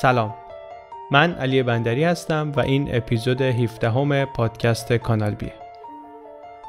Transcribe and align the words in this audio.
سلام. 0.00 0.34
من 1.10 1.34
علی 1.34 1.62
بندری 1.62 2.04
هستم 2.04 2.52
و 2.56 2.60
این 2.60 2.96
اپیزود 2.96 3.42
17 3.42 3.90
همه 3.90 4.24
پادکست 4.24 4.92
کانال 4.92 5.34
بیه 5.34 5.52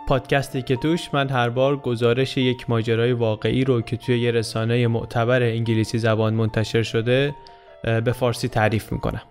پادکستی 0.07 0.61
که 0.61 0.75
توش 0.75 1.13
من 1.13 1.29
هر 1.29 1.49
بار 1.49 1.77
گزارش 1.77 2.37
یک 2.37 2.69
ماجرای 2.69 3.11
واقعی 3.13 3.63
رو 3.63 3.81
که 3.81 3.97
توی 3.97 4.19
یه 4.19 4.31
رسانه 4.31 4.87
معتبر 4.87 5.41
انگلیسی 5.41 5.97
زبان 5.97 6.33
منتشر 6.33 6.83
شده 6.83 7.35
به 7.83 8.11
فارسی 8.11 8.47
تعریف 8.47 8.91
می‌کنم. 8.91 9.23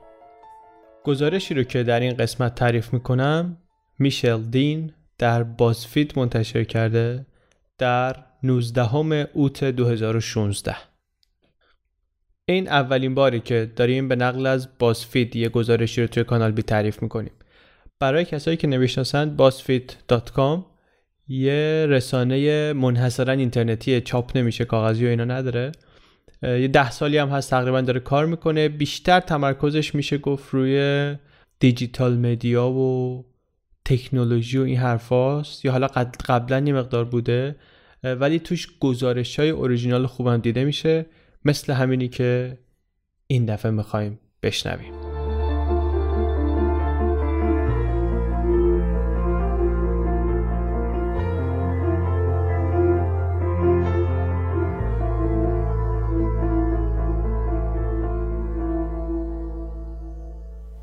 گزارشی 1.04 1.54
رو 1.54 1.62
که 1.62 1.82
در 1.82 2.00
این 2.00 2.16
قسمت 2.16 2.54
تعریف 2.54 2.92
می‌کنم 2.92 3.56
میشل 3.98 4.42
دین 4.42 4.92
در 5.18 5.42
بازفید 5.42 6.18
منتشر 6.18 6.64
کرده 6.64 7.26
در 7.78 8.16
19 8.42 8.94
اوت 9.32 9.64
2016 9.64 10.76
این 12.48 12.68
اولین 12.68 13.14
باری 13.14 13.40
که 13.40 13.72
داریم 13.76 14.08
به 14.08 14.16
نقل 14.16 14.46
از 14.46 14.68
بازفید 14.78 15.36
یه 15.36 15.48
گزارشی 15.48 16.00
رو 16.00 16.06
توی 16.06 16.24
کانال 16.24 16.52
بی 16.52 16.62
تعریف 16.62 17.02
می‌کنیم. 17.02 17.32
برای 18.00 18.24
کسایی 18.24 18.56
که 18.56 18.66
نمی‌شناسند 18.66 19.36
بازفید.com 19.36 20.64
یه 21.28 21.86
رسانه 21.88 22.72
منحصرا 22.72 23.32
اینترنتی 23.32 24.00
چاپ 24.00 24.36
نمیشه 24.36 24.64
کاغذی 24.64 25.06
و 25.06 25.08
اینا 25.08 25.24
نداره. 25.24 25.72
یه 26.42 26.68
ده 26.68 26.90
سالی 26.90 27.18
هم 27.18 27.28
هست 27.28 27.50
تقریبا 27.50 27.80
داره 27.80 28.00
کار 28.00 28.26
می‌کنه. 28.26 28.68
بیشتر 28.68 29.20
تمرکزش 29.20 29.94
میشه 29.94 30.18
گفت 30.18 30.54
روی 30.54 31.14
دیجیتال 31.60 32.16
مدیا 32.16 32.68
و 32.68 33.24
تکنولوژی 33.84 34.58
و 34.58 34.62
این 34.62 34.76
حرفاست. 34.76 35.64
یا 35.64 35.72
حالا 35.72 35.86
قبلا 36.28 36.58
یه 36.58 36.72
مقدار 36.72 37.04
بوده. 37.04 37.56
ولی 38.04 38.38
توش 38.38 38.68
گزارش 38.80 39.38
های 39.38 39.50
اوریژینال 39.50 40.06
خوبم 40.06 40.36
دیده 40.36 40.64
میشه. 40.64 41.06
مثل 41.44 41.72
همینی 41.72 42.08
که 42.08 42.58
این 43.26 43.46
دفعه 43.46 43.70
می‌خوایم 43.70 44.18
بشنویم. 44.42 44.92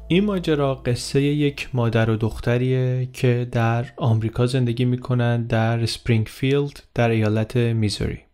این 0.07 0.25
ماجرا 0.25 0.75
قصه 0.75 1.21
یک 1.21 1.69
مادر 1.73 2.09
و 2.09 2.15
دختریه 2.15 3.09
که 3.13 3.47
در 3.51 3.85
آمریکا 3.97 4.45
زندگی 4.45 4.85
می‌کنن 4.85 5.43
در 5.43 5.85
سپرینگفیلد 5.85 6.83
در 6.93 7.09
ایالت 7.09 7.57
میزوری. 7.57 8.24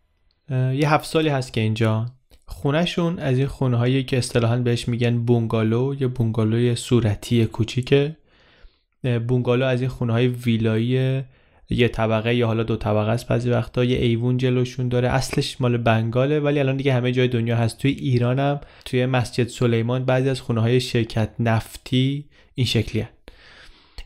یه 0.52 0.94
هفت 0.94 1.05
سالی 1.05 1.30
هست 1.30 1.53
که 1.53 1.61
اینجا. 1.61 2.05
خونهشون 2.45 3.19
از 3.19 3.38
این 3.38 3.47
خونه 3.47 3.77
هایی 3.77 4.03
که 4.03 4.17
اصطلاحا 4.17 4.57
بهش 4.57 4.88
میگن 4.88 5.19
بونگالو 5.19 5.95
یا 5.99 6.07
بونگالوی 6.07 6.75
صورتی 6.75 7.45
کوچیکه. 7.45 8.16
بونگالو 9.27 9.66
از 9.66 9.81
این 9.81 9.89
خونه 9.89 10.13
های 10.13 10.27
ویلایی 10.27 11.23
یه 11.69 11.88
طبقه 11.88 12.35
یا 12.35 12.47
حالا 12.47 12.63
دو 12.63 12.75
طبقه 12.75 13.09
است 13.09 13.27
بعضی 13.27 13.49
وقتا. 13.49 13.83
یه 13.83 13.97
ایوون 13.97 14.38
جلوشون 14.38 14.89
داره. 14.89 15.09
اصلش 15.09 15.61
مال 15.61 15.77
بنگاله 15.77 16.39
ولی 16.39 16.59
الان 16.59 16.77
دیگه 16.77 16.94
همه 16.94 17.11
جای 17.11 17.27
دنیا 17.27 17.55
هست. 17.55 17.77
توی 17.77 17.91
ایرانم 17.91 18.61
توی 18.85 19.05
مسجد 19.05 19.47
سلیمان 19.47 20.05
بعضی 20.05 20.29
از 20.29 20.41
خونه 20.41 20.61
های 20.61 20.79
شرکت 20.79 21.29
نفتی 21.39 22.25
این 22.55 22.66
شکلی. 22.66 23.05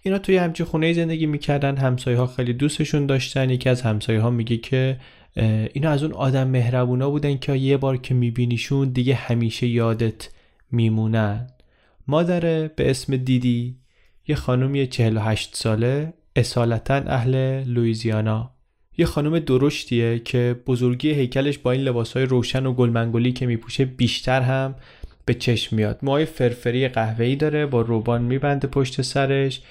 اینا 0.01 0.17
توی 0.17 0.37
همچین 0.37 0.65
خونه 0.65 0.93
زندگی 0.93 1.25
می‌کردن. 1.25 1.77
همسایه 1.77 2.17
ها 2.17 2.27
خیلی 2.27 2.53
دوستشون 2.53 3.05
داشتن. 3.05 3.49
یکی 3.49 3.69
از 3.69 3.81
همسایه 3.81 4.19
ها 4.19 4.29
میگه 4.29 4.57
که 4.57 4.97
اینا 5.35 5.89
از 5.89 6.03
اون 6.03 6.13
آدم 6.13 6.47
مهربونا 6.47 7.09
بودن 7.09 7.37
که 7.37 7.55
یه 7.55 7.77
بار 7.77 7.97
که 7.97 8.13
میبینیشون 8.13 8.89
دیگه 8.89 9.15
همیشه 9.15 9.67
یادت 9.67 10.29
میمونن. 10.71 11.47
مادره 12.07 12.71
به 12.75 12.89
اسم 12.89 13.17
دیدی 13.17 13.75
یه 14.27 14.35
خانومی 14.35 14.87
48 14.87 15.55
ساله 15.55 16.13
اصالتا 16.35 16.95
اهل 16.95 17.63
لویزیانا 17.63 18.51
یه 18.97 19.05
خانم 19.05 19.39
درشتیه 19.39 20.19
که 20.19 20.55
بزرگی 20.67 21.13
هیکلش 21.13 21.57
با 21.57 21.71
این 21.71 21.81
لباسهای 21.81 22.25
روشن 22.25 22.65
و 22.65 22.73
گلمنگولی 22.73 23.31
که 23.31 23.45
میپوشه 23.45 23.85
بیشتر 23.85 24.41
هم 24.41 24.75
به 25.25 25.33
چشم 25.33 25.75
میاد. 25.75 25.99
موهای 26.01 26.25
فرفری 26.25 26.87
قهوه‌ای 26.87 27.35
داره 27.35 27.65
با 27.65 27.81
روبان 27.81 28.21
میبنده 28.21 28.67
پشت 28.67 29.01
سرش. 29.01 29.61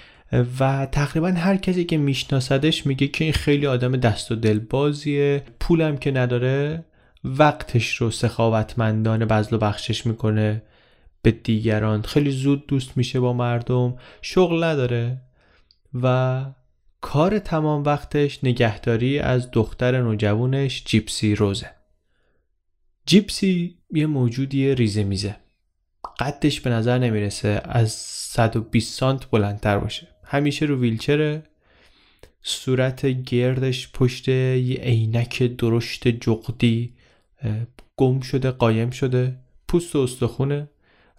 و 0.61 0.87
تقریبا 0.93 1.28
هر 1.28 1.56
کسی 1.56 1.84
که 1.84 1.97
میشناسدش 1.97 2.87
میگه 2.87 3.09
که 3.09 3.25
این 3.25 3.33
خیلی 3.33 3.67
آدم 3.67 3.97
دست 3.97 4.33
و 4.33 4.34
دل 4.34 4.59
بازیه 4.59 5.43
پولم 5.61 5.97
که 5.97 6.11
نداره 6.11 6.84
وقتش 7.25 7.97
رو 7.97 8.11
سخاوتمندانه 8.11 9.27
بزل 9.27 9.56
و 9.56 9.59
بخشش 9.59 10.06
می‌کنه 10.06 10.62
به 11.23 11.31
دیگران. 11.31 12.03
خیلی 12.03 12.31
زود 12.31 12.67
دوست 12.67 12.97
میشه 12.97 13.21
با 13.21 13.33
مردم 13.33 13.97
شغل 14.23 14.65
نداره 14.65 15.21
و 16.03 16.44
کار 17.00 17.39
تمام 17.39 17.84
وقتش 17.84 18.44
نگهداری 18.44 19.19
از 19.19 19.50
دختر 19.50 20.03
نوجوانش 20.03 20.84
جیپسی 20.84 21.34
روزه. 21.34 21.71
جیپسی 23.06 23.78
یه 23.91 24.06
موجودی 24.06 24.75
ریزه 24.75 25.05
میزه. 25.05 25.37
قدش 26.19 26.61
به 26.61 26.71
نظر 26.71 26.99
نمی‌رسه 26.99 27.62
از 27.65 27.93
120 27.93 28.99
سانت 28.99 29.31
بلندتر 29.31 29.78
باشه. 29.78 30.14
همیشه 30.25 30.67
رو 30.67 30.77
ویلچره. 30.81 31.43
صورت 32.43 33.07
گردش 33.07 33.93
پشت 33.93 34.29
یه 34.29 34.77
عینک 34.77 35.43
درشت 35.43 36.09
جغدی 36.09 36.93
گم 37.97 38.21
شده 38.21 38.51
قایم 38.51 38.91
شده. 38.91 39.37
پوست 39.69 39.97
و 39.97 39.99
استخونه. 39.99 40.69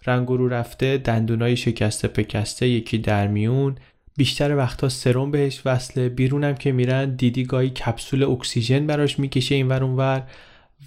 رنگ 0.06 0.28
رو 0.28 0.48
رفته 0.48 0.98
دندونای 0.98 1.56
شکسته 1.56 2.08
پکسته 2.08 2.68
یکی 2.68 2.98
در 2.98 3.26
میون. 3.26 3.78
بیشتر 4.16 4.56
وقتا 4.56 4.88
سرم 4.88 5.30
بهش 5.30 5.62
وصله. 5.64 6.08
بیرونم 6.08 6.54
که 6.54 6.72
میرن 6.72 7.16
دیدی 7.16 7.44
گاهی 7.44 7.70
کپسول 7.70 8.22
اکسیژن 8.22 8.86
براش 8.86 9.18
می‌کشه 9.18 9.54
این 9.54 9.68
ور 9.68 9.84
اونور 9.84 10.22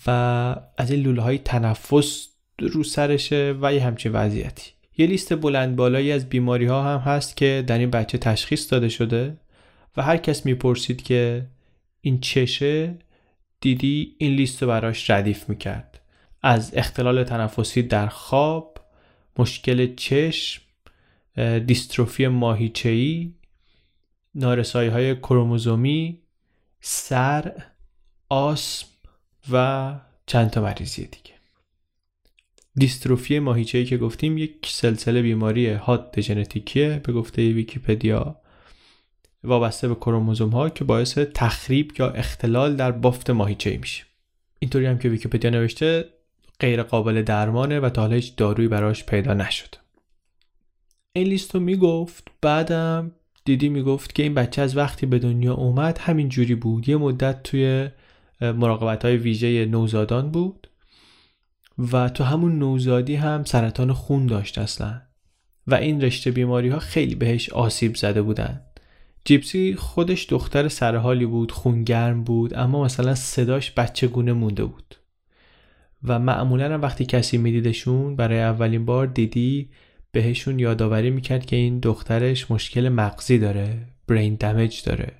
و 0.07 0.09
از 0.77 0.91
این 0.91 1.03
لوله 1.03 1.21
های 1.21 1.37
تنفس 1.37 2.27
رو 2.59 2.83
سرشه 2.83 3.55
و 3.61 3.73
یه 3.73 3.83
همچین 3.83 4.11
وضعیتی. 4.11 4.71
یه 4.99 5.05
لیست 5.05 5.35
بلند 5.35 5.75
بالایی 5.75 6.11
از 6.11 6.29
بیماری 6.29 6.65
ها 6.65 6.83
هم 6.83 6.99
هست 6.99 7.37
که 7.37 7.63
در 7.67 7.77
این 7.77 7.89
بچه 7.89 8.17
تشخیص 8.17 8.71
داده 8.71 8.89
شده 8.89 9.37
و 9.97 10.01
هر 10.01 10.17
کس 10.17 10.45
می‌پرسید 10.45 11.03
که 11.03 11.47
این 12.01 12.19
چشه 12.19 12.95
دیدی 13.61 14.15
این 14.17 14.35
لیست 14.35 14.61
رو 14.61 14.67
براش 14.67 15.09
ردیف 15.09 15.49
می‌کرد. 15.49 16.01
از 16.41 16.71
اختلال 16.75 17.23
تنفسی 17.23 17.83
در 17.83 18.07
خواب 18.07 18.77
مشکل 19.37 19.95
چشم 19.95 20.61
دیستروفی 21.65 22.27
ماهیچه‌ای 22.27 23.33
نارسایی 24.35 24.89
های 24.89 25.15
کروموزومی 25.15 26.21
سر 26.81 27.63
آسم 28.29 28.87
و 29.51 29.95
چند 30.25 30.49
تا 30.49 30.61
مریضی 30.61 31.05
دیگه. 31.05 31.38
دیستروفی 32.75 33.39
ماهیچه‌ای 33.39 33.85
که 33.85 33.97
گفتیم 33.97 34.37
یک 34.37 34.57
سلسله 34.65 35.21
بیماری 35.21 35.69
هات 35.69 36.21
ژنتیکیه 36.21 37.01
به 37.03 37.13
گفته 37.13 37.53
ویکیپدیا 37.53 38.35
وابسته 39.43 39.87
به 39.87 39.95
کروموزوم 39.95 40.49
ها 40.49 40.69
که 40.69 40.83
باعث 40.83 41.17
تخریب 41.17 41.91
یا 41.99 42.09
اختلال 42.09 42.75
در 42.75 42.91
بافت 42.91 43.29
ماهیچه‌ای 43.29 43.77
میشه. 43.77 44.03
اینطوری 44.59 44.85
هم 44.85 44.97
که 44.97 45.09
ویکیپدیا 45.09 45.49
نوشته 45.49 46.05
غیر 46.59 46.83
قابل 46.83 47.21
درمانه 47.21 47.79
و 47.79 47.89
تا 47.89 48.01
حالا 48.01 48.15
هیچ 48.15 48.35
دارویی 48.35 48.67
براش 48.67 49.05
پیدا 49.05 49.33
نشد. 49.33 49.75
این 51.13 51.27
لیست 51.27 51.55
رو 51.55 51.61
می‌گفت 51.61 52.27
بعدم 52.41 53.11
دیدی 53.45 53.69
می‌گفت 53.69 54.15
که 54.15 54.23
این 54.23 54.33
بچه 54.33 54.61
از 54.61 54.77
وقتی 54.77 55.05
به 55.05 55.19
دنیا 55.19 55.53
اومد 55.53 55.97
همین 55.97 56.29
جوری 56.29 56.55
بود. 56.55 56.89
یه 56.89 56.97
مدت 56.97 57.43
توی 57.43 57.89
مراقبت 58.41 59.05
های 59.05 59.17
ویژه 59.17 59.65
نوزادان 59.65 60.31
بود. 60.31 60.68
و 61.79 62.09
تو 62.09 62.23
همون 62.23 62.59
نوزادی 62.59 63.15
هم 63.15 63.43
سرطان 63.43 63.93
خون 63.93 64.25
داشت 64.25 64.57
اصلا. 64.57 65.01
و 65.67 65.75
این 65.75 66.01
رشته 66.01 66.31
بیماری 66.31 66.69
ها 66.69 66.79
خیلی 66.79 67.15
بهش 67.15 67.49
آسیب 67.49 67.95
زده 67.95 68.21
بودن. 68.21 68.61
جیپسی 69.25 69.75
خودش 69.75 70.25
دختر 70.25 70.67
سرحالی 70.67 71.25
بود 71.25 71.51
خونگرم 71.51 72.23
بود 72.23 72.53
اما 72.55 72.83
مثلا 72.83 73.15
صداش 73.15 73.71
بچه 73.71 74.07
گونه 74.07 74.33
مونده 74.33 74.65
بود. 74.65 74.95
و 76.03 76.19
معمولا 76.19 76.73
هم 76.73 76.81
وقتی 76.81 77.05
کسی 77.05 77.37
میدیدشون 77.37 78.15
برای 78.15 78.39
اولین 78.39 78.85
بار 78.85 79.07
دیدی 79.07 79.69
بهشون 80.11 80.59
یادآوری 80.59 81.09
می‌کرد 81.09 81.45
که 81.45 81.55
این 81.55 81.79
دخترش 81.79 82.51
مشکل 82.51 82.89
مغزی 82.89 83.37
داره 83.37 83.77
برین 84.07 84.35
دمج 84.35 84.83
داره. 84.83 85.11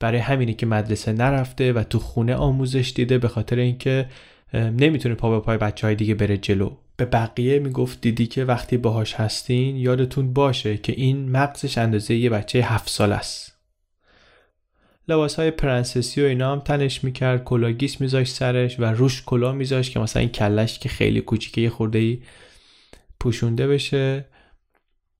برای 0.00 0.18
همینی 0.18 0.54
که 0.54 0.66
مدرسه 0.66 1.12
نرفته 1.12 1.72
و 1.72 1.82
تو 1.82 1.98
خونه 1.98 2.34
آموزش 2.34 2.92
دیده 2.94 3.18
به 3.18 3.28
خاطر 3.28 3.56
اینکه 3.56 4.06
نمی‌تونه 4.54 5.14
پا 5.14 5.30
به 5.30 5.40
پای 5.40 5.58
بچه 5.58 5.86
های 5.86 5.96
دیگه 5.96 6.14
بره 6.14 6.36
جلو. 6.36 6.76
به 6.96 7.04
بقیه 7.04 7.58
می‌گفت 7.58 8.00
دیدی 8.00 8.26
که 8.26 8.44
وقتی 8.44 8.76
باهاش 8.76 9.14
هستین 9.14 9.76
یادتون 9.76 10.32
باشه 10.32 10.76
که 10.76 10.92
این 10.92 11.30
مغزش 11.30 11.78
اندازه 11.78 12.14
یه 12.14 12.30
بچه 12.30 12.58
هفت 12.58 12.88
سال 12.88 13.12
است. 13.12 13.58
لباس 15.08 15.34
های 15.34 15.50
پرنسسی 15.50 16.22
و 16.22 16.24
اینا 16.24 16.52
هم 16.52 16.60
تنش 16.60 17.04
می‌کرد 17.04 17.44
کلاگیس 17.44 18.00
میذاش 18.00 18.30
سرش 18.30 18.80
و 18.80 18.84
روش 18.84 19.22
کلا 19.26 19.52
میذاش 19.52 19.90
که 19.90 20.00
مثلا 20.00 20.20
این 20.20 20.30
کلش 20.30 20.78
که 20.78 20.88
خیلی 20.88 21.20
کوچیکه 21.20 21.60
یه 21.60 21.70
خورده 21.70 21.98
ای 21.98 22.22
پوشونده 23.20 23.68
بشه. 23.68 24.24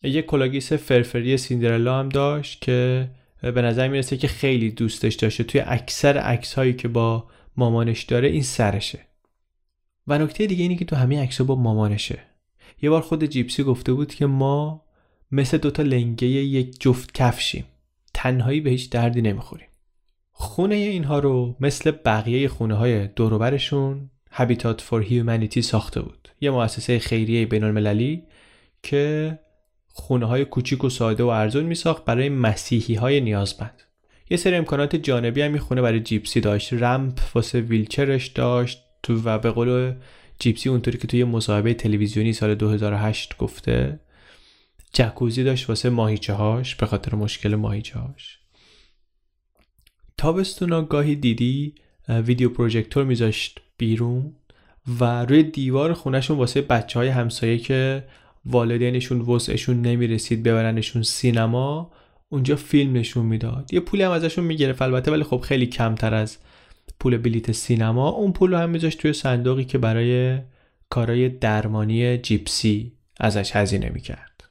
یه 0.03 0.23
کلاگیس 0.23 0.73
فرفری 0.73 1.37
سیندرلا 1.37 1.99
هم 1.99 2.09
داشت 2.09 2.61
که 2.61 3.09
به 3.43 3.63
نظر 3.63 3.89
می‌رسه 3.89 4.17
که 4.17 4.29
خیلی 4.29 4.71
دوستش 4.71 5.15
داشته. 5.15 5.45
توی 5.45 5.61
اکثر 5.67 6.19
عکس 6.19 6.55
هایی 6.55 6.73
که 6.73 6.89
با 6.89 7.27
مامانش 7.57 8.03
داره 8.03 8.29
این 8.29 8.43
سرشه. 8.43 8.99
و 10.11 10.19
نکته 10.19 10.47
دیگه 10.47 10.63
اینه 10.63 10.77
که 10.77 10.85
تو 10.85 10.97
همه 10.97 11.23
عکس 11.23 11.41
با 11.41 11.55
مامانشه. 11.55 12.19
یه 12.83 12.91
بار 12.91 13.01
خود 13.01 13.25
جیپسی 13.25 13.63
گفته 13.63 13.93
بود 13.93 14.15
که 14.15 14.27
ما 14.27 14.85
مثل 15.33 15.59
دوتا 15.59 15.83
لنگه 15.83 16.27
یک 16.27 16.81
جفت 16.81 17.15
کفشیم. 17.15 17.65
تنهایی 18.15 18.61
به 18.61 18.71
هیچ 18.71 18.91
دردی 18.91 19.23
نمی‌خوریم. 19.23 19.67
خونه 20.33 20.75
اینها 20.75 21.19
رو 21.19 21.57
مثل 21.61 21.91
بقیه 21.91 22.49
خونه 22.49 22.75
های 22.75 23.07
دوروبرشون 23.07 24.11
Habitat 24.33 24.81
for 24.91 25.05
Humanity 25.11 25.61
ساخته 25.61 26.03
بود. 26.03 26.29
یه 26.41 26.51
مؤسسه 26.51 26.99
خیریه 26.99 27.47
بین 27.47 27.65
المللی 27.65 28.23
که 28.83 29.39
خونه 29.89 30.27
های 30.27 30.45
کوچیک 30.45 30.85
و 30.85 30.91
ساده 30.91 31.23
و 31.23 31.27
ارزون 31.27 31.65
می 31.65 31.75
ساخت 31.75 32.05
برای 32.05 32.29
مسیحی 32.29 32.95
های 32.95 33.21
نیازمند. 33.21 33.83
یه 34.31 34.37
سری 34.37 34.57
امکانات 34.57 34.97
جانبی 34.97 35.43
هم 35.43 35.59
خونه 35.59 35.83
برای 35.83 36.01
جیپسی 36.01 36.41
داشت. 36.41 36.73
رمپ 36.73 37.21
واسه 37.35 37.61
ویلچرش 37.61 38.27
داشت. 38.27 38.90
تو 39.03 39.23
و 39.25 39.39
به 39.39 39.51
قول 39.51 39.95
جیپسی 40.39 40.69
اونطوری 40.69 40.99
که 40.99 41.07
توی 41.07 41.25
مصاحبه 41.25 41.75
تلویزیونی 41.75 42.33
سال 42.33 42.55
2008 42.55 43.37
گفته 43.37 44.01
جکوزی 44.93 45.45
داشت 45.45 45.69
واسه 45.69 45.91
ماهیچه 45.91 46.33
هاش 46.33 46.75
به 46.75 46.87
خاطر 46.87 47.15
مشکل 47.15 47.55
ماهیچه 47.55 47.99
هاش 47.99 48.39
تابستونا 50.19 50.83
گاهی 50.83 51.17
دیدی 51.17 51.75
ویدیو 52.09 52.49
پروژکتور 52.49 53.05
میذاشت 53.05 53.61
بیرون 53.77 54.35
و 55.01 55.25
روی 55.25 55.43
دیوار 55.43 55.93
خونهشون 55.93 56.37
واسه 56.39 56.61
بچه 56.61 56.99
های 56.99 57.09
همسایه 57.09 57.59
که 57.59 58.05
والدینشون 58.45 59.21
وسعشون 59.21 59.83
نمی‌رسید 59.83 60.43
ببرنشون 60.43 61.03
سینما 61.03 61.93
اونجا 62.29 62.57
فیلم 62.57 62.93
نشون 62.93 63.27
می‌داد. 63.27 63.75
یه 63.75 63.81
پولی 63.81 64.03
هم 64.03 64.11
ازشون 64.11 64.45
می‌گرفت 64.45 64.83
البته 64.83 65.11
ولی 65.11 65.23
خب 65.23 65.41
خیلی 65.41 65.67
کمتر 65.67 66.15
از 66.15 66.39
پول 67.01 67.17
بلیت 67.17 67.53
سینما 67.53 68.09
اون 68.09 68.33
پول 68.33 68.51
رو 68.51 68.57
هم 68.57 68.71
میذاشت 68.71 68.99
توی 68.99 69.13
صندوقی 69.13 69.65
که 69.65 69.79
برای 69.79 70.39
کارای 70.91 71.29
درمانی 71.29 72.19
جیپسی 72.19 72.93
ازش 73.21 73.57
هزینه 73.57 73.91
می‌کرد. 73.95 74.45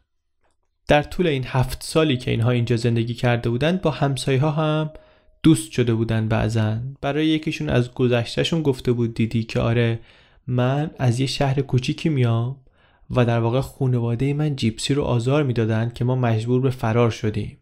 در 0.87 1.03
طول 1.03 1.27
این 1.27 1.43
هفت 1.47 1.83
سالی 1.83 2.17
که 2.17 2.31
اینها 2.31 2.51
اینجا 2.51 2.75
زندگی 2.75 3.13
کرده 3.13 3.49
بودند 3.49 3.81
با 3.81 3.91
همسایه 3.91 4.39
ها 4.39 4.51
هم 4.51 4.89
دوست 5.43 5.71
شده 5.71 5.93
بودن 5.93 6.27
بعضا. 6.27 6.77
برای 7.01 7.27
یکیشون 7.27 7.69
از 7.69 7.93
گذشتهشون 7.93 8.61
گفته 8.61 8.91
بود 8.91 9.13
دیدی 9.13 9.43
که 9.43 9.59
آره 9.59 9.99
من 10.47 10.91
از 10.99 11.19
یه 11.19 11.27
شهر 11.27 11.61
کوچیکی 11.61 12.09
میام 12.09 12.57
و 13.09 13.25
در 13.25 13.39
واقع 13.39 13.61
خانواده 13.61 14.33
من 14.33 14.55
جیپسی 14.55 14.93
رو 14.93 15.03
آزار 15.03 15.43
می‌دادن 15.43 15.91
که 15.95 16.05
ما 16.05 16.15
مجبور 16.15 16.61
به 16.61 16.69
فرار 16.69 17.11
شدیم. 17.11 17.57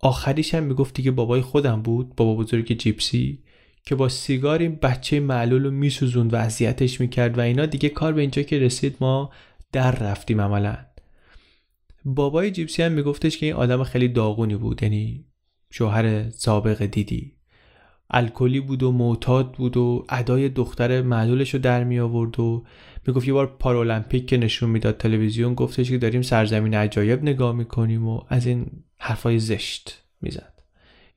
آخریش 0.00 0.54
هم 0.54 0.62
می‌گفتی 0.62 1.02
که 1.02 1.10
بابای 1.10 1.40
خودم 1.40 1.82
بود 1.82 2.16
بابا 2.16 2.34
بزرگ 2.34 2.78
جیپسی. 2.78 3.38
که 3.84 3.94
با 3.94 4.08
سیگار 4.08 4.58
این 4.58 4.74
بچه 4.74 5.20
معلول 5.20 5.64
رو 5.64 5.70
میسوزوند 5.70 6.32
و 6.32 6.36
اذیتش 6.36 7.00
می‌کرد 7.00 7.38
و 7.38 7.40
اینا 7.40 7.66
دیگه 7.66 7.88
کار 7.88 8.12
به 8.12 8.20
اینجا 8.20 8.42
که 8.42 8.58
رسید 8.58 8.96
ما 9.00 9.30
در 9.72 9.92
رفتیم 9.92 10.40
عملا. 10.40 10.76
بابای 12.04 12.50
جیپسی 12.50 12.82
هم 12.82 12.92
میگفتش 12.92 13.38
که 13.38 13.46
این 13.46 13.54
آدم 13.54 13.84
خیلی 13.84 14.08
داغونی 14.08 14.56
بود 14.56 14.82
یعنی 14.82 15.24
شوهر 15.70 16.30
سابق 16.30 16.86
دیدی. 16.86 17.32
الکلی 18.10 18.60
بود 18.60 18.82
و 18.82 18.92
معتاد 18.92 19.52
بود 19.52 19.76
و 19.76 20.06
ادای 20.08 20.48
دختر 20.48 21.02
معلولش 21.02 21.54
رو 21.54 21.60
در 21.60 21.84
می 21.84 22.00
آورد 22.00 22.40
و 22.40 22.64
می‌گفت 23.06 23.26
یه 23.26 23.32
بار 23.32 23.46
پارالمپیک 23.46 24.26
که 24.26 24.36
نشون 24.36 24.70
می‌داد 24.70 24.96
تلویزیون 24.96 25.54
گفتش 25.54 25.90
که 25.90 25.98
داریم 25.98 26.22
سرزمین 26.22 26.74
عجایب 26.74 27.22
نگاه 27.22 27.52
می‌کنیم 27.54 28.08
و 28.08 28.20
از 28.28 28.46
این 28.46 28.66
حرفای 28.98 29.38
زشت 29.38 30.02
می‌زد. 30.20 30.62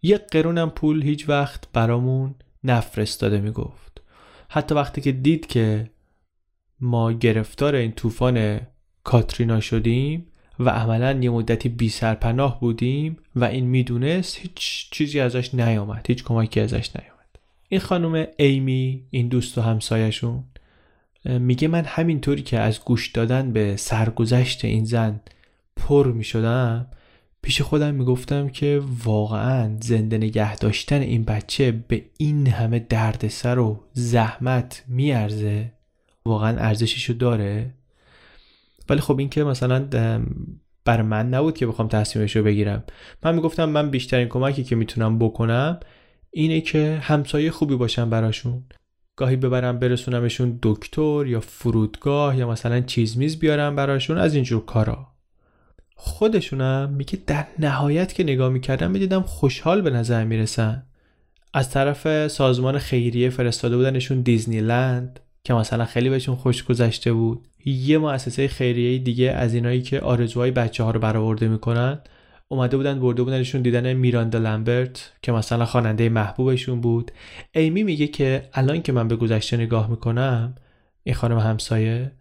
یه 0.01 0.17
قرونم 0.17 0.69
پول 0.69 1.03
هیچ 1.03 1.29
وقت 1.29 1.71
برامون 1.73 2.35
نفرستاده 2.65 3.39
می‌گفت. 3.39 4.01
حتی 4.49 4.75
وقتی 4.75 5.01
که 5.01 5.11
دید 5.11 5.47
که 5.47 5.89
ما 6.79 7.11
گرفتار 7.11 7.75
این 7.75 7.91
طوفان 7.91 8.59
کاترینا 9.03 9.59
شدیم 9.59 10.25
و 10.59 10.69
عملا 10.69 11.19
یه 11.21 11.29
مدتی 11.29 11.69
بی 11.69 11.89
سرپناه 11.89 12.59
بودیم 12.59 13.17
و 13.35 13.43
این 13.43 13.65
می‌دونست 13.65 14.37
هیچ 14.37 14.89
چیزی 14.91 15.19
ازش 15.19 15.53
نیامد 15.53 16.05
هیچ 16.07 16.23
کمکی 16.23 16.59
ازش 16.59 16.89
نیامد. 16.95 17.39
این 17.69 17.79
خانم 17.79 18.27
ایمی 18.37 19.03
این 19.09 19.27
دوست 19.27 19.57
و 19.57 19.61
همسایشون 19.61 20.43
میگه 21.25 21.67
من 21.67 21.83
همینطوری 21.85 22.41
که 22.41 22.59
از 22.59 22.79
گوش 22.79 23.07
دادن 23.07 23.53
به 23.53 23.75
سرگذشت 23.75 24.65
این 24.65 24.85
زن 24.85 25.21
پر 25.75 26.11
می‌شدم 26.11 26.87
پیش 27.45 27.61
خودم 27.61 27.93
می‌گفتم 27.93 28.49
که 28.49 28.81
واقعا 29.03 29.77
زنده 29.81 30.17
نگه 30.17 30.55
داشتن 30.55 31.01
این 31.01 31.23
بچه 31.23 31.71
به 31.71 32.05
این 32.17 32.47
همه 32.47 32.79
دردسر 32.79 33.59
و 33.59 33.83
زحمت 33.93 34.83
میارزه. 34.87 35.71
واقعا 36.25 36.57
ارزششو 36.57 37.13
داره. 37.13 37.73
ولی 38.89 39.01
خب 39.01 39.19
این 39.19 39.29
که 39.29 39.43
مثلا 39.43 39.87
بر 40.85 41.01
من 41.01 41.29
نبود 41.29 41.57
که 41.57 41.67
بخوام 41.67 41.87
تصمیمش 41.87 42.35
رو 42.35 42.43
بگیرم. 42.43 42.83
من 43.23 43.35
می‌گفتم 43.35 43.69
من 43.69 43.89
بیشترین 43.89 44.27
کمکی 44.27 44.63
که 44.63 44.75
می‌تونم 44.75 45.19
بکنم 45.19 45.79
اینه 46.31 46.61
که 46.61 46.99
همسایه 47.01 47.51
خوبی 47.51 47.75
باشم 47.75 48.09
براشون. 48.09 48.63
گاهی 49.15 49.35
ببرم 49.35 49.79
برسونمشون 49.79 50.59
دکتر 50.63 51.25
یا 51.27 51.39
فرودگاه 51.39 52.37
یا 52.37 52.49
مثلا 52.49 52.81
چیز 52.81 53.17
میز 53.17 53.39
بیارم 53.39 53.75
براشون 53.75 54.17
از 54.17 54.35
اینجور 54.35 54.65
کارا. 54.65 55.14
خودشونم 55.95 56.89
میگه 56.89 57.19
در 57.27 57.45
نهایت 57.59 58.13
که 58.13 58.23
نگاه 58.23 58.49
می‌کردم 58.49 58.91
می‌دیدم 58.91 59.21
خوشحال 59.21 59.81
به 59.81 59.89
نظر 59.89 60.23
می‌رسن. 60.23 60.83
از 61.53 61.69
طرف 61.69 62.27
سازمان 62.27 62.79
خیریه 62.79 63.29
فرستاده 63.29 63.77
بودنشون 63.77 64.21
دیزنی 64.21 64.61
لند 64.61 65.19
که 65.43 65.53
مثلا 65.53 65.85
خیلی 65.85 66.09
بهشون 66.09 66.35
خوش 66.35 66.63
گذشته 66.63 67.13
بود. 67.13 67.47
یه 67.65 67.97
مؤسسه 67.97 68.47
خیریه 68.47 68.97
دیگه 68.97 69.31
از 69.31 69.53
اینایی 69.53 69.81
که 69.81 69.99
آرزوهای 69.99 70.51
بچه 70.51 70.83
ها 70.83 70.91
رو 70.91 70.99
برآورده 70.99 71.47
می‌کنن 71.47 71.99
اومده 72.47 72.77
بودن 72.77 72.99
برده 72.99 73.23
بودنشون 73.23 73.61
دیدن 73.61 73.93
میراندا 73.93 74.39
لمبرت 74.39 75.11
که 75.21 75.31
مثلا 75.31 75.65
خواننده 75.65 76.09
محبوبشون 76.09 76.81
بود. 76.81 77.11
ایمی 77.51 77.83
میگه 77.83 78.07
که 78.07 78.49
الان 78.53 78.81
که 78.81 78.91
من 78.91 79.07
به 79.07 79.15
گذشته 79.15 79.57
نگاه 79.57 79.89
می‌کنم 79.89 80.55
این 81.03 81.15
خانم 81.15 81.37
همسایه 81.37 82.11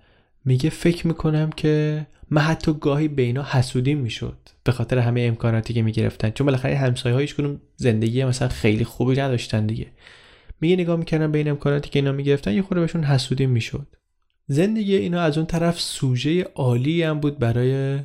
میگه 0.45 0.71
فکر 0.71 1.07
می‌کنم 1.07 1.51
که 1.51 2.07
من 2.31 2.43
حتی 2.43 2.73
گاهی 2.81 3.09
به 3.09 3.23
اینا 3.23 3.43
حسودیم 3.43 3.99
می‌شد 3.99 4.39
به 4.65 4.73
خاطر 4.73 4.99
همه 4.99 5.21
امکاناتی 5.21 5.75
که 5.75 5.83
می‌گرفتن. 5.83 6.31
چون 6.31 6.45
بالاخره 6.45 6.77
همسایه 6.77 7.15
هایش 7.15 7.35
کنم 7.35 7.61
زندگی 7.77 8.25
مثلا 8.25 8.49
خیلی 8.49 8.85
خوبی 8.85 9.17
نداشتن 9.17 9.67
دیگه. 9.67 9.87
میگه 10.61 10.77
نگاه 10.77 10.97
می‌کردم 10.97 11.33
به 11.33 11.39
این 11.39 11.49
امکاناتی 11.49 11.91
که 11.91 11.99
اینا 11.99 12.13
می‌گرفتن 12.13 12.53
یه 12.53 12.63
خورده 12.63 12.81
بهشون 12.81 13.05
حسودیم 13.05 13.51
می‌شد. 13.51 13.87
زندگی 14.47 14.97
اینا 14.97 15.21
از 15.21 15.39
اون 15.39 15.47
طرف 15.47 15.81
سوژه 15.81 16.43
عالی 16.43 17.03
هم 17.03 17.21
بود 17.21 17.39
برای 17.39 17.99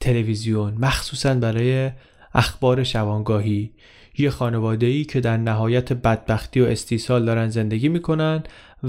تلویزیون 0.00 0.74
مخصوصا 0.74 1.34
برای 1.34 1.90
اخبار 2.34 2.84
شبانگاهی. 2.84 3.72
یه 4.18 4.30
خانواده 4.30 4.86
ای 4.86 5.04
که 5.04 5.20
در 5.20 5.36
نهایت 5.36 5.92
بدبختی 5.92 6.60
و 6.60 6.64
استیصال 6.64 7.24
دارن 7.24 7.48
زندگی 7.48 7.88
می‌کنن 7.88 8.42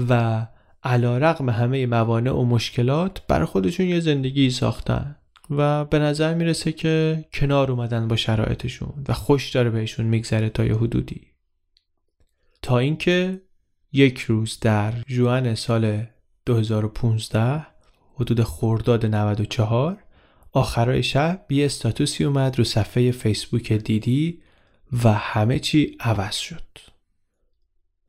و 0.08 0.46
علا 0.84 1.18
رقم 1.18 1.50
همه 1.50 1.86
موانع 1.86 2.32
و 2.32 2.44
مشکلات 2.44 3.26
برای 3.26 3.46
خودشون 3.46 3.86
یه 3.86 4.00
زندگی 4.00 4.50
ساختن. 4.50 5.16
و 5.50 5.84
به 5.84 5.98
نظر 5.98 6.34
می‌رسه 6.34 6.72
که 6.72 7.24
کنار 7.32 7.70
اومدن 7.70 8.08
با 8.08 8.16
شرایطشون 8.16 9.04
و 9.08 9.12
خوش 9.12 9.50
داره 9.50 9.70
بهشون 9.70 10.06
میگذره 10.06 10.48
تا 10.48 10.64
یه 10.64 10.74
حدودی. 10.74 11.20
تا 12.62 12.78
اینکه 12.78 13.40
یک 13.92 14.20
روز 14.20 14.58
در 14.60 14.92
جوان 15.06 15.54
سال 15.54 16.06
2015 16.46 17.66
حدود 18.14 18.42
خرداد 18.42 19.06
94 19.06 20.04
آخرای 20.52 21.02
شب 21.02 21.46
یه 21.50 21.64
استاتوسی 21.64 22.24
اومد 22.24 22.58
رو 22.58 22.64
صفحه 22.64 23.10
فیسبوک 23.10 23.72
دیدی 23.72 24.42
و 25.04 25.12
همه 25.12 25.58
چی 25.58 25.96
عوض 26.00 26.36
شد. 26.36 26.78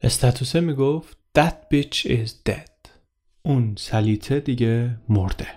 استاتوسه 0.01 0.59
می‌گفت 0.59 1.17
That 1.39 1.67
bitch 1.71 2.05
is 2.05 2.31
dead. 2.49 2.89
اون 3.45 3.75
سلیته 3.77 4.39
دیگه 4.39 4.97
مرده. 5.09 5.47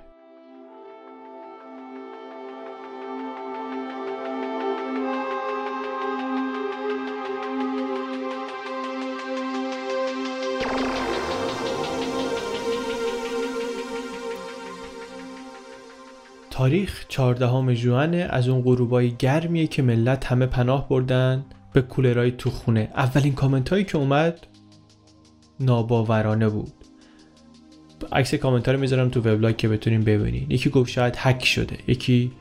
تاریخ 16.50 17.06
14 17.08 17.74
ژوئن 17.74 18.14
از 18.14 18.48
اون 18.48 18.62
غروبای 18.62 19.10
گرمیه 19.16 19.66
که 19.66 19.82
ملت 19.82 20.24
همه 20.24 20.46
پناه 20.46 20.88
بردن 20.88 21.44
به 21.72 21.82
کولرای 21.82 22.30
تو 22.30 22.50
خونه. 22.50 22.90
اولین 22.94 23.34
کامنت 23.34 23.68
هایی 23.68 23.84
که 23.84 23.98
اومد 23.98 24.46
ناباورانه 25.60 26.48
بود. 26.48 26.72
عکس 28.12 28.34
کامنت 28.34 28.68
رو 28.68 28.80
می‌ذارم 28.80 29.08
تو 29.08 29.20
وبلاگ 29.20 29.56
که 29.56 29.68
بتونین 29.68 30.04
ببینین. 30.04 30.50
یکی 30.50 30.70
گفت 30.70 30.90
شاید 30.90 31.14
هک 31.16 31.44
شده. 31.44 31.76
یکی 31.86 32.32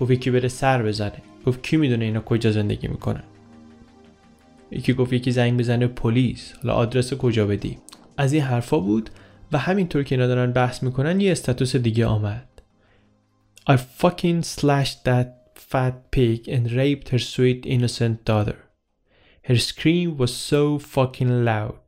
گفت 0.00 0.10
یکی 0.10 0.30
بره 0.30 0.48
سر 0.48 0.82
بزنه. 0.82 1.22
گفت 1.46 1.62
کی 1.62 1.76
می‌دونه 1.76 2.04
اینا 2.04 2.20
کجا 2.20 2.52
زندگی 2.52 2.88
می‌کنن؟ 2.88 3.22
یکی 4.70 4.92
گفت 4.92 5.12
یکی 5.12 5.30
زنگ 5.30 5.58
بزنه 5.58 5.86
پلیس. 5.86 6.52
حالا 6.62 6.74
آدرس 6.74 7.14
کجا 7.14 7.46
بدی؟ 7.46 7.78
از 8.16 8.32
این 8.32 8.42
حرفا 8.42 8.78
بود 8.78 9.10
و 9.52 9.58
همینطور 9.58 10.02
که 10.02 10.14
اینا 10.14 10.26
دارن 10.26 10.52
بحث 10.52 10.82
می‌کنن 10.82 11.20
یه 11.20 11.32
استاتوس 11.32 11.76
دیگه 11.76 12.06
آمد. 12.06 12.48
I 13.70 13.76
fucking 14.00 14.42
slashed 14.44 15.04
that 15.04 15.28
fat 15.72 15.96
pig 16.16 16.40
and 16.48 16.64
raped 16.80 17.08
her 17.08 17.22
sweet 17.32 17.60
innocent 17.66 18.16
daughter. 18.30 18.58
Her 19.48 19.58
scream 19.70 20.08
was 20.20 20.32
so 20.50 20.62
fucking 20.94 21.32
loud. 21.50 21.81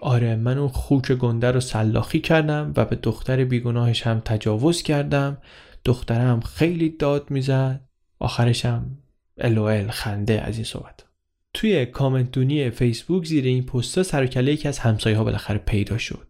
آره 0.00 0.36
من 0.36 0.58
اون 0.58 0.68
خوک 0.68 1.12
گنده 1.12 1.50
رو 1.50 1.60
سلاخی 1.60 2.20
کردم 2.20 2.72
و 2.76 2.84
به 2.84 2.96
دختر 2.96 3.44
بیگناهش 3.44 4.06
هم 4.06 4.22
تجاوز 4.24 4.82
کردم. 4.82 5.38
دخترم 5.84 6.40
خیلی 6.40 6.88
داد 6.88 7.30
می‌زد. 7.30 7.80
آخرشم 8.18 8.98
الوئل 9.38 9.88
خنده 9.88 10.40
از 10.40 10.56
این 10.56 10.64
صحبت. 10.64 11.04
توی 11.54 11.86
کامنت 11.86 12.30
دونی 12.30 12.70
فیسبوک 12.70 13.26
زیر 13.26 13.44
این 13.44 13.66
پستا 13.66 14.02
سر 14.02 14.38
یکی 14.48 14.68
از 14.68 14.78
همسایه 14.78 15.16
ها 15.16 15.24
بالاخره 15.24 15.58
پیدا 15.58 15.98
شد. 15.98 16.26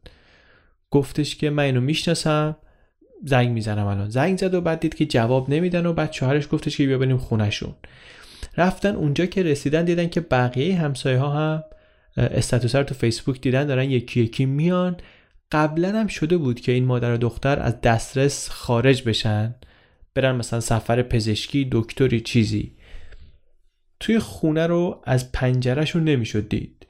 گفتش 0.91 1.37
که 1.37 1.51
من 1.51 1.63
اینو 1.63 1.81
می‌شناسم. 1.81 2.57
زنگ 3.25 3.51
می‌زنم 3.51 3.87
الان. 3.87 4.09
زنگ 4.09 4.39
زد 4.39 4.55
و 4.55 4.61
بعد 4.61 4.81
دید 4.81 4.95
که 4.95 5.07
جواب 5.07 5.51
نمیدن 5.51 5.87
و 5.87 5.93
بعد 5.93 6.13
شوهرش 6.13 6.49
گفتش 6.53 6.77
که 6.77 6.87
بیا 6.87 6.99
بریم 6.99 7.19
خونهشون. 7.19 7.75
رفتن 8.57 8.95
اونجا 8.95 9.27
که 9.27 9.43
رسیدن 9.43 9.85
دیدن 9.85 10.09
که 10.09 10.21
بقیه 10.21 10.77
همسایه 10.77 11.19
ها 11.19 11.31
هم 11.31 11.65
استاتوس 12.17 12.75
رو 12.75 12.83
تو 12.83 12.95
فیسبوک 12.95 13.41
دیدن 13.41 13.67
دارن 13.67 13.91
یکی 13.91 14.21
یکی 14.21 14.47
میان. 14.47 14.97
قبلا 15.53 15.89
هم 15.89 16.07
شده 16.07 16.37
بود 16.37 16.61
که 16.61 16.73
این 16.73 16.85
مادر 16.85 17.15
و 17.15 17.17
دختر 17.17 17.59
از 17.59 17.81
دسترس 17.81 18.49
خارج 18.49 19.03
بشن 19.03 19.55
برن 20.15 20.37
مثلا 20.37 20.61
سفر 20.61 21.03
پزشکی 21.03 21.69
دکتری 21.73 22.21
چیزی. 22.21 22.73
توی 24.01 24.19
خونه 24.19 24.67
رو 24.67 25.03
از 25.05 25.33
پنجرهشون 25.33 26.05
نمی‌شد 26.05 26.49
دید. 26.49 26.87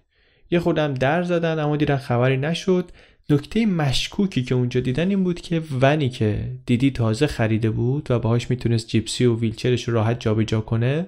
یه 0.51 0.61
خودم 0.61 0.95
در 0.95 1.23
زدن 1.23 1.59
اما 1.59 1.77
دیدن 1.77 1.97
خبری 1.97 2.37
نشد. 2.37 2.91
نکته 3.31 3.67
مشکوکی 3.67 4.43
که 4.43 4.55
اونجا 4.55 4.81
دیدن 4.81 5.09
این 5.09 5.25
بود 5.25 5.41
که 5.41 5.63
ونی 5.81 6.09
که 6.09 6.51
دیدی 6.67 6.91
تازه 6.91 7.27
خریده 7.27 7.71
بود 7.71 8.11
و 8.11 8.19
باهاش 8.19 8.51
می‌تونست 8.51 8.89
جیپسی 8.89 9.25
و 9.25 9.37
ویلچرش 9.37 9.89
رو 9.89 9.95
راحت 9.95 10.21
جابجا 10.21 10.61
کنه 10.61 11.07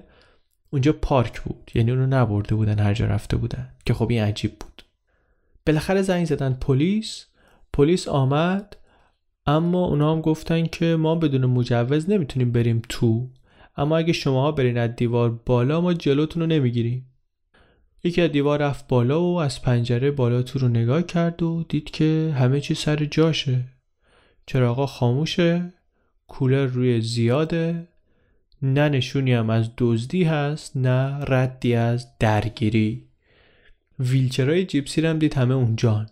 اونجا 0.73 0.93
پارک 0.93 1.41
بود. 1.41 1.71
یعنی 1.75 1.91
اونو 1.91 2.07
نبرده 2.07 2.55
بودن 2.55 2.79
هر 2.79 2.93
جا 2.93 3.05
رفته 3.05 3.37
بودن. 3.37 3.69
که 3.85 3.93
خب 3.93 4.09
این 4.09 4.23
عجیب 4.23 4.51
بود. 4.59 4.83
بالاخره 5.65 6.01
زنگ 6.01 6.25
زدن 6.25 6.53
پلیس. 6.53 7.25
پلیس 7.73 8.07
آمد. 8.07 8.77
اما 9.45 9.85
اونا 9.85 10.11
هم 10.11 10.21
گفتن 10.21 10.65
که 10.65 10.85
ما 10.85 11.15
بدون 11.15 11.45
مجوز 11.45 12.09
نمی‌تونیم 12.09 12.51
بریم 12.51 12.81
تو. 12.89 13.29
اما 13.77 13.97
اگه 13.97 14.13
شماها 14.13 14.51
برین 14.51 14.77
از 14.77 14.95
دیوار 14.95 15.41
بالا 15.45 15.81
ما 15.81 15.93
جلوتون 15.93 16.41
رو 16.41 16.47
نمی‌گیریم. 16.47 17.05
یکی 18.03 18.21
از 18.21 18.31
دیوار 18.31 18.61
رفت 18.61 18.87
بالا 18.87 19.21
و 19.21 19.35
از 19.35 19.61
پنجره 19.61 20.11
بالا 20.11 20.41
تو 20.41 20.59
رو 20.59 20.67
نگاه 20.67 21.03
کرد 21.03 21.43
و 21.43 21.63
دید 21.69 21.89
که 21.89 22.33
همه 22.37 22.61
چی 22.61 22.73
سر 22.73 23.05
جاشه. 23.05 23.63
چراغا 24.45 24.85
خاموشه. 24.85 25.73
کولر 26.27 26.65
روی 26.65 27.01
زیاده. 27.01 27.87
نه 28.63 28.89
نشونی 28.89 29.33
هم 29.33 29.49
از 29.49 29.69
دزدی 29.77 30.23
هست 30.23 30.77
نه 30.77 31.17
ردی 31.27 31.75
از 31.75 32.07
درگیری. 32.19 33.03
ویلچرهای 33.99 34.65
جیپسی 34.65 35.01
رو 35.01 35.09
هم 35.09 35.19
دید 35.19 35.33
همه 35.33 35.53
اونجان 35.53 36.09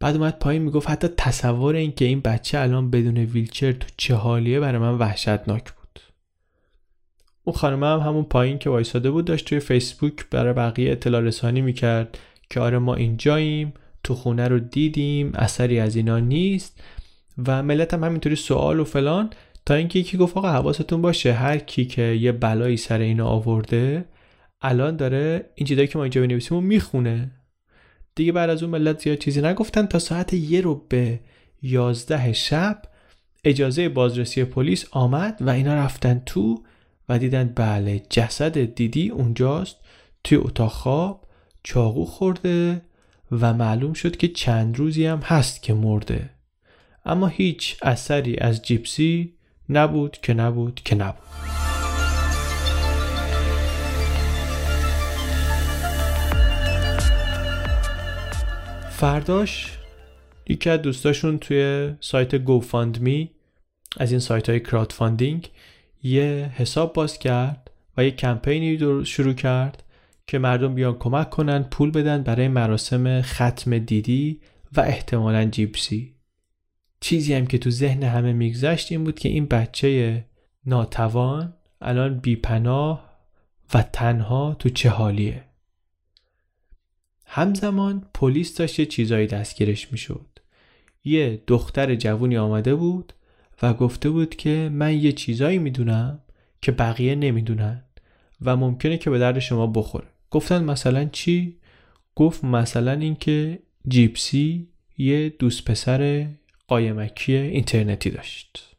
بعد 0.00 0.16
اومد 0.16 0.38
پایین 0.38 0.62
می‌گفت 0.62 0.90
حتی 0.90 1.08
تصور 1.16 1.74
این 1.74 1.92
که 1.92 2.04
این 2.04 2.20
بچه 2.20 2.58
الان 2.58 2.90
بدون 2.90 3.18
ویلچر 3.18 3.72
تو 3.72 3.88
چه 3.96 4.14
حالیه 4.14 4.60
برای 4.60 4.78
من 4.78 4.94
وحشتناک 4.94 5.72
بود. 5.72 6.00
اون 7.44 7.56
خانم 7.56 7.84
هم 7.84 7.98
همون 7.98 8.24
پایین 8.24 8.58
که 8.58 8.70
وایساده 8.70 9.10
بود 9.10 9.24
داشت 9.24 9.44
توی 9.48 9.60
فیسبوک 9.60 10.30
برای 10.30 10.52
بقیه 10.52 10.92
اطلاع 10.92 11.20
رسانی 11.20 11.60
می‌کرد 11.60 12.18
که 12.50 12.60
آره 12.60 12.78
ما 12.78 12.94
اینجاییم 12.94 13.74
تو 14.04 14.14
خونه 14.14 14.48
رو 14.48 14.58
دیدیم 14.58 15.32
اثری 15.34 15.80
از 15.80 15.96
اینا 15.96 16.18
نیست 16.18 16.82
و 17.46 17.62
ملت 17.62 17.94
هم 17.94 18.04
همینطوری 18.04 18.36
سوال 18.36 18.80
و 18.80 18.84
فلان 18.84 19.30
تا 19.66 19.74
اینکه 19.74 19.98
یکی 19.98 20.16
گفت 20.16 20.36
آقا 20.36 20.52
حواستون 20.52 21.02
باشه 21.02 21.32
هر 21.32 21.58
کی 21.58 21.84
که 21.84 22.02
یه 22.02 22.32
بلایی 22.32 22.76
سر 22.76 22.98
اینا 22.98 23.26
آورده 23.26 24.04
الان 24.62 24.96
داره 24.96 25.50
این 25.54 25.66
چیزایی 25.66 25.88
که 25.88 25.98
ما 25.98 26.04
اینجا 26.04 26.20
بنویسیم 26.20 26.58
و 26.58 26.60
می‌خونه. 26.60 27.30
دیگه 28.14 28.32
بعد 28.32 28.50
از 28.50 28.62
اون 28.62 28.72
ملت 28.72 29.02
زیاد 29.02 29.18
چیزی 29.18 29.42
نگفتن. 29.42 29.86
تا 29.86 29.98
ساعت 29.98 30.32
یه 30.32 30.60
رو 30.60 30.86
به 30.88 31.20
یازده 31.62 32.32
شب 32.32 32.82
اجازه 33.44 33.88
بازرسی 33.88 34.44
پلیس 34.44 34.86
آمد 34.90 35.38
و 35.40 35.50
اینا 35.50 35.74
رفتن 35.74 36.22
تو 36.26 36.62
و 37.08 37.18
دیدن 37.18 37.52
بله 37.56 38.02
جسد 38.10 38.58
دیدی 38.74 39.08
اونجاست. 39.08 39.76
توی 40.24 40.38
اتاق 40.38 40.70
خواب 40.70 41.26
چاقو 41.62 42.04
خورده 42.04 42.82
و 43.30 43.54
معلوم 43.54 43.92
شد 43.92 44.16
که 44.16 44.28
چند 44.28 44.78
روزی 44.78 45.06
هم 45.06 45.20
هست 45.24 45.62
که 45.62 45.74
مرده. 45.74 46.30
اما 47.04 47.26
هیچ 47.26 47.76
اثری 47.82 48.36
از 48.36 48.62
جیپسی 48.62 49.33
نبود 49.68 50.18
که 50.22 50.34
نبود 50.34 50.80
که 50.84 50.94
نبود. 50.94 51.24
فرداش 58.90 59.78
یکی 60.48 60.70
از 60.70 60.82
دوستاشون 60.82 61.38
توی 61.38 61.94
سایت 62.00 62.34
گوفاندمی 62.34 63.30
از 63.96 64.10
این 64.10 64.20
سایت 64.20 64.48
های 64.50 64.60
crowdfunding 64.60 65.50
یه 66.02 66.50
حساب 66.54 66.92
باز 66.92 67.18
کرد 67.18 67.70
و 67.96 68.04
یه 68.04 68.10
کمپینی 68.10 69.04
شروع 69.04 69.32
کرد 69.32 69.82
که 70.26 70.38
مردم 70.38 70.74
بیان 70.74 70.94
کمک 70.98 71.30
کنن 71.30 71.62
پول 71.62 71.90
بدن 71.90 72.22
برای 72.22 72.48
مراسم 72.48 73.22
ختم 73.22 73.78
دی‌دی 73.78 74.40
و 74.76 74.80
احتمالا 74.80 75.44
جیپسی 75.44 76.13
چیزی 77.04 77.34
هم 77.34 77.46
که 77.46 77.58
تو 77.58 77.70
ذهن 77.70 78.02
همه 78.02 78.32
میگذشت 78.32 78.92
این 78.92 79.04
بود 79.04 79.18
که 79.18 79.28
این 79.28 79.46
بچه 79.46 80.24
ناتوان 80.66 81.54
الان 81.80 82.18
بیپناه 82.18 83.10
و 83.74 83.82
تنها 83.82 84.56
تو 84.58 84.68
چه 84.68 84.88
حالیه 84.88 85.44
همزمان 87.26 88.06
پلیس 88.14 88.56
داشت 88.56 88.78
یه 88.78 88.86
چیزایی 88.86 89.26
دستگیرش 89.26 89.92
می‌شد. 89.92 90.26
یه 91.04 91.42
دختر 91.46 91.94
جوونی 91.94 92.36
آمده 92.36 92.74
بود 92.74 93.12
و 93.62 93.74
گفته 93.74 94.10
بود 94.10 94.34
که 94.34 94.70
من 94.72 94.98
یه 94.98 95.12
چیزایی 95.12 95.58
می‌دونم 95.58 96.20
که 96.62 96.72
بقیه 96.72 97.14
نمی‌دونن 97.14 97.82
و 98.42 98.56
ممکنه 98.56 98.98
که 98.98 99.10
به 99.10 99.18
درد 99.18 99.38
شما 99.38 99.66
بخوره. 99.66 100.08
گفتن 100.30 100.64
مثلا 100.64 101.04
چی؟ 101.04 101.56
گفت 102.14 102.44
مثلا 102.44 102.92
اینکه 102.92 103.58
جیپسی 103.88 104.68
یه 104.98 105.28
دوست 105.28 105.64
پسر 105.64 106.28
قایمکی 106.68 107.36
اینترنتی 107.36 108.10
داشت. 108.10 108.76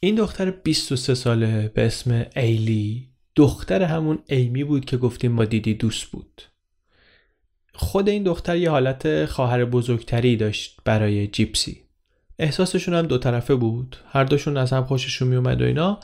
این 0.00 0.14
دختر 0.14 0.50
23 0.50 1.14
ساله 1.14 1.68
به 1.68 1.86
اسم 1.86 2.26
ایلی 2.36 3.08
دختر 3.36 3.82
همون 3.82 4.18
ایمی 4.26 4.64
بود 4.64 4.84
که 4.84 4.96
گفتیم 4.96 5.36
با 5.36 5.44
دیدی 5.44 5.74
دوست 5.74 6.04
بود. 6.06 6.42
خود 7.74 8.08
این 8.08 8.22
دختر 8.22 8.56
یه 8.56 8.70
حالت 8.70 9.24
خواهر 9.24 9.64
بزرگتری 9.64 10.36
داشت 10.36 10.80
برای 10.84 11.26
جیپسی. 11.26 11.82
احساسشون 12.38 12.94
هم 12.94 13.06
دو 13.06 13.18
طرفه 13.18 13.54
بود. 13.54 13.96
هر 14.08 14.24
دوشون 14.24 14.56
از 14.56 14.72
هم 14.72 14.84
خوششون 14.84 15.28
میومد 15.28 15.62
و 15.62 15.64
اینا. 15.64 16.00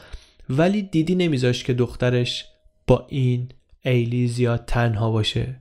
ولی 0.50 0.82
دیدی 0.82 1.14
نمیذاشت 1.14 1.64
که 1.64 1.74
دخترش 1.74 2.44
با 2.86 3.06
این 3.08 3.48
ایلی 3.82 4.28
زیاد 4.28 4.64
تنها 4.66 5.10
باشه. 5.10 5.60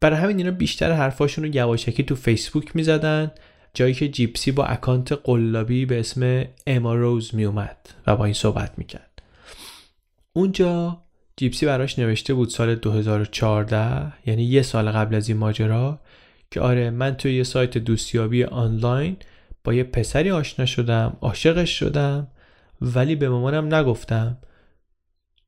برای 0.00 0.18
همین 0.18 0.38
اینا 0.38 0.50
بیشتر 0.50 0.92
حرفاشون 0.92 1.44
رو 1.44 1.54
یواشکی 1.54 2.02
تو 2.02 2.14
فیسبوک 2.14 2.76
می‌زدن 2.76 3.30
جایی 3.74 3.94
که 3.94 4.08
جیپسی 4.08 4.52
با 4.52 4.64
اکانت 4.64 5.12
قلابی 5.12 5.86
به 5.86 6.00
اسم 6.00 6.44
اما 6.66 6.94
روز 6.94 7.34
میومد 7.34 7.76
و 8.06 8.16
با 8.16 8.24
این 8.24 8.34
صحبت 8.34 8.72
می‌کرد. 8.78 9.22
اونجا 10.32 11.02
جیپسی 11.36 11.66
براش 11.66 11.98
نوشته 11.98 12.34
بود 12.34 12.48
سال 12.48 12.74
2014 12.74 14.12
یعنی 14.26 14.44
یه 14.44 14.62
سال 14.62 14.90
قبل 14.90 15.14
از 15.14 15.28
این 15.28 15.38
ماجرا 15.38 15.98
که 16.50 16.60
آره 16.60 16.90
من 16.90 17.14
توی 17.14 17.36
یه 17.36 17.42
سایت 17.42 17.78
دوستیابی 17.78 18.44
آنلاین 18.44 19.16
با 19.64 19.74
یه 19.74 19.84
پسری 19.84 20.30
آشنا 20.30 20.66
شدم 20.66 21.16
عاشقش 21.20 21.78
شدم 21.78 22.26
ولی 22.80 23.16
به 23.16 23.28
مامانم 23.28 23.74
نگفتم. 23.74 24.36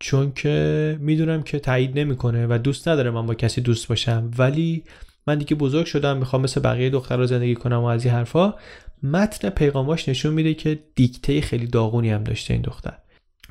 چون 0.01 0.33
که 0.33 0.97
می‌دونم 1.01 1.43
که 1.43 1.59
تایید 1.59 1.99
نمی‌کنه 1.99 2.47
و 2.47 2.59
دوست 2.59 2.89
نداره 2.89 3.11
من 3.11 3.27
با 3.27 3.35
کسی 3.35 3.61
دوست 3.61 3.89
باشم. 3.89 4.31
ولی 4.39 4.85
من 5.27 5.39
دیگه 5.39 5.55
بزرگ 5.55 5.87
شدم 5.87 6.17
می‌خوام 6.17 6.43
مثل 6.43 6.61
بقیه 6.61 6.91
دخترها 6.91 7.27
زندگی 7.27 7.55
کنم 7.55 7.81
و 7.81 7.85
از 7.85 8.05
این 8.05 8.15
حرفا. 8.15 8.55
متن 9.03 9.51
پیغاماش 9.51 10.09
نشون 10.09 10.35
میده 10.35 10.55
که 10.55 10.79
دیکته 10.95 11.41
خیلی 11.41 11.67
داغونی 11.67 12.11
هم 12.11 12.25
داشته 12.25 12.55
این 12.55 12.63
دختر. 12.63 12.93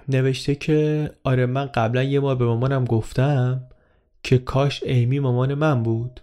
نوشته 0.08 0.56
که 0.56 1.10
آره 1.24 1.46
من 1.46 1.65
قبلا 1.65 2.03
یه 2.03 2.20
بار 2.20 2.36
به 2.36 2.46
مامانم 2.46 2.86
گفتم 2.86 3.62
که 4.24 4.38
کاش 4.38 4.84
ایمی 4.84 5.20
مامان 5.20 5.53
من 5.53 5.84
بود. 5.84 6.22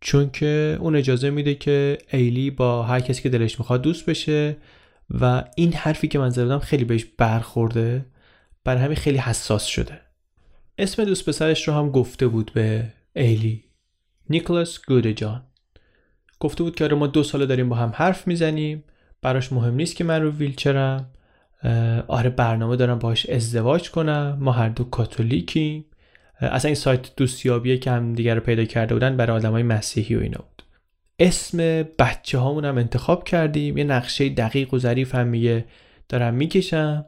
چون 0.00 0.30
که 0.30 0.76
اون 0.80 0.96
اجازه 0.96 1.30
میده 1.30 1.54
که 1.54 1.98
ایلی 2.10 2.50
با 2.50 2.82
هر 2.82 3.00
کسی 3.00 3.22
که 3.22 3.28
دلش 3.28 3.58
می‌خواد 3.58 3.82
دوست 3.82 4.06
بشه 4.06 4.56
و 5.20 5.44
این 5.56 5.72
حرفی 5.72 6.08
که 6.08 6.18
من 6.18 6.30
زدم 6.30 6.58
خیلی 6.58 6.84
بهش 6.84 7.04
برخورده. 7.18 8.06
بر 8.64 8.76
همین 8.76 8.96
خیلی 8.96 9.18
حساس 9.18 9.64
شده. 9.64 10.00
اسم 10.78 11.04
دوست 11.04 11.28
پسرش 11.28 11.68
رو 11.68 11.74
هم 11.74 11.90
گفته 11.90 12.26
بود 12.26 12.50
به 12.54 12.84
ایلی. 13.16 13.64
نیکلاس 14.30 14.80
جان 15.16 15.42
گفته 16.40 16.62
بود 16.62 16.74
که 16.74 16.84
آره 16.84 16.94
ما 16.94 17.06
دو 17.06 17.22
ساله 17.22 17.46
داریم 17.46 17.68
با 17.68 17.76
هم 17.76 17.92
حرف 17.94 18.26
می‌زنیم. 18.26 18.84
براش 19.22 19.52
مهم 19.52 19.74
نیست 19.74 19.96
که 19.96 20.04
من 20.04 20.22
رو 20.22 20.30
ویلچرم. 20.30 21.10
آره 22.08 22.30
برنامه 22.30 22.76
دارم 22.76 22.98
باش 22.98 23.26
ازدواج 23.26 23.90
کنم. 23.90 24.38
ما 24.40 24.52
هر 24.52 24.68
دو 24.68 24.84
کاتولیکیم. 24.84 25.84
اصلا 26.40 26.68
این 26.68 26.74
سایت 26.74 27.16
دوستیابیه 27.16 27.78
که 27.78 27.90
هم 27.90 28.12
دیگر 28.12 28.34
رو 28.34 28.40
پیدا 28.40 28.64
کرده 28.64 28.94
بودن 28.94 29.16
برای 29.16 29.42
های 29.42 29.62
مسیحی 29.62 30.16
و 30.16 30.20
اینا 30.20 30.38
بود. 30.38 30.62
اسم 31.18 31.82
بچه 31.82 32.38
هامون 32.38 32.64
هم 32.64 32.78
انتخاب 32.78 33.24
کردیم. 33.24 33.78
یه 33.78 33.84
نقشه 33.84 34.28
دقیق 34.28 34.74
و 34.74 34.78
ظریف 34.78 35.14
هم 35.14 35.26
میگه 35.26 35.64
دارم 36.08 36.34
می‌کشم. 36.34 37.04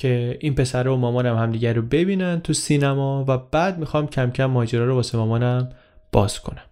که 0.00 0.38
این 0.40 0.54
پسر 0.54 0.88
و 0.88 0.96
مامانم 0.96 1.36
هم 1.36 1.52
دیگر 1.52 1.72
رو 1.72 1.82
ببینن 1.82 2.40
تو 2.40 2.52
سینما 2.52 3.24
و 3.28 3.38
بعد 3.38 3.78
می‌خوام 3.78 4.06
کم 4.06 4.30
کم 4.30 4.46
ماجرا 4.46 4.84
رو 4.84 4.94
واسه 4.94 5.18
مامانم 5.18 5.68
باز 6.12 6.40
کنم 6.40 6.64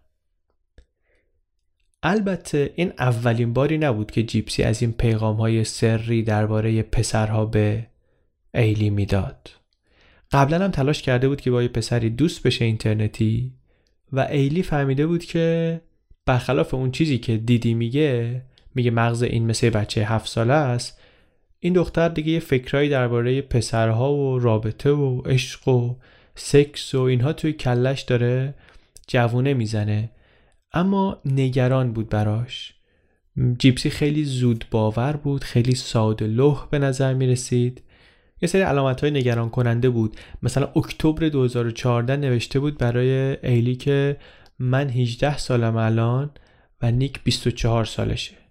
البته 2.02 2.73
این 2.75 2.92
اولین 2.99 3.52
باری 3.52 3.78
نبود 3.78 4.11
که 4.11 4.23
جیپسی 4.23 4.62
از 4.62 4.82
این 4.82 4.92
پیغام 4.92 5.37
های 5.37 5.64
سری 5.64 6.23
درباره 6.23 6.82
پسرها 6.82 7.47
به 7.47 7.87
ایلی 8.54 8.90
می‌داد. 8.90 9.50
قبلا 10.32 10.64
هم 10.64 10.70
تلاش 10.70 11.02
کرده 11.02 11.28
بود 11.28 11.40
که 11.40 11.50
با 11.50 11.62
یه 11.62 11.68
پسری 11.68 12.11
دوست 12.11 12.42
بشه 12.42 12.64
اینترنتی 12.64 13.52
و 14.12 14.20
ایلی 14.20 14.62
فهمیده 14.62 15.06
بود 15.06 15.25
که 15.25 15.80
برخلاف 16.26 16.75
اون 16.75 16.90
چیزی 16.90 17.18
که 17.18 17.37
دیدی 17.37 17.75
میگه 17.75 18.42
میگه 18.75 18.90
مغز 18.90 19.23
این 19.23 19.47
مثل 19.47 19.70
بچه 19.70 20.04
هفت 20.04 20.28
ساله 20.28 20.54
است 20.54 20.98
این 21.61 21.73
دختر 21.73 22.09
دیگه 22.09 22.33
یه 22.33 22.41
فکرایی 22.41 22.88
درباره 22.88 23.43
پسرها 23.43 24.15
و 24.15 24.38
رابطه 24.38 24.91
و 24.91 25.21
عشق 25.21 25.69
و 25.69 25.97
سکس 26.35 26.95
و 26.95 27.00
اینها 27.00 27.33
توی 27.33 27.53
کلش 27.53 28.00
داره 28.03 28.55
جوونه 29.07 29.55
می‌زنه. 29.55 30.11
اما 30.73 31.21
نگران 31.25 31.93
بود 31.93 32.09
براش. 32.09 32.75
جیپسی 33.59 33.91
خیلی 33.91 34.25
زود 34.25 34.65
باور 34.71 35.12
بود 35.12 35.45
خیلی 35.45 35.75
ساده 35.75 36.27
لح 36.27 36.67
به 36.71 36.79
نظر 36.79 37.15
می 37.15 37.27
رسید 37.27 37.83
یه 38.43 38.49
سری 38.49 38.62
علامت 38.62 39.00
های 39.00 39.11
نگران 39.11 39.50
کننده 39.50 39.91
بود. 39.91 40.17
مثلا 40.43 40.67
اکتبر 40.77 41.29
2014 41.29 42.17
نوشته 42.17 42.61
بود 42.61 42.79
برای 42.79 43.37
ایلی 43.47 43.77
که 43.77 44.17
من 44.59 44.88
18 44.88 45.38
سالم 45.38 45.77
الان 45.77 46.31
و 46.83 46.91
نیک 46.91 47.25
24 47.25 47.85
سالشه. 47.85 48.48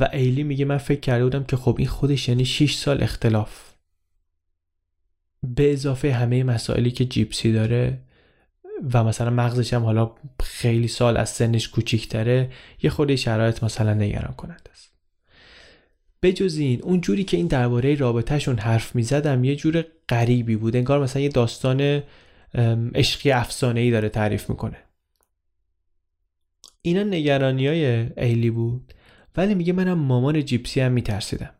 و 0.00 0.08
ایلی 0.12 0.42
میگه 0.42 0.64
من 0.64 0.78
فکر 0.78 1.00
کرده 1.00 1.24
بودم 1.24 1.44
که 1.44 1.56
خب 1.56 1.74
این 1.78 1.88
خودش 1.88 2.28
یعنی 2.28 2.44
6 2.44 2.74
سال 2.74 3.02
اختلاف. 3.02 3.74
به 5.42 5.72
اضافه 5.72 6.12
همه 6.12 6.44
مسائلی 6.44 6.90
که 6.90 7.04
جیپسی 7.04 7.52
داره 7.52 7.98
و 8.94 9.04
مثلا 9.04 9.30
مغزش 9.30 9.74
هم 9.74 9.82
حالا 9.82 10.14
خیلی 10.42 10.88
سال 10.88 11.16
از 11.16 11.30
سنش 11.30 11.68
کوچیکتره 11.68 12.50
یه 12.82 12.90
خورده 12.90 13.16
شرایط 13.16 13.64
مثلا 13.64 13.94
نگران 13.94 14.34
کننده 14.34 14.70
است. 14.70 14.92
بجز 16.22 16.56
این 16.58 16.82
اون 16.82 17.00
جوری 17.00 17.24
که 17.24 17.36
این 17.36 17.46
درباره 17.46 17.94
رابطهشون 17.94 18.58
حرف 18.58 18.94
می‌زدم 18.94 19.44
یه 19.44 19.56
جور 19.56 19.84
غریبی 20.08 20.56
بود. 20.56 20.76
انگار 20.76 21.02
مثلا 21.02 21.22
یه 21.22 21.28
داستان 21.28 22.02
عشقی 22.94 23.30
افسانه 23.30 23.80
ای 23.80 23.90
داره 23.90 24.08
تعریف 24.08 24.50
می‌کنه. 24.50 24.76
اینا 26.82 27.02
نگرانی 27.02 27.66
های 27.66 28.10
ایلی 28.16 28.50
بود. 28.50 28.94
ولی 29.36 29.54
میگه 29.54 29.72
منم 29.72 29.98
مامان 29.98 30.44
جیپسی 30.44 30.80
هم 30.80 30.92
میترسیدم. 30.92 31.50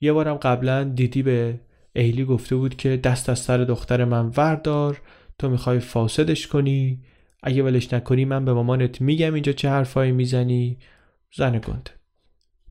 یه 0.00 0.12
بارم 0.12 0.34
قبلا 0.34 0.84
دیدی 0.84 1.22
به 1.22 1.60
ایلی 1.92 2.24
گفته 2.24 2.56
بود 2.56 2.76
که 2.76 2.96
دست 2.96 3.28
از 3.28 3.38
سر 3.38 3.58
دختر 3.58 4.04
من 4.04 4.32
وردار 4.36 5.02
تو 5.38 5.48
می‌خوای 5.48 5.78
فاسدش 5.78 6.46
کنی؟ 6.46 7.02
اگه 7.42 7.62
ولش 7.62 7.92
نکنی 7.92 8.24
من 8.24 8.44
به 8.44 8.52
مامانت 8.52 9.00
میگم 9.00 9.34
اینجا 9.34 9.52
چه 9.52 9.68
حرفایی 9.68 10.12
می‌زنی؟ 10.12 10.78
زن 11.36 11.58
گنده. 11.58 11.90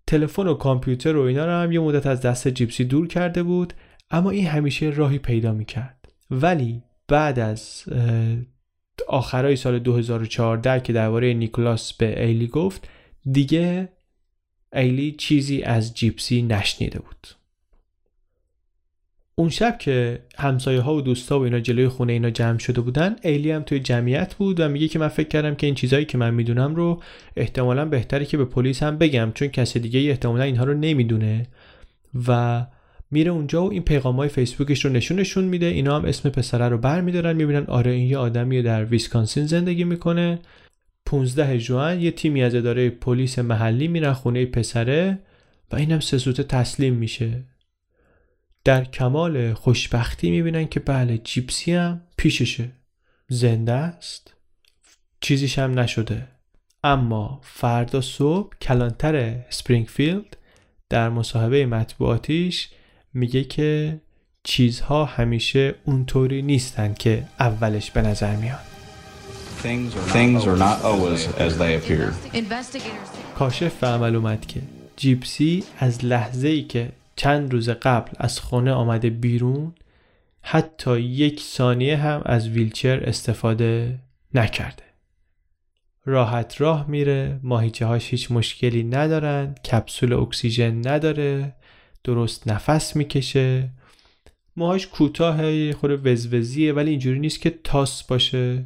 تلفن 0.07 0.47
و 0.47 0.53
کامپیوتر 0.53 1.15
و 1.15 1.21
اینا 1.21 1.45
رو 1.45 1.51
هم 1.51 1.71
یه 1.71 1.79
مدت 1.79 2.07
از 2.07 2.21
دست 2.21 2.47
جیپسی 2.47 2.85
دور 2.85 3.07
کرده 3.07 3.43
بود 3.43 3.73
اما 4.11 4.29
این 4.29 4.47
همیشه 4.47 4.89
راهی 4.89 5.17
پیدا 5.17 5.51
می‌کرد. 5.51 6.13
ولی 6.31 6.83
بعد 7.07 7.39
از 7.39 7.83
آخرای 9.07 9.55
سال 9.55 9.79
2014 9.79 10.79
که 10.79 10.93
درباره 10.93 11.33
نیکلاس 11.33 11.93
به 11.93 12.25
ایلی 12.25 12.47
گفت 12.47 12.89
دیگه 13.31 13.89
ایلی 14.75 15.11
چیزی 15.11 15.63
از 15.63 15.93
جیپسی 15.93 16.41
نشنیده 16.41 16.99
بود. 16.99 17.27
اون 19.37 19.49
شب 19.49 19.77
که 19.77 20.19
همسایه 20.37 20.81
ها 20.81 20.95
و 20.95 21.01
دوستا 21.01 21.39
و 21.39 21.43
اینا 21.43 21.59
جلوی 21.59 21.87
خونه 21.87 22.13
اینا 22.13 22.29
جمع 22.29 22.57
شده 22.57 22.81
بودن 22.81 23.15
ایلی 23.21 23.51
هم 23.51 23.63
توی 23.63 23.79
جمعیت 23.79 24.35
بود 24.35 24.59
و 24.59 24.69
میگه 24.69 24.87
که 24.87 24.99
من 24.99 25.07
فکر 25.07 25.27
کردم 25.27 25.55
که 25.55 25.67
این 25.67 25.75
چیزایی 25.75 26.05
که 26.05 26.17
من 26.17 26.33
می‌دونم 26.33 26.75
رو 26.75 27.01
احتمالا 27.35 27.85
بهتره 27.85 28.25
که 28.25 28.37
به 28.37 28.45
پلیس 28.45 28.83
هم 28.83 28.97
بگم 28.97 29.31
چون 29.35 29.47
کسی 29.47 29.79
دیگه 29.79 29.99
احتمالا 29.99 30.43
اینها 30.43 30.63
رو 30.63 30.73
نمی‌دونه 30.73 31.47
و 32.27 32.65
میره 33.11 33.31
اونجا 33.31 33.65
و 33.65 33.71
این 33.71 33.83
پیغام 33.83 34.15
های 34.15 34.29
فیسبوکش 34.29 34.85
رو 34.85 34.91
نشونشون 34.91 35.43
میده. 35.43 35.65
اینا 35.65 35.95
هم 35.99 36.05
اسم 36.05 36.29
پسره 36.29 36.69
رو 36.69 36.77
بر 36.77 37.01
میدارن 37.01 37.35
می‌بینن 37.35 37.65
آره 37.65 37.91
این 37.91 38.09
یه 38.09 38.17
آدمیه 38.17 38.61
در 38.61 38.85
ویسکانسین 38.85 39.45
زندگی 39.45 39.83
می‌کنه. 39.83 40.39
15 41.05 41.57
ژوئن 41.57 42.01
یه 42.01 42.11
تیمی 42.11 42.43
از 42.43 42.55
اداره 42.55 42.89
پلیس 42.89 43.39
محلی 43.39 43.87
میرن 43.87 44.13
خونه 44.13 44.45
پسره 44.45 45.19
و 45.71 45.75
اینم 45.75 45.99
سه‌سوته 45.99 46.43
تسلیم 46.43 46.93
میشه. 46.93 47.43
در 48.63 48.85
کمال 48.85 49.53
خوشبختی 49.53 50.31
می‌بینن 50.31 50.67
که 50.67 50.79
بله 50.79 51.17
جیپسی 51.17 51.73
هم 51.73 52.01
پیششه. 52.17 52.71
زنده 53.27 53.71
است. 53.71 54.33
چیزیش 55.21 55.59
هم 55.59 55.79
نشده. 55.79 56.27
اما 56.83 57.39
فردا 57.43 58.01
صبح 58.01 58.57
کلانتر 58.61 59.45
اسپرینگفیلد 59.49 60.37
در 60.89 61.09
مصاحبه 61.09 61.65
مطبوعاتیش 61.65 62.69
میگه 63.13 63.43
که 63.43 64.01
چیزها 64.43 65.05
همیشه 65.05 65.75
اونطوری 65.85 66.41
نیستن 66.41 66.93
که 66.93 67.23
اولش 67.39 67.91
به 67.91 68.01
نظر 68.01 68.35
میان 69.65 69.91
کاشف 73.35 73.79
به 73.79 73.87
عمل 73.87 74.15
اومد 74.15 74.45
که 74.45 74.61
جیپسی 74.95 75.63
از 75.77 76.05
لحظه 76.05 76.47
ای 76.47 76.63
که 76.63 76.91
چند 77.15 77.53
روز 77.53 77.69
قبل 77.69 78.11
از 78.17 78.39
خونه 78.39 78.71
آمده 78.71 79.09
بیرون 79.09 79.73
حتی 80.41 80.99
یک 80.99 81.41
ثانیه 81.41 81.97
هم 81.97 82.21
از 82.25 82.47
ویلچر 82.47 83.03
استفاده 83.03 83.99
نکرده. 84.33 84.83
راحت 86.05 86.61
راه 86.61 86.89
میره 86.89 87.39
ماهیچه 87.43 87.85
هاش 87.85 88.09
هیچ 88.09 88.31
مشکلی 88.31 88.83
ندارن 88.83 89.55
کپسول 89.71 90.13
اکسیژن 90.13 90.87
نداره 90.87 91.55
درست 92.03 92.47
نفس 92.47 92.95
می‌کشه. 92.95 93.69
موهاش 94.57 94.87
کوتاه 94.87 95.71
خود 95.71 96.07
وزوزیه 96.07 96.73
ولی 96.73 96.89
اینجوری 96.89 97.19
نیست 97.19 97.41
که 97.41 97.49
تاس 97.63 98.03
باشه. 98.03 98.65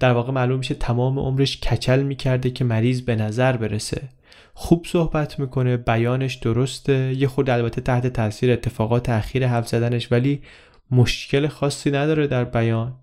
در 0.00 0.12
واقع 0.12 0.32
معلوم 0.32 0.58
میشه 0.58 0.74
تمام 0.74 1.18
عمرش 1.18 1.60
کچل 1.60 2.02
می‌کرده 2.02 2.50
که 2.50 2.64
مریض 2.64 3.00
به 3.00 3.16
نظر 3.16 3.56
برسه. 3.56 4.08
خوب 4.54 4.86
صحبت 4.88 5.38
می‌کنه 5.38 5.76
بیانش 5.76 6.34
درسته. 6.34 7.14
یه 7.18 7.28
خود 7.28 7.50
البته 7.50 7.80
تحت 7.80 8.06
تاثیر 8.06 8.52
اتفاقات 8.52 9.08
اخیر 9.08 9.46
حرف 9.46 9.68
زدنش 9.68 10.12
ولی 10.12 10.42
مشکل 10.90 11.48
خاصی 11.48 11.90
نداره 11.90 12.26
در 12.26 12.44
بیان. 12.44 12.94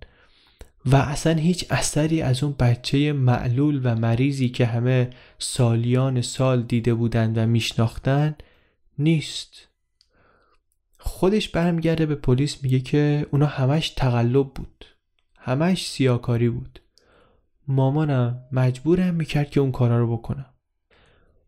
و 0.85 0.95
اصلا 0.95 1.33
هیچ 1.33 1.65
اثری 1.69 2.21
از 2.21 2.43
اون 2.43 2.55
بچه 2.59 3.13
معلول 3.13 3.81
و 3.83 3.95
مریضی 3.95 4.49
که 4.49 4.65
همه 4.65 5.09
سالیان 5.39 6.21
سال 6.21 6.61
دیده 6.61 6.93
بودند 6.93 7.37
و 7.37 7.45
میشناختن 7.45 8.35
نیست. 8.97 9.67
خودش 10.99 11.49
برمیگرده 11.49 12.05
به 12.05 12.15
پلیس 12.15 12.63
میگه 12.63 12.79
که 12.79 13.25
اونا 13.31 13.45
همش 13.45 13.89
تقلب 13.89 14.47
بود. 14.53 14.85
همش 15.41 15.87
سیاکاری 15.89 16.49
بود. 16.49 16.79
مامانم 17.67 18.43
مجبورم 18.51 19.13
می‌کرد 19.13 19.49
که 19.49 19.59
اون 19.59 19.71
کارا 19.71 19.99
رو 19.99 20.17
بکنم. 20.17 20.45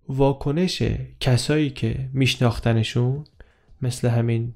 واکنش 0.10 0.84
کسایی 1.20 1.70
که 1.70 2.10
میشناختنشون 2.14 3.24
مثل 3.82 4.08
همین 4.08 4.54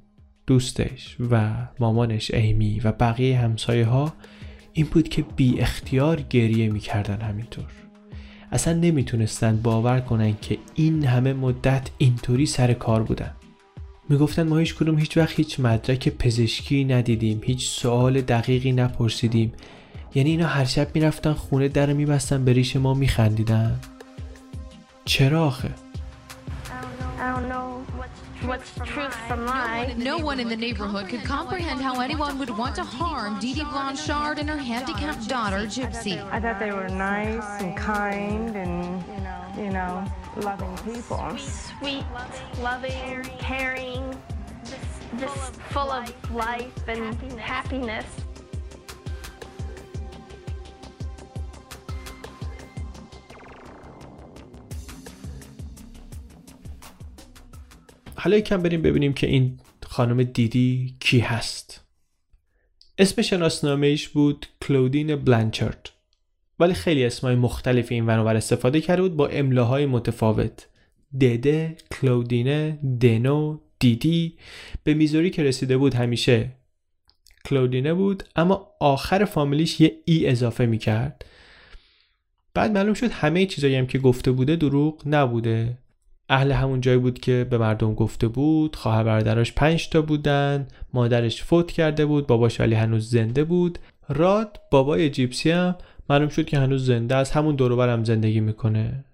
دوستش 0.47 1.17
و 1.31 1.53
مامانش 1.79 2.31
ایمی 2.31 2.79
و 2.79 2.91
بقیه 2.91 3.39
همسایه 3.39 3.85
ها 3.85 4.13
این 4.73 4.85
بود 4.85 5.09
که 5.09 5.21
بی 5.21 5.59
اختیار 5.59 6.21
گریه 6.21 6.69
می‌کردن 6.69 7.21
همینطور. 7.21 7.71
اصلا 8.51 8.73
نمی‌تونستن 8.73 9.61
باور 9.61 9.99
کنن 9.99 10.37
که 10.41 10.57
این 10.75 11.05
همه 11.05 11.33
مدت 11.33 11.89
اینطوری 11.97 12.45
سر 12.45 12.73
کار 12.73 13.03
بودن. 13.03 13.35
می‌گفتن 14.09 14.47
ما 14.47 14.57
هیچ 14.57 14.75
کدوم 14.75 14.99
هیچ 14.99 15.17
وقت 15.17 15.35
هیچ 15.35 15.59
مدرک 15.59 16.09
پزشکی 16.09 16.85
ندیدیم 16.85 17.41
هیچ 17.43 17.69
سوال 17.69 18.21
دقیقی 18.21 18.71
نپرسیدیم 18.71 19.53
یعنی 20.15 20.29
اینا 20.29 20.47
هر 20.47 20.65
شب 20.65 20.87
می‌رفتن 20.95 21.33
خونه 21.33 21.67
در 21.67 21.93
میبستن 21.93 22.45
به 22.45 22.53
ریش 22.53 22.75
ما 22.75 22.93
میخندیدن 22.93 23.79
چرا 25.05 25.45
آخه 25.45 25.69
what's 28.47 28.71
truth 28.85 29.15
from 29.27 29.45
lies. 29.45 29.95
No 29.97 30.17
one 30.17 30.39
in 30.39 30.49
the 30.49 30.55
neighborhood 30.55 31.07
could 31.09 31.23
comprehend 31.23 31.81
how 31.81 31.99
anyone 31.99 32.37
would 32.39 32.55
want 32.61 32.75
to 32.75 32.83
harm 32.83 33.39
Dee 33.39 33.53
Dee 33.53 33.63
Blanchard 33.63 34.39
and 34.39 34.49
her 34.49 34.57
handicapped 34.57 35.27
daughter, 35.27 35.61
Gypsy. 35.65 36.15
I 36.31 36.39
thought 36.39 36.59
they 36.59 36.71
were 36.71 36.89
nice 36.89 37.49
and 37.63 37.75
kind 37.75 38.55
and, 38.55 39.03
you 39.57 39.69
know, 39.69 40.03
loving 40.37 40.75
people. 40.83 41.37
Sweet, 41.37 42.03
loving, 42.61 43.23
caring, 43.39 44.03
just 45.19 45.55
full 45.71 45.91
of 45.91 46.11
life 46.33 46.87
and 46.87 47.39
happiness. 47.39 48.05
حالا 58.17 58.37
یکم 58.37 58.61
بریم 58.61 58.81
ببینیم 58.81 59.13
که 59.13 59.27
این 59.27 59.59
خانم 59.83 60.23
دیدی 60.23 60.95
کی 60.99 61.19
هست 61.19 61.85
اسم 62.97 63.21
شناسنامهش 63.21 64.07
بود 64.07 64.45
کلودین 64.61 65.15
بلانچارد 65.15 65.94
ولی 66.59 66.73
خیلی 66.73 67.05
اسمای 67.05 67.35
مختلف 67.35 67.91
این 67.91 68.05
ورانور 68.05 68.35
استفاده 68.35 68.81
کرده 68.81 69.01
بود 69.01 69.15
با 69.15 69.27
املاهای 69.27 69.85
متفاوت. 69.85 70.67
دده، 71.21 71.75
کلودینه، 71.91 72.79
دنو، 73.01 73.59
دیدی. 73.79 74.37
به 74.83 74.93
میزوری 74.93 75.29
که 75.29 75.43
رسیده 75.43 75.77
بود 75.77 75.93
همیشه 75.93 76.51
کلودینه 77.45 77.93
بود 77.93 78.23
اما 78.35 78.67
آخر 78.79 79.25
فامیلیش 79.25 79.81
یه 79.81 79.91
ای 80.05 80.29
اضافه 80.29 80.65
می‌کرد. 80.65 81.25
بعد 82.53 82.71
معلوم 82.71 82.93
شد 82.93 83.11
همه 83.11 83.45
چیزایی 83.45 83.75
هم 83.75 83.87
که 83.87 83.99
گفته 83.99 84.31
بوده 84.31 84.55
دروغ 84.55 85.01
نبوده. 85.05 85.77
اهل 86.29 86.51
همون 86.51 86.81
جایی 86.81 86.97
بود 86.97 87.19
که 87.19 87.47
به 87.49 87.57
مردم 87.57 87.93
گفته 87.93 88.27
بود 88.27 88.75
خواهر 88.75 89.03
برادراش 89.03 89.53
پنج 89.53 89.89
تا 89.89 90.01
بودن 90.01 90.67
مادرش 90.93 91.43
فوت 91.43 91.71
کرده 91.71 92.05
بود 92.05 92.27
باباش 92.27 92.59
ولی 92.59 92.75
هنوز 92.75 93.09
زنده 93.09 93.43
بود. 93.43 93.79
راد 94.09 94.59
بابای 94.71 95.09
جیپسی 95.09 95.51
هم 95.51 95.75
معلوم 96.09 96.29
شد 96.29 96.45
که 96.45 96.59
هنوز 96.59 96.85
زنده 96.85 97.15
از 97.15 97.31
همون 97.31 97.55
دور 97.55 97.89
هم 97.89 98.03
زندگی 98.03 98.39
می‌کنه. 98.39 99.05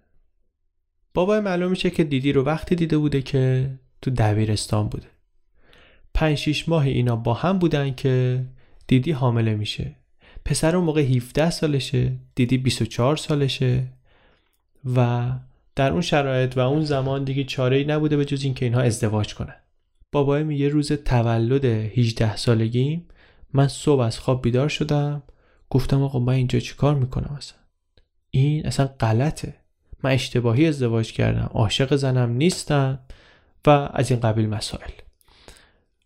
بابای 1.14 1.40
معلوم 1.40 1.70
میشه 1.70 1.90
که 1.90 2.04
دیدی 2.04 2.32
رو 2.32 2.44
وقتی 2.44 2.76
دیده 2.76 2.98
بوده 2.98 3.22
که 3.22 3.70
تو 4.02 4.12
دبیرستان 4.12 4.90
بوده. 4.90 5.08
پنج 6.14 6.38
شیش 6.38 6.70
ماه 6.70 6.86
اینا 6.86 7.16
با 7.16 7.34
هم 7.34 7.60
بودن 7.60 7.94
که 7.94 8.46
دیدی 8.88 9.12
حامله 9.12 9.56
میشه. 9.56 9.96
پسر 10.46 10.76
اون 10.76 10.86
موقع 10.86 11.02
17 11.02 11.50
سالشه 11.50 12.12
دیدی 12.36 12.58
24 12.58 13.18
سالشه 13.18 13.88
و 14.96 15.32
در 15.76 15.92
اون 15.92 16.02
شرایط 16.02 16.58
و 16.58 16.60
اون 16.60 16.84
زمان 16.84 17.24
دیگه 17.24 17.44
چاره 17.44 17.78
ای 17.78 17.86
نبوده 17.86 18.18
به 18.18 18.26
جز 18.26 18.44
اینکه 18.44 18.66
اینها 18.66 18.82
ازدواج 18.82 19.36
کنن. 19.36 19.56
بابای 20.12 20.44
میگه 20.44 20.70
روز 20.70 20.92
تولد 20.92 21.66
18 21.66 22.36
سالگیم 22.36 23.08
من 23.54 23.68
صبح 23.68 24.02
از 24.02 24.20
خواب 24.20 24.42
بیدار 24.42 24.70
شدم. 24.70 25.24
گفتم 25.72 26.04
آقا 26.04 26.20
من 26.20 26.34
اینجا 26.34 26.60
چیکار 26.60 26.96
می‌کنم 26.96 27.36
اصلا؟ 27.38 27.58
این 28.32 28.66
اصلا 28.66 28.88
غلطه. 28.88 29.56
من 30.04 30.12
اشتباهی 30.12 30.68
ازدواج 30.68 31.12
کردم 31.14 31.50
عاشق 31.54 31.96
زنم 31.96 32.30
نیستم 32.32 33.00
و 33.68 33.90
از 33.94 34.12
این 34.12 34.20
قبیل 34.20 34.50
مسائل. 34.50 34.92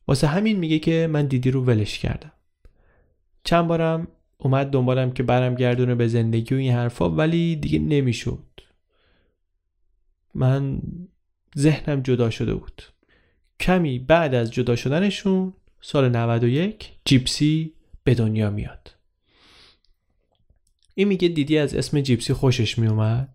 واسه 0.07 0.27
همین 0.27 0.57
میگه 0.57 0.79
که 0.79 1.07
من 1.11 1.25
دیدی 1.25 1.51
رو 1.51 1.63
ولش 1.63 1.99
کردم. 1.99 2.31
چند 3.43 3.67
بارم 3.67 4.07
اومد 4.37 4.69
دنبالم 4.69 5.11
که 5.11 5.23
برم 5.23 5.55
گردونه 5.55 5.95
به 5.95 6.07
زندگی 6.07 6.55
و 6.55 6.57
این 6.57 6.73
حرفا 6.73 7.09
ولی 7.09 7.55
دیگه 7.55 7.79
نمی‌شد. 7.79 8.43
من 10.33 10.81
ذهنم 11.57 12.01
جدا 12.01 12.29
شده 12.29 12.55
بود. 12.55 12.81
کمی 13.59 13.99
بعد 13.99 14.35
از 14.35 14.51
جدا 14.51 14.75
شدنشون 14.75 15.53
سال 15.81 16.09
91 16.09 16.91
جیپسی 17.05 17.73
به 18.03 18.15
دنیا 18.15 18.49
میاد. 18.49 18.94
این 20.97 21.07
میگه 21.07 21.27
دیدی 21.27 21.57
از 21.57 21.75
اسم 21.75 22.01
جیپسی 22.01 22.33
خوشش 22.33 22.79
میومد؟ 22.79 23.29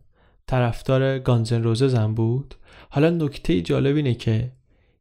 طرفدار 0.46 1.18
گانزن 1.18 1.62
روززم 1.62 2.14
بود. 2.14 2.55
حالا 2.90 3.11
نکته 3.11 3.61
جالب 3.61 3.96
اینه 3.96 4.14
که 4.14 4.53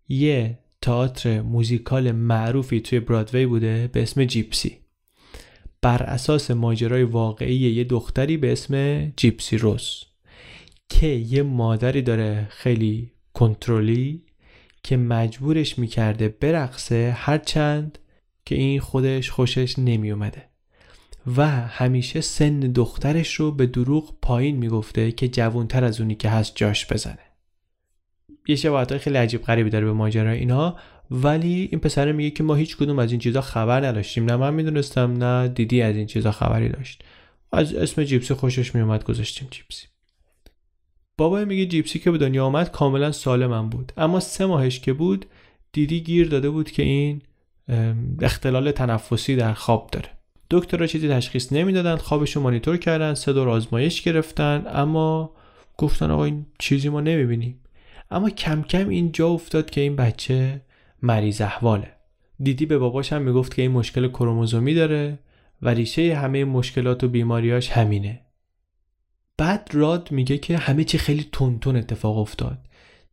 یه 0.09 0.59
تئاتر 0.81 1.41
موزیکال 1.41 2.11
معروفی 2.11 2.81
توی 2.81 2.99
برادوی 2.99 3.45
بوده 3.45 3.89
به 3.93 4.01
اسم 4.01 4.25
جیپسی. 4.25 4.77
بر 5.81 6.03
اساس 6.03 6.51
ماجرای 6.51 7.03
واقعی 7.03 7.55
یه 7.55 7.83
دختری 7.83 8.37
به 8.37 8.51
اسم 8.51 9.05
جیپسی 9.09 9.57
روز 9.57 10.03
که 10.89 11.07
یه 11.07 11.43
مادری 11.43 12.01
داره 12.01 12.47
خیلی 12.49 13.11
کنترلی 13.33 14.23
که 14.83 14.97
مجبورش 14.97 15.79
می‌کرده 15.79 16.29
برقصه 16.29 17.15
هرچند 17.17 17.99
که 18.45 18.55
این 18.55 18.79
خودش 18.79 19.29
خوشش 19.29 19.79
نمیومده 19.79 20.48
و 21.37 21.47
همیشه 21.47 22.21
سن 22.21 22.59
دخترش 22.59 23.33
رو 23.33 23.51
به 23.51 23.65
دروغ 23.65 24.15
پایین 24.21 24.57
می‌گفته 24.57 25.11
که 25.11 25.27
جوانتر 25.27 25.83
از 25.83 26.01
اونی 26.01 26.15
که 26.15 26.29
هست 26.29 26.55
جاش 26.55 26.93
بزنه. 26.93 27.19
یه 28.47 28.55
شباهت 28.55 28.97
خیلی 28.97 29.17
عجیب 29.17 29.41
غریبی 29.43 29.69
داره 29.69 29.85
به 29.85 29.93
ماجرا 29.93 30.31
اینا 30.31 30.77
ولی 31.11 31.67
این 31.71 31.79
پسر 31.79 32.11
میگه 32.11 32.29
که 32.29 32.43
ما 32.43 32.55
هیچ 32.55 32.77
کدوم 32.77 32.99
از 32.99 33.11
این 33.11 33.19
چیزا 33.19 33.41
خبر 33.41 33.85
نداشتیم. 33.85 34.25
نه 34.25 34.35
من 34.35 34.53
می‌دونستم 34.53 35.23
نه 35.23 35.47
دیدی 35.47 35.81
از 35.81 35.95
این 35.95 36.05
چیزا 36.05 36.31
خبری 36.31 36.69
داشت. 36.69 37.03
از 37.51 37.73
اسم 37.73 38.03
جیپسی 38.03 38.33
خوشش 38.33 38.75
میومد 38.75 39.03
گذاشتیم 39.03 39.47
جیپسی. 39.51 39.87
بابا 41.17 41.45
میگه 41.45 41.65
جیپسی 41.65 41.99
که 41.99 42.11
به 42.11 42.17
دنیا 42.17 42.45
آمد 42.45 42.71
کاملا 42.71 43.11
سالمم 43.11 43.69
بود. 43.69 43.91
اما 43.97 44.19
سه 44.19 44.45
ماهش 44.45 44.79
که 44.79 44.93
بود 44.93 45.25
دیدی 45.71 46.01
گیر 46.01 46.27
داده 46.27 46.49
بود 46.49 46.71
که 46.71 46.83
این 46.83 47.21
اختلال 48.21 48.71
تنفسی 48.71 49.35
در 49.35 49.53
خواب 49.53 49.89
داره. 49.91 50.18
دکترها 50.51 50.87
چیزی 50.87 51.09
تشخیص 51.09 51.53
نمی‌دادن 51.53 51.95
خوابش 51.95 52.35
رو 52.35 52.41
مانیتور 52.41 52.77
کردن 52.77 53.13
سه 53.13 53.33
دور 53.33 53.49
آزمایش 53.49 54.01
گرفتن 54.01 54.65
اما 54.67 55.31
گفتن 55.77 56.11
آقا 56.11 56.25
این 56.25 56.45
چیزی 56.59 56.89
ما 56.89 57.01
نمی‌بینیم. 57.01 57.59
اما 58.11 58.29
کم 58.29 58.61
کم 58.61 58.89
این 58.89 59.11
جا 59.11 59.27
افتاد 59.27 59.69
که 59.69 59.81
این 59.81 59.95
بچه 59.95 60.61
مریض 61.01 61.41
احواله. 61.41 61.91
دیدی 62.39 62.65
به 62.65 62.77
باباش 62.77 63.13
هم 63.13 63.21
می‌گفت 63.21 63.55
که 63.55 63.61
این 63.61 63.71
مشکل 63.71 64.07
کروموزومی 64.07 64.73
داره 64.73 65.19
و 65.61 65.69
ریشه 65.69 66.15
همه 66.15 66.45
مشکلات 66.45 67.03
و 67.03 67.07
بیماریاش 67.07 67.69
همینه. 67.69 68.21
بعد 69.37 69.69
راد 69.73 70.11
میگه 70.11 70.37
که 70.37 70.57
همه 70.57 70.83
چی 70.83 70.97
خیلی 70.97 71.25
تونتون 71.31 71.75
اتفاق 71.75 72.17
افتاد. 72.17 72.57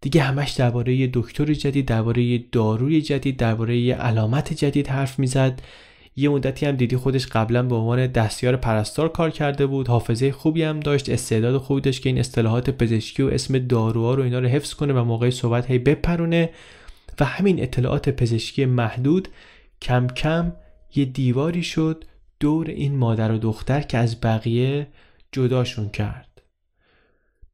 دیگه 0.01 0.23
همش 0.23 0.51
درباره 0.51 0.95
یه 0.95 1.11
دکتر 1.13 1.53
جدید 1.55 1.87
درباره 1.87 2.23
یه 2.23 2.45
داروی 2.53 3.03
جدید 3.03 3.37
درباره 3.37 3.77
یه 3.77 3.95
علامت 3.95 4.53
جدید 4.53 4.89
حرف 4.89 5.19
می‌زد. 5.19 5.63
یه 6.17 6.29
مدتی 6.29 6.67
هم 6.67 6.77
دیدی 6.77 6.97
خودش 6.97 7.27
قبلا 7.27 7.63
به 7.63 7.75
عنوان 7.75 8.07
دستیار 8.07 8.57
پرستار 8.57 9.09
کار 9.09 9.31
کرده 9.31 9.67
بود. 9.67 9.89
حافظه 9.89 10.33
خوبی 10.33 10.63
هم 10.63 10.81
داشت. 10.81 11.09
استعداد 11.09 11.57
خوبی 11.57 11.81
داشت 11.81 12.03
که 12.03 12.09
این 12.09 12.19
اصطلاحات 12.19 12.71
پزشکی 12.71 13.23
و 13.23 13.27
اسم 13.27 13.59
داروها 13.59 14.15
رو 14.15 14.23
اینا 14.23 14.39
رو 14.39 14.49
حفظ 14.49 14.75
کنه 14.75 14.93
و 14.93 15.05
موقع 15.05 15.31
صحبت 15.31 15.71
هی 15.71 15.79
بپرونه. 15.79 16.51
و 17.21 17.25
همین 17.25 17.63
اطلاعات 17.63 18.09
پزشکی 18.09 18.65
محدود 18.65 19.29
کم 19.83 20.07
کم 20.07 20.53
یه 20.95 21.05
دیواری 21.05 21.63
شد 21.63 22.05
دور 22.41 22.67
این 22.67 22.97
مادر 22.97 23.33
و 23.33 23.39
دختر 23.39 23.81
که 23.81 23.99
از 23.99 24.21
بقیه 24.21 24.87
جداشون 25.33 25.89
کرد. 25.89 26.43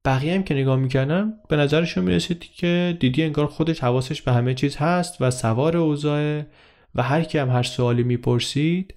بقیه 0.04 0.34
هم 0.34 0.42
که 0.42 0.54
نگاه 0.54 0.76
می‌کردن 0.76 1.32
به 1.48 1.56
نظرشون 1.56 2.04
می‌رسید 2.04 2.40
که 2.40 2.96
دیدی 3.00 3.22
انگار 3.22 3.46
خودش 3.46 3.80
حواسش 3.80 4.22
به 4.22 4.32
همه 4.32 4.54
چیز 4.54 4.76
هست 4.76 5.16
و 5.20 5.30
سوار 5.30 5.76
اوضاع 5.76 6.42
و 6.94 7.02
هر 7.02 7.22
کی 7.22 7.38
هم 7.38 7.50
هر 7.50 7.62
سوالی 7.62 8.02
می‌پرسید 8.02 8.94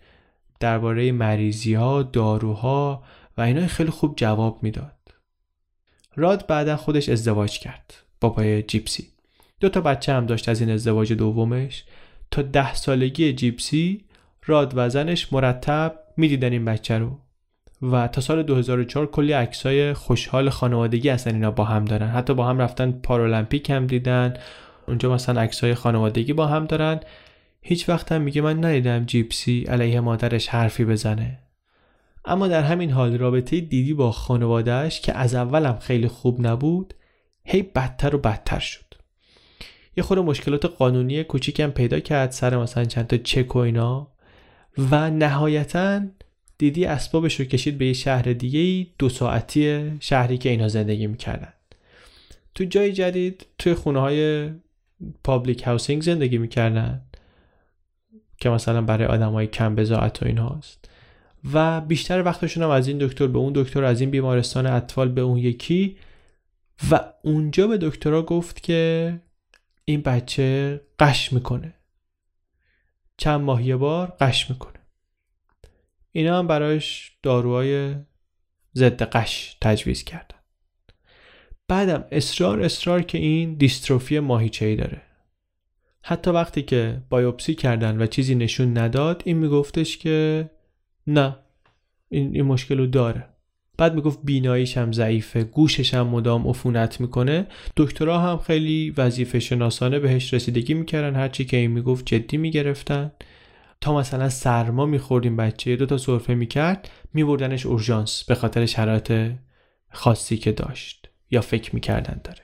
درباره 0.60 1.12
مریضی 1.12 1.74
ها 1.74 2.04
داروها 2.04 3.04
و 3.38 3.42
اینا 3.42 3.68
خیلی 3.68 3.90
خوب 3.90 4.16
جواب 4.16 4.60
می‌داد. 4.64 4.92
راد 6.16 6.48
بعدا 6.48 6.76
خودش 6.76 7.10
ازدواج 7.10 7.60
کرد 7.60 7.94
با 8.22 8.30
پای 8.30 8.64
جیپسی. 8.64 9.08
دو 9.60 9.70
تا 9.70 9.82
بچه 9.82 10.14
هم 10.14 10.26
داشت 10.26 10.50
از 10.50 10.62
این 10.62 10.70
ازدواج 10.70 11.14
دومش. 11.14 11.84
تا 12.32 12.42
ده 12.42 12.74
سالگی 12.74 13.34
جیپسی 13.34 14.06
راد 14.46 14.74
و 14.76 14.90
زنش 14.90 15.34
مرتب 15.34 16.00
می‌دیدن 16.18 16.52
این 16.52 16.66
بچه 16.66 16.98
رو. 16.98 17.20
و 17.82 18.08
تا 18.08 18.22
سال 18.22 18.44
2004 18.44 19.06
کلی 19.06 19.32
عکسای 19.32 19.94
خوشحال 19.94 20.50
خانوادگی 20.50 21.10
اصلا 21.10 21.34
اینا 21.34 21.52
با 21.52 21.64
هم 21.64 21.86
دارن. 21.86 22.08
حتی 22.08 22.34
با 22.34 22.48
هم 22.48 22.60
رفتن 22.60 22.92
پارالمپیک 22.92 23.70
هم 23.70 23.88
دیدن. 23.88 24.34
اونجا 24.88 25.14
مثلا 25.14 25.42
عکسای 25.42 25.76
خانوادگی 25.76 26.34
با 26.34 26.48
هم 26.48 26.66
دارن. 26.66 27.00
هیچ 27.68 27.90
وقت 27.90 28.12
هم 28.12 28.22
میگه 28.22 28.42
من 28.42 28.66
ندیدم 28.66 29.06
جیپسی 29.06 29.66
علیه 29.68 30.00
مادرش 30.00 30.48
حرفی 30.48 30.86
بزنه. 30.86 31.40
اما 32.26 32.48
در 32.48 32.64
همین 32.64 32.92
حال 32.92 33.18
رابطه 33.18 33.62
دیدی 33.62 33.94
با 33.94 34.12
خانوادهش 34.12 35.02
که 35.02 35.14
از 35.14 35.36
اولم 35.36 35.78
خیلی 35.80 36.08
خوب 36.08 36.48
نبود 36.48 36.94
هی 37.44 37.62
بدتر 37.62 38.16
و 38.16 38.18
بدتر 38.18 38.60
شد. 38.60 38.86
یه 39.98 40.04
خود 40.04 40.20
مشکلات 40.20 40.66
قانونی 40.66 41.24
کوچیکم 41.24 41.70
پیدا 41.70 42.00
کرد 42.00 42.32
سر 42.32 42.58
مثلا 42.58 42.86
چند 42.86 43.08
تا 43.08 43.18
چک 43.18 43.56
و 43.56 43.60
اینا. 43.60 44.12
و 44.78 45.10
نهایتا 45.10 46.02
دی‌دی 46.58 46.86
اسبابش 46.86 47.40
رو 47.40 47.46
کشید 47.46 47.78
به 47.78 47.86
یه 47.86 47.94
شهر 47.94 48.34
دیگه 48.34 48.88
دو 49.00 49.10
ساعتی 49.10 49.92
شهری 50.00 50.38
که 50.38 50.50
اینا 50.50 50.68
زندگی 50.68 51.08
می‌کردن. 51.08 51.54
تو 52.56 52.64
جای 52.64 52.94
جدید 52.94 53.46
توی 53.58 53.74
خونه 53.74 54.00
های 54.00 54.50
public 55.24 55.64
housing 55.64 56.02
زندگی 56.02 56.38
می‌کردن. 56.38 57.02
که 58.38 58.50
مثلا 58.50 58.82
برای 58.82 59.08
آدم 59.08 59.32
های 59.32 59.48
کم 59.48 59.76
بضاعت 59.76 60.24
و 60.24 60.26
این 60.26 60.38
هاست 60.38 60.90
و 61.54 61.82
بیشتر 61.82 62.24
وقتشون 62.24 62.64
هم 62.64 62.70
از 62.70 62.88
این 62.88 62.98
دکتر 62.98 63.28
به 63.28 63.38
اون 63.38 63.54
دکتر 63.56 63.84
از 63.84 64.02
این 64.02 64.12
بیمارستان 64.12 64.66
اطفال 64.66 65.10
به 65.10 65.22
اون 65.22 65.38
یکی. 65.38 65.98
و 66.92 67.14
اونجا 67.24 67.68
به 67.68 67.78
دکترها 67.78 68.22
گفت 68.22 68.64
که 68.64 69.14
این 69.86 70.02
بچه 70.02 70.82
قش 71.00 71.34
می‌کنه. 71.34 71.74
چند 73.18 73.42
ماه 73.42 73.68
یه 73.68 73.76
بار 73.76 74.14
قش 74.20 74.50
می‌کنه. 74.50 74.80
اینا 76.12 76.40
هم 76.40 76.48
برایش 76.48 77.18
داروهای 77.24 77.96
ضد 78.76 79.04
قش 79.04 79.58
تجویز 79.62 80.04
کردن. 80.04 80.40
بعدم 81.68 82.06
اصرار 82.12 82.62
اصرار 82.62 83.02
که 83.02 83.18
این 83.18 83.54
دیستروفی 83.54 84.20
ماهیچه 84.20 84.66
ای 84.66 84.76
داره. 84.76 85.02
حتی 86.08 86.32
وقتی 86.32 86.62
که 86.62 87.02
بایوپسی 87.10 87.56
کردن 87.56 88.02
و 88.02 88.08
چیزی 88.08 88.36
نشون 88.36 88.78
نداد 88.78 89.22
این 89.26 89.38
میگفتش 89.38 89.98
که 89.98 90.50
نه 91.08 91.36
این, 92.10 92.36
این 92.36 92.46
مشکل 92.46 92.78
رو 92.78 92.88
داره. 92.88 93.26
بعد 93.78 93.96
می‌گفت 93.96 94.20
بیناییش 94.24 94.78
هم 94.78 94.92
ضعیفه 94.92 95.44
گوشش 95.44 95.94
هم 95.94 96.08
مدام 96.08 96.48
عفونت 96.48 97.02
می‌کنه. 97.02 97.48
دکترها 97.78 98.20
هم 98.20 98.38
خیلی 98.38 98.94
وظیفه 98.98 99.40
شناسانه 99.40 100.00
بهش 100.00 100.34
رسیدگی 100.34 100.74
می‌کردن 100.74 101.16
هرچی 101.16 101.46
که 101.46 101.58
این 101.58 101.72
می‌گفت 101.72 102.06
جدی 102.06 102.38
می‌گرفتن. 102.38 103.12
تا 103.82 103.98
مثلا 103.98 104.30
سرما 104.30 104.86
میخوردیم 104.86 105.36
بچه 105.36 105.76
دو 105.76 105.86
تا 105.86 105.98
سرفه 105.98 106.36
می‌کرد 106.36 106.90
میبردنش 107.14 107.66
اورژانس 107.66 108.24
به 108.24 108.36
خاطر 108.36 108.66
شرایط 108.66 109.32
خاصی 109.92 110.38
که 110.38 110.52
داشت 110.52 111.10
یا 111.32 111.42
فکر 111.42 111.76
می‌کردن 111.76 112.22
داره. 112.24 112.42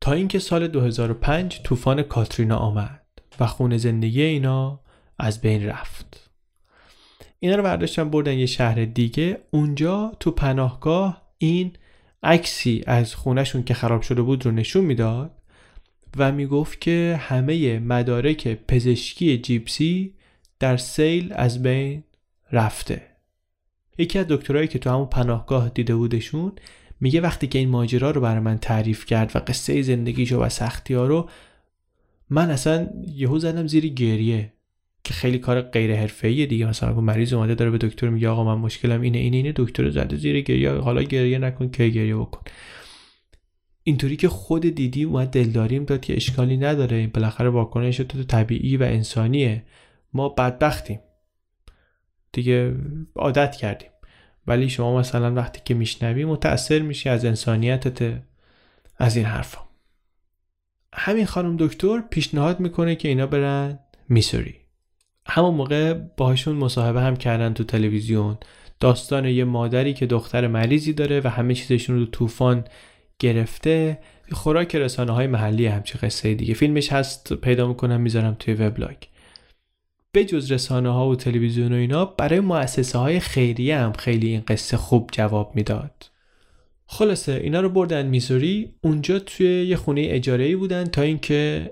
تا 0.00 0.12
اینکه 0.12 0.38
سال 0.38 0.68
2005 0.68 1.60
طوفان 1.64 2.02
کاترینا 2.02 2.56
آمد 2.56 3.02
و 3.40 3.46
خونه 3.46 3.78
زندگی 3.78 4.22
اینا 4.22 4.80
از 5.18 5.40
بین 5.40 5.66
رفت. 5.66 6.30
اینا 7.38 7.56
رو 7.56 7.62
برداشتن 7.62 8.10
بردن 8.10 8.32
یه 8.32 8.46
شهر 8.46 8.84
دیگه. 8.84 9.38
اونجا 9.50 10.12
تو 10.20 10.30
پناهگاه 10.30 11.22
این 11.38 11.72
عکسی 12.22 12.82
از 12.86 13.14
خونهشون 13.14 13.64
که 13.64 13.74
خراب 13.74 14.02
شده 14.02 14.22
بود 14.22 14.46
رو 14.46 14.52
نشون 14.52 14.84
می‌داد 14.84 15.30
و 16.16 16.32
می‌گفت 16.32 16.80
که 16.80 17.20
همه 17.20 17.78
مدارک 17.78 18.48
پزشکی 18.48 19.38
جیپسی 19.38 20.14
در 20.58 20.76
سیل 20.76 21.32
از 21.36 21.62
بین 21.62 22.04
رفته. 22.52 23.02
یکی 23.98 24.18
از 24.18 24.26
دکترایی 24.28 24.68
که 24.68 24.78
تو 24.78 24.90
همون 24.90 25.06
پناهگاه 25.06 25.68
دیده 25.68 25.94
بودشون 25.96 26.52
میگه 27.00 27.20
وقتی 27.20 27.46
که 27.46 27.58
این 27.58 27.68
ماجرا 27.68 28.10
رو 28.10 28.20
برای 28.20 28.40
من 28.40 28.58
تعریف 28.58 29.06
کرد 29.06 29.32
و 29.34 29.38
قصه 29.38 29.82
زندگیشو 29.82 30.42
و 30.42 30.48
سختی 30.48 30.94
ها 30.94 31.06
رو 31.06 31.28
من 32.30 32.50
اصلا 32.50 32.88
یهو 33.06 33.38
زدم 33.38 33.66
زیر 33.66 33.88
گریه 33.88 34.52
که 35.04 35.14
خیلی 35.14 35.38
کار 35.38 35.60
غیر 35.60 35.96
حرفه‌ایه 35.96 36.46
دیگه. 36.46 36.66
مثلا 36.66 36.88
اگه 36.88 37.00
مریض 37.00 37.32
اومده 37.32 37.54
داره 37.54 37.70
به 37.70 37.78
دکتر 37.78 38.08
میگه 38.08 38.28
آقا 38.28 38.44
من 38.44 38.62
مشکلم 38.62 39.00
اینه 39.00 39.18
اینه 39.18 39.36
اینه 39.36 39.52
دکتر 39.56 39.90
زده 39.90 40.16
زیر 40.16 40.40
گریه. 40.40 40.72
حالا 40.72 41.02
گریه 41.02 41.38
نکن 41.38 41.70
که 41.70 41.88
گریه 41.88 42.16
بکن؟ 42.16 42.40
اینطوری 43.82 44.16
که 44.16 44.28
خود 44.28 44.62
دیدی 44.62 45.04
اومد 45.04 45.28
دلداریم 45.28 45.84
داد 45.84 46.00
که 46.00 46.16
اشکالی 46.16 46.56
نداره. 46.56 47.06
بالاخره 47.06 47.48
واکنش 47.48 47.96
تو 47.96 48.22
طبیعی 48.22 48.76
و 48.76 48.82
انسانیه. 48.82 49.62
ما 50.12 50.28
بدبختیم. 50.28 51.00
دیگه 52.32 52.74
عادت 53.16 53.56
کردیم. 53.56 53.90
ولی 54.46 54.68
شما 54.68 54.98
مثلا 54.98 55.34
وقتی 55.34 55.60
که 55.64 55.74
میشنوی 55.74 56.24
متأثر 56.24 56.78
میشی 56.78 57.08
از 57.08 57.24
انسانیتت 57.24 58.22
از 58.98 59.16
این 59.16 59.26
حرفا. 59.26 59.60
همین 60.92 61.26
خانم 61.26 61.56
دکتر 61.56 62.00
پیشنهاد 62.00 62.60
می‌کنه 62.60 62.96
که 62.96 63.08
اینا 63.08 63.26
برن 63.26 63.78
میسوری. 64.08 64.54
همون 65.26 65.54
موقع 65.54 65.92
باهاشون 65.92 66.56
مصاحبه 66.56 67.00
هم 67.00 67.16
کردن 67.16 67.54
تو 67.54 67.64
تلویزیون. 67.64 68.38
داستان 68.80 69.24
یه 69.24 69.44
مادری 69.44 69.94
که 69.94 70.06
دختر 70.06 70.46
مریضی 70.46 70.92
داره 70.92 71.20
و 71.24 71.28
همه 71.28 71.54
چیزشون 71.54 71.98
رو 71.98 72.06
طوفان 72.06 72.64
گرفته. 73.18 73.98
خوراک 74.32 74.76
رسانه 74.76 75.12
های 75.12 75.26
محلی 75.26 75.66
همچه 75.66 75.98
قصه 75.98 76.34
دیگه. 76.34 76.54
فیلمش 76.54 76.92
هست 76.92 77.32
پیدا 77.34 77.68
می‌کنم 77.68 78.00
می‌ذارم 78.00 78.36
توی 78.38 78.54
وبلاگ. 78.54 78.96
به 80.16 80.24
جز 80.24 80.52
رسانه 80.52 80.90
ها 80.90 81.08
و 81.08 81.16
تلویزیون 81.16 81.72
و 81.72 81.76
اینا 81.76 82.04
برای 82.04 82.40
مؤسسه 82.40 82.98
های 82.98 83.20
خیریه 83.20 83.78
هم 83.78 83.92
خیلی 83.92 84.28
این 84.28 84.42
قصه 84.48 84.76
خوب 84.76 85.10
جواب 85.12 85.52
می‌داد. 85.54 86.10
خلاصه 86.86 87.32
اینا 87.32 87.60
رو 87.60 87.68
بردن 87.68 88.06
میزوری 88.06 88.74
اونجا 88.80 89.18
توی 89.18 89.46
یه 89.46 89.76
خونه 89.76 90.06
اجاره 90.10 90.44
ای 90.44 90.56
بودن 90.56 90.84
تا 90.84 91.02
اینکه 91.02 91.70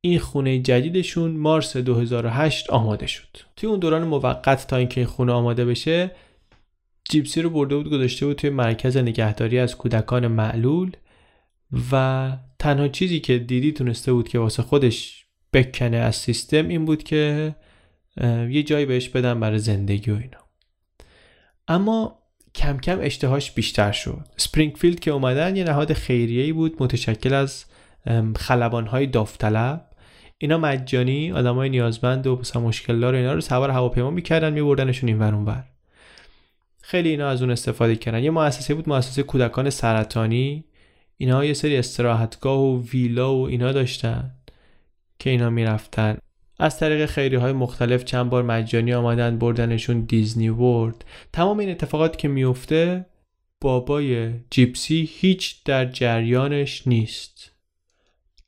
این 0.00 0.18
خونه 0.18 0.58
جدیدشون 0.58 1.30
مارس 1.30 1.76
2008 1.76 2.70
آماده 2.70 3.06
شد. 3.06 3.36
توی 3.56 3.68
اون 3.68 3.78
دوران 3.78 4.04
موقت 4.04 4.66
تا 4.66 4.76
اینکه 4.76 5.00
این 5.00 5.08
خونه 5.08 5.32
آماده 5.32 5.64
بشه 5.64 6.10
جیپسی 7.10 7.42
رو 7.42 7.50
برده 7.50 7.76
بود 7.76 7.90
گذاشته 7.90 8.26
بود 8.26 8.36
توی 8.36 8.50
مرکز 8.50 8.96
نگهداری 8.96 9.58
از 9.58 9.76
کودکان 9.76 10.26
معلول 10.26 10.90
و 11.92 12.32
تنها 12.58 12.88
چیزی 12.88 13.20
که 13.20 13.38
دیدی 13.38 13.72
تونسته 13.72 14.12
بود 14.12 14.28
که 14.28 14.38
واسه 14.38 14.62
خودش 14.62 15.25
بکنه 15.56 15.96
از 15.96 16.16
سیستم 16.16 16.68
این 16.68 16.84
بود 16.84 17.02
که 17.02 17.54
یه 18.50 18.62
جایی 18.62 18.86
بهش 18.86 19.08
بدن 19.08 19.40
برای 19.40 19.58
زندگی 19.58 20.10
و 20.10 20.14
اینا. 20.14 20.38
اما 21.68 22.18
کم 22.54 22.78
کم 22.78 22.98
اشتهاش 23.02 23.50
بیشتر 23.50 23.92
شد. 23.92 24.28
اسپرینگفیلد 24.36 25.00
که 25.00 25.10
اومدن 25.10 25.56
یه 25.56 25.64
نهاد 25.64 25.92
خیریه‌ای 25.92 26.52
بود 26.52 26.82
متشکل 26.82 27.34
از 27.34 27.64
خلبانهای 28.36 29.06
داوطلب. 29.06 29.90
اینا 30.38 30.58
مجانی 30.58 31.32
آدمای 31.32 31.68
نیازمند 31.68 32.26
و 32.26 32.36
مثلا 32.36 32.62
مشکل 32.62 33.00
دار 33.00 33.14
اینا 33.14 33.32
رو 33.32 33.40
سوار 33.40 33.70
هواپیما 33.70 34.10
می‌کردن 34.10 34.52
میبردنشون 34.52 35.08
این 35.08 35.18
ور. 35.18 35.64
خیلی 36.80 37.08
اینا 37.08 37.28
از 37.28 37.42
اون 37.42 37.50
استفاده 37.50 37.96
کردن. 37.96 38.22
یه 38.22 38.30
مؤسسه 38.30 38.74
بود 38.74 38.88
مؤسسه 38.88 39.22
کودکان 39.22 39.70
سرطانی. 39.70 40.64
اینا 41.16 41.44
یه 41.44 41.54
سری 41.54 41.76
استراحتگاه 41.76 42.58
و 42.58 42.82
ویلا 42.82 43.36
و 43.36 43.46
اینا 43.46 43.72
داشتن. 43.72 44.35
که 45.18 45.30
اینا 45.30 45.50
می‌رفتن. 45.50 46.18
از 46.58 46.78
طریق 46.78 47.06
خیری 47.06 47.36
های 47.36 47.52
مختلف 47.52 48.04
چند 48.04 48.30
بار 48.30 48.42
مجانی 48.42 48.94
آمدن 48.94 49.38
بردنشون 49.38 50.00
دیزنی 50.00 50.48
ورلد. 50.48 51.04
تمام 51.32 51.58
این 51.58 51.70
اتفاقات 51.70 52.18
که 52.18 52.28
میفته 52.28 53.06
بابای 53.60 54.30
جیپسی 54.50 55.10
هیچ 55.12 55.64
در 55.64 55.84
جریانش 55.84 56.86
نیست. 56.86 57.52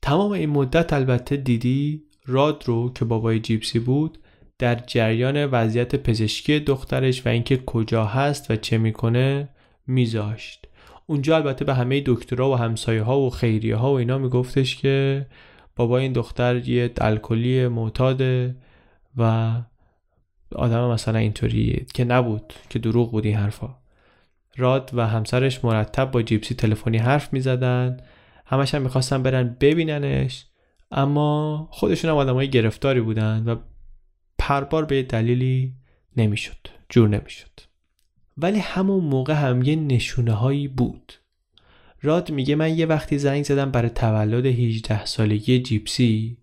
تمام 0.01 0.31
این 0.31 0.49
مدت 0.49 0.93
البته 0.93 1.37
دیدی 1.37 2.03
راد 2.25 2.63
رو 2.65 2.93
که 2.93 3.05
بابای 3.05 3.39
جیپسی 3.39 3.79
بود 3.79 4.17
در 4.59 4.75
جریان 4.75 5.45
وضعیت 5.45 5.95
پزشکی 5.95 6.59
دخترش 6.59 7.25
و 7.25 7.29
اینکه 7.29 7.57
کجا 7.57 8.05
هست 8.05 8.51
و 8.51 8.55
چه 8.55 8.77
می‌کنه 8.77 9.49
میذاشت. 9.87 10.65
اونجا 11.05 11.35
البته 11.35 11.65
به 11.65 11.73
همه 11.73 12.03
دکترها 12.05 12.51
و 12.51 12.55
همسایه 12.55 13.01
ها 13.01 13.19
و 13.19 13.29
خیریه 13.29 13.75
ها 13.75 13.91
و 13.91 13.95
اینا 13.95 14.17
میگفتش 14.17 14.75
که 14.75 15.25
بابا 15.79 15.97
این 15.97 16.13
دختر 16.13 16.69
یه 16.69 16.91
الکلی 16.97 17.67
معتاده 17.67 18.55
و 19.17 19.51
آدم 20.55 20.91
مثلا 20.91 21.19
اینطوریه 21.19 21.85
که 21.93 22.03
نبود 22.03 22.53
که 22.69 22.79
دروغ 22.79 23.11
بود 23.11 23.25
این 23.25 23.35
حرفا. 23.35 23.75
راد 24.57 24.91
و 24.93 25.07
همسرش 25.07 25.65
مرتب 25.65 26.11
با 26.11 26.21
جیپسی 26.21 26.55
تلفنی 26.55 26.97
حرف 26.97 27.33
می‌زدن. 27.33 27.97
همش 28.45 28.75
هم 28.75 28.81
می‌خواستن 28.81 29.23
برن 29.23 29.57
ببیننش 29.59 30.45
اما 30.91 31.67
خودشون 31.71 32.11
هم 32.11 32.17
آدم 32.17 32.45
گرفتاری 32.45 33.01
بودن 33.01 33.43
و 33.45 33.55
پربار 34.37 34.85
به 34.85 35.03
دلیلی 35.03 35.73
نمی‌شد 36.17 36.67
جور 36.89 37.09
نمی‌شد. 37.09 37.59
ولی 38.37 38.59
همون 38.59 39.03
موقع 39.03 39.33
هم 39.33 39.61
یه 39.61 39.75
نشونه 39.75 40.33
هایی 40.33 40.67
بود. 40.67 41.13
راد 42.01 42.31
میگه 42.31 42.55
من 42.55 42.77
یه 42.77 42.85
وقتی 42.85 43.17
زنگ 43.17 43.43
زدم 43.43 43.71
برای 43.71 43.89
تولد 43.89 44.45
18 44.45 45.05
سالگی 45.05 45.59
جیپسی. 45.59 46.37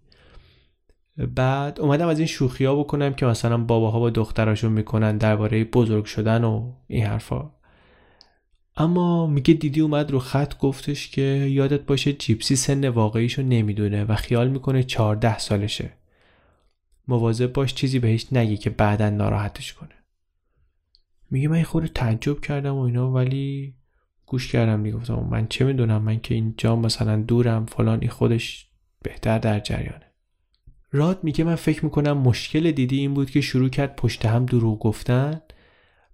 بعد 1.34 1.80
اومدم 1.80 2.08
از 2.08 2.18
این 2.18 2.28
شوخی 2.28 2.64
ها 2.64 2.74
بکنم 2.74 3.14
که 3.14 3.26
مثلا 3.26 3.58
باباها 3.58 4.00
با 4.00 4.10
دختراشون 4.10 4.72
می‌کنن 4.72 5.18
درباره 5.18 5.64
بزرگ 5.64 6.04
شدن 6.04 6.44
و 6.44 6.72
این 6.86 7.06
حرفا. 7.06 7.50
اما 8.76 9.26
میگه 9.26 9.54
دیدی 9.54 9.80
اومد 9.80 10.10
رو 10.10 10.18
خط 10.18 10.58
گفتش 10.58 11.08
که 11.10 11.22
یادت 11.50 11.80
باشه 11.80 12.12
جیپسی 12.12 12.56
سن 12.56 12.88
واقعیشو 12.88 13.42
نمی‌دونه 13.42 14.04
و 14.04 14.14
خیال 14.14 14.48
می‌کنه 14.48 14.82
14 14.82 15.38
سالشه. 15.38 15.92
مواظب 17.08 17.52
باش 17.52 17.74
چیزی 17.74 17.98
بهش 17.98 18.26
نگی 18.32 18.56
که 18.56 18.70
بعدا 18.70 19.10
ناراحتش 19.10 19.72
کنه. 19.72 19.94
میگه 21.30 21.48
من 21.48 21.62
خود 21.62 21.86
تعجب 21.86 22.40
کردم 22.40 22.74
و 22.74 22.80
اینا 22.80 23.10
ولی 23.10 23.74
گوش 24.26 24.52
کردم 24.52 24.80
می‌گفتم 24.80 25.28
من 25.30 25.46
چه 25.48 25.64
می‌دونم؟ 25.64 26.02
من 26.02 26.20
که 26.20 26.34
اینجا 26.34 26.76
مثلا 26.76 27.16
دورم 27.16 27.66
فلان 27.66 27.98
این 28.00 28.10
خودش 28.10 28.66
بهتر 29.02 29.38
در 29.38 29.60
جریانه. 29.60 30.06
راد 30.92 31.18
میگه 31.22 31.44
من 31.44 31.54
فکر 31.54 31.84
می‌کنم 31.84 32.18
مشکل 32.18 32.70
دیدی 32.70 32.98
این 32.98 33.14
بود 33.14 33.30
که 33.30 33.40
شروع 33.40 33.68
کرد 33.68 33.96
پشت 33.96 34.26
هم 34.26 34.46
دروغ 34.46 34.78
گفتن 34.78 35.40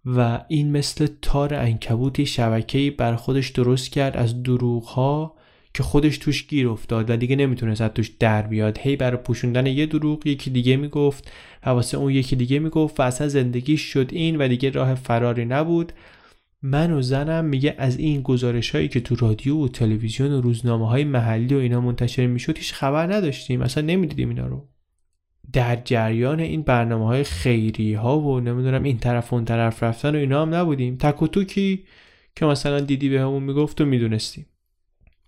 و 0.05 0.45
این 0.49 0.73
مثل 0.73 1.09
تار 1.23 1.55
انکبوتی 1.55 2.27
شبکه‌ای 2.27 2.91
بر 2.91 3.17
خودش 3.17 3.49
درست 3.49 3.91
کرد 3.91 4.17
از 4.17 4.43
دروغ 4.43 5.33
که 5.75 5.83
خودش 5.83 6.19
توش 6.19 6.47
گیر 6.47 6.69
افتاد 6.69 7.11
و 7.11 7.17
دیگه 7.17 7.37
نمی‌تونست 7.37 7.81
از 7.81 7.91
توش 7.91 8.09
در 8.09 8.43
بیاد. 8.43 8.79
هی 8.79 8.97
برای 8.97 9.17
پوشوندن 9.17 9.67
یه 9.67 9.87
دروغ 9.87 10.27
یکی 10.27 10.51
دیگه 10.51 10.77
می‌گفت 10.77 11.31
و 11.67 11.71
واسه 11.71 11.97
اون 11.97 12.13
یکی 12.13 12.37
دیگه 12.37 12.59
می‌گفت 12.59 13.01
و 13.01 13.03
اصلا 13.03 13.29
زندگی 13.29 13.77
شد 13.77 14.09
این 14.13 14.37
و 14.37 14.49
دیگه 14.49 14.71
راه 14.71 14.95
فراری 14.95 15.45
نبود. 15.45 15.93
من 16.63 16.93
و 16.93 17.03
زنم 17.03 17.45
میگه 17.45 17.75
از 17.79 17.99
این 17.99 18.23
گزارش 18.23 18.71
هایی 18.71 18.89
که 18.89 19.01
تو 19.01 19.17
رادیو 19.17 19.65
و 19.65 19.69
تلویزیون 19.69 20.33
و 20.33 20.41
روزنامه 20.41 20.89
های 20.89 21.05
محلی 21.05 21.55
و 21.55 21.59
اینا 21.59 21.81
منتشر 21.81 22.27
می‌شد 22.27 22.59
هیچ 22.59 22.73
خبر 22.73 23.15
نداشتیم. 23.15 23.63
اصلا 23.63 23.85
نمی‌دیدیم 23.85 24.29
اینا 24.29 24.47
رو. 24.47 24.69
در 25.53 25.77
جریان 25.77 26.41
این 26.41 26.63
برنامه 26.63 27.07
های 27.07 27.25
خیری 27.25 27.95
ها 27.95 28.21
و 28.21 28.41
نمی‌دونم 28.41 28.83
این 28.83 28.99
طرف 28.99 29.33
و 29.33 29.37
اون 29.37 29.45
طرف 29.45 29.83
رفتن 29.83 30.15
و 30.15 30.19
اینا 30.19 30.43
هم 30.43 30.55
نبودیم. 30.55 30.97
تک 30.97 31.23
و 31.23 31.27
توکی 31.27 31.85
که 32.37 32.47
مثلا 32.47 32.81
دیدی 32.81 33.09
به 33.09 33.21
همون 33.21 33.43
می‌گفت 33.43 33.81
و 33.81 33.85
می‌دونستیم. 33.85 34.47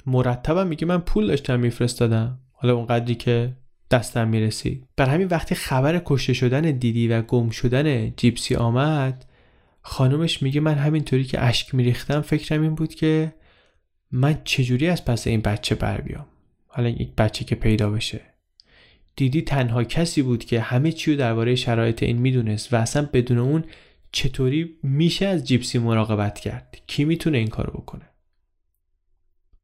مرتبا 0.06 0.64
میگه 0.64 0.86
من 0.86 0.98
پول 0.98 1.26
داشتم 1.26 1.60
میفرستادم. 1.60 2.38
حالا 2.52 2.74
اون 2.74 2.86
قدری 2.86 3.14
که 3.14 3.56
دستم 3.90 4.28
می‌رسید. 4.28 4.86
بر 4.96 5.06
همین 5.06 5.28
وقتی 5.28 5.54
خبر 5.54 6.02
کشته 6.04 6.32
شدن 6.32 6.60
دیدی 6.60 7.08
و 7.08 7.22
گم 7.22 7.50
شدن 7.50 8.10
جیپسی 8.16 8.54
آمد 8.54 9.24
خانومش 9.86 10.42
میگه 10.42 10.60
من 10.60 10.74
همینطوری 10.74 11.24
که 11.24 11.44
اشک 11.44 11.74
میریختم 11.74 12.20
فکرم 12.20 12.62
این 12.62 12.74
بود 12.74 12.94
که 12.94 13.34
من 14.10 14.40
چجوری 14.44 14.88
از 14.88 15.04
پس 15.04 15.26
این 15.26 15.40
بچه 15.40 15.74
بر 15.74 16.00
بیام؟ 16.00 16.26
حالا 16.66 16.88
یک 16.88 17.14
بچه 17.14 17.44
که 17.44 17.54
پیدا 17.54 17.90
بشه. 17.90 18.20
دیدی 19.16 19.42
تنها 19.42 19.84
کسی 19.84 20.22
بود 20.22 20.44
که 20.44 20.60
همه 20.60 20.92
چی 20.92 21.10
رو 21.12 21.18
درباره 21.18 21.54
شرایط 21.54 22.02
این 22.02 22.18
می‌دونست 22.18 22.72
و 22.72 22.76
اصلا 22.76 23.08
بدون 23.12 23.38
اون 23.38 23.64
چطوری 24.12 24.76
میشه 24.82 25.26
از 25.26 25.48
جیپسی 25.48 25.78
مراقبت 25.78 26.40
کرد؟ 26.40 26.78
کی 26.86 27.04
می‌تونه 27.04 27.38
این 27.38 27.48
کارو 27.48 27.80
بکنه؟ 27.80 28.08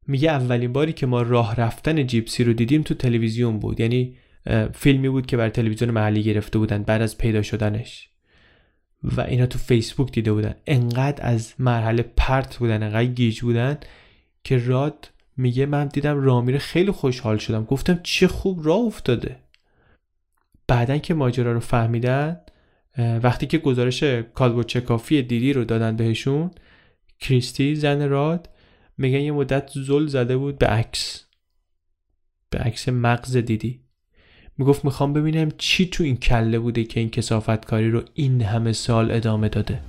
میگه 0.06 0.30
اولین 0.30 0.72
باری 0.72 0.92
که 0.92 1.06
ما 1.06 1.22
راه 1.22 1.56
رفتن 1.56 2.06
جیپسی 2.06 2.44
رو 2.44 2.52
دیدیم 2.52 2.83
تو 2.83 2.94
تلویزیون 2.94 3.59
بود. 3.59 3.80
یعنی 3.80 4.16
فیلمی 4.74 5.09
بود 5.09 5.26
که 5.26 5.37
بر 5.37 5.48
تلویزیون 5.48 5.90
محلی 5.90 6.22
گرفته 6.22 6.59
بودن 6.59 6.83
بعد 6.83 7.02
از 7.02 7.18
پیدا 7.18 7.42
شدنش. 7.42 8.10
و 9.02 9.20
اینا 9.20 9.46
تو 9.46 9.58
فیسبوک 9.58 10.12
دیده 10.12 10.32
بودن. 10.32 10.54
انقدر 10.66 11.26
از 11.26 11.54
مرحله 11.58 12.02
پرت 12.02 12.56
بودن 12.56 12.82
انقدر 12.82 13.04
گیج 13.04 13.40
بودن 13.40 13.78
که 14.44 14.58
راد 14.58 15.10
میگه 15.36 15.66
من 15.66 15.88
دیدم 15.88 16.22
رامیر 16.22 16.58
خیلی 16.58 16.90
خوشحال 16.90 17.38
شدم. 17.38 17.64
گفتم 17.64 18.00
چه 18.02 18.28
خوب 18.28 18.66
راه 18.66 18.78
افتاده. 18.78 19.36
بعدا 20.66 20.98
که 20.98 21.14
ماجرا 21.14 21.52
رو 21.52 21.60
فهمیدن 21.60 22.40
وقتی 22.98 23.46
که 23.46 23.58
گزارش 23.58 24.02
کالبو 24.34 24.62
چکافی 24.62 25.22
دیدی 25.22 25.52
رو 25.52 25.64
دادن 25.64 25.96
بهشون 25.96 26.50
کریستی 27.20 27.74
زن 27.74 28.08
راد 28.08 28.48
میگن 28.98 29.20
یه 29.20 29.32
مدت 29.32 29.70
زل 29.74 30.06
زده 30.06 30.36
بود 30.36 30.58
به 30.58 30.66
عکس. 30.66 31.26
به 32.50 32.58
عکس 32.58 32.88
مغز 32.88 33.36
دیدی. 33.36 33.80
می‌گفت 34.61 34.85
می‌خوام 34.85 35.12
ببینم 35.12 35.49
چی 35.59 35.87
تو 35.87 36.05
این 36.05 36.16
کله 36.16 36.59
بوده 36.59 36.85
که 36.85 37.01
این 37.01 37.11
کسافت 37.11 37.64
کاری 37.64 37.90
رو 37.90 38.03
این 38.14 38.42
همه 38.42 38.73
سال 38.73 39.11
ادامه 39.11 39.49
داده. 39.49 39.81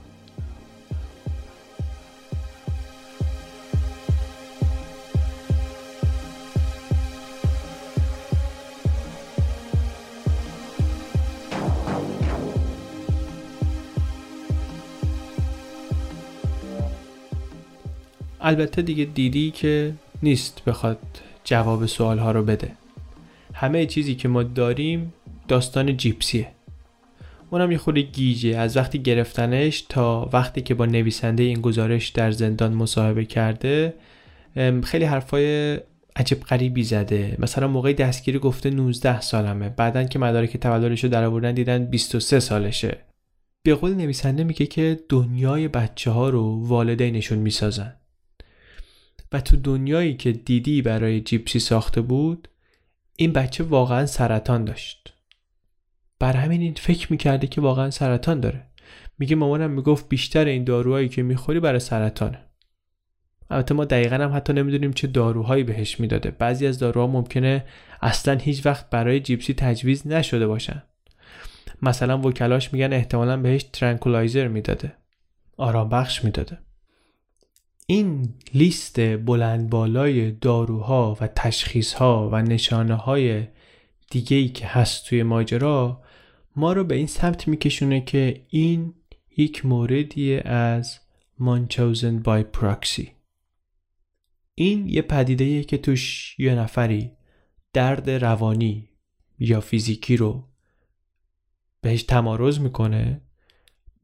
البته 18.41 18.81
دیگه 18.81 19.05
دیدی 19.05 19.51
که 19.51 19.93
نیست 20.23 20.61
بخواد 20.65 20.99
جواب 21.43 21.85
سوال 21.85 22.19
ها 22.19 22.31
رو 22.31 22.43
بده. 22.43 22.80
همه 23.61 23.85
چیزی 23.85 24.15
که 24.15 24.27
ما 24.27 24.43
داریم 24.43 25.13
داستان 25.47 25.97
جیپسیه. 25.97 26.47
اونم 27.49 27.71
یه 27.71 27.77
خورده 27.77 28.01
گیجه. 28.01 28.57
از 28.57 28.77
وقتی 28.77 28.99
گرفتنش 28.99 29.85
تا 29.89 30.29
وقتی 30.33 30.61
که 30.61 30.73
با 30.73 30.85
نویسنده 30.85 31.43
این 31.43 31.61
گزارش 31.61 32.09
در 32.09 32.31
زندان 32.31 32.73
مصاحبه 32.73 33.25
کرده 33.25 33.93
خیلی 34.83 35.05
حرفای 35.05 35.75
عجب 36.15 36.39
غریبی 36.39 36.83
زده. 36.83 37.35
مثلا 37.39 37.67
موقع 37.67 37.93
دستگیری 37.93 38.39
گفته 38.39 38.69
19 38.69 39.21
سالمه. 39.21 39.69
بعدن 39.69 40.07
که 40.07 40.19
مدارک 40.19 40.57
تولدش 40.57 41.03
رو 41.03 41.09
در 41.09 41.23
آوردن 41.23 41.53
دیدن 41.53 41.85
23 41.85 42.39
سالشه. 42.39 42.97
به 43.63 43.75
قول 43.75 43.93
نویسنده 43.93 44.43
میگه 44.43 44.65
که 44.65 44.99
دنیای 45.09 45.67
بچه 45.67 46.11
ها 46.11 46.29
رو 46.29 46.67
والدینشون 46.67 47.37
می‌سازن. 47.37 47.93
و 49.31 49.41
تو 49.41 49.57
دنیایی 49.57 50.13
که 50.13 50.31
دیدی 50.31 50.81
برای 50.81 51.21
جیپسی 51.21 51.59
ساخته 51.59 52.01
بود 52.01 52.47
این 53.15 53.33
بچه 53.33 53.63
واقعا 53.63 54.05
سرطان 54.05 54.65
داشت. 54.65 55.13
بر 56.19 56.33
همین 56.33 56.61
این 56.61 56.73
فکر 56.73 57.11
می‌کرده 57.11 57.47
که 57.47 57.61
واقعا 57.61 57.89
سرطان 57.89 58.39
داره. 58.39 58.67
میگه 59.19 59.35
مامانم 59.35 59.71
می‌گفت 59.71 60.09
بیشتر 60.09 60.45
این 60.45 60.63
داروهایی 60.63 61.09
که 61.09 61.23
می‌خوری 61.23 61.59
برای 61.59 61.79
سرطانه. 61.79 62.45
البته 63.49 63.73
ما 63.73 63.85
دقیقا 63.85 64.15
هم 64.15 64.35
حتی 64.35 64.53
نمی‌دونیم 64.53 64.93
چه 64.93 65.07
داروهایی 65.07 65.63
بهش 65.63 65.99
می‌داده. 65.99 66.31
بعضی 66.31 66.67
از 66.67 66.79
داروها 66.79 67.07
ممکنه 67.07 67.65
اصلا 68.01 68.35
هیچ 68.35 68.65
وقت 68.65 68.89
برای 68.89 69.19
جیپسی 69.19 69.53
تجویز 69.53 70.07
نشده 70.07 70.47
باشن. 70.47 70.83
مثلا 71.81 72.17
وکلاش 72.17 72.73
میگن 72.73 72.93
احتمالا 72.93 73.37
بهش 73.37 73.63
ترانکولایزر 73.63 74.47
می‌داده. 74.47 74.93
آرام 75.57 75.89
بخش 75.89 76.23
می‌داده. 76.23 76.57
این 77.87 78.33
لیست 78.53 78.99
بلند 78.99 79.69
بالای 79.69 80.31
داروها 80.31 81.17
و 81.21 81.27
تشخیصها 81.27 82.29
و 82.31 82.41
نشانه 82.41 82.95
های 82.95 83.47
دیگه 84.11 84.47
که 84.47 84.67
هست 84.67 85.05
توی 85.05 85.23
ماجرا 85.23 86.03
ما 86.55 86.73
رو 86.73 86.83
به 86.83 86.95
این 86.95 87.07
سمت 87.07 87.47
میکشونه 87.47 88.01
که 88.01 88.45
این 88.49 88.93
یک 89.37 89.65
موردی 89.65 90.35
از 90.37 90.99
مانچوزن 91.39 92.19
بای 92.19 92.43
پراکسی 92.43 93.11
این 94.55 94.87
یه 94.87 95.01
پدیده 95.01 95.63
که 95.63 95.77
توش 95.77 96.35
یه 96.39 96.55
نفری 96.55 97.11
درد 97.73 98.09
روانی 98.09 98.89
یا 99.39 99.61
فیزیکی 99.61 100.17
رو 100.17 100.47
بهش 101.81 102.03
تمارز 102.03 102.59
می‌کنه 102.59 103.21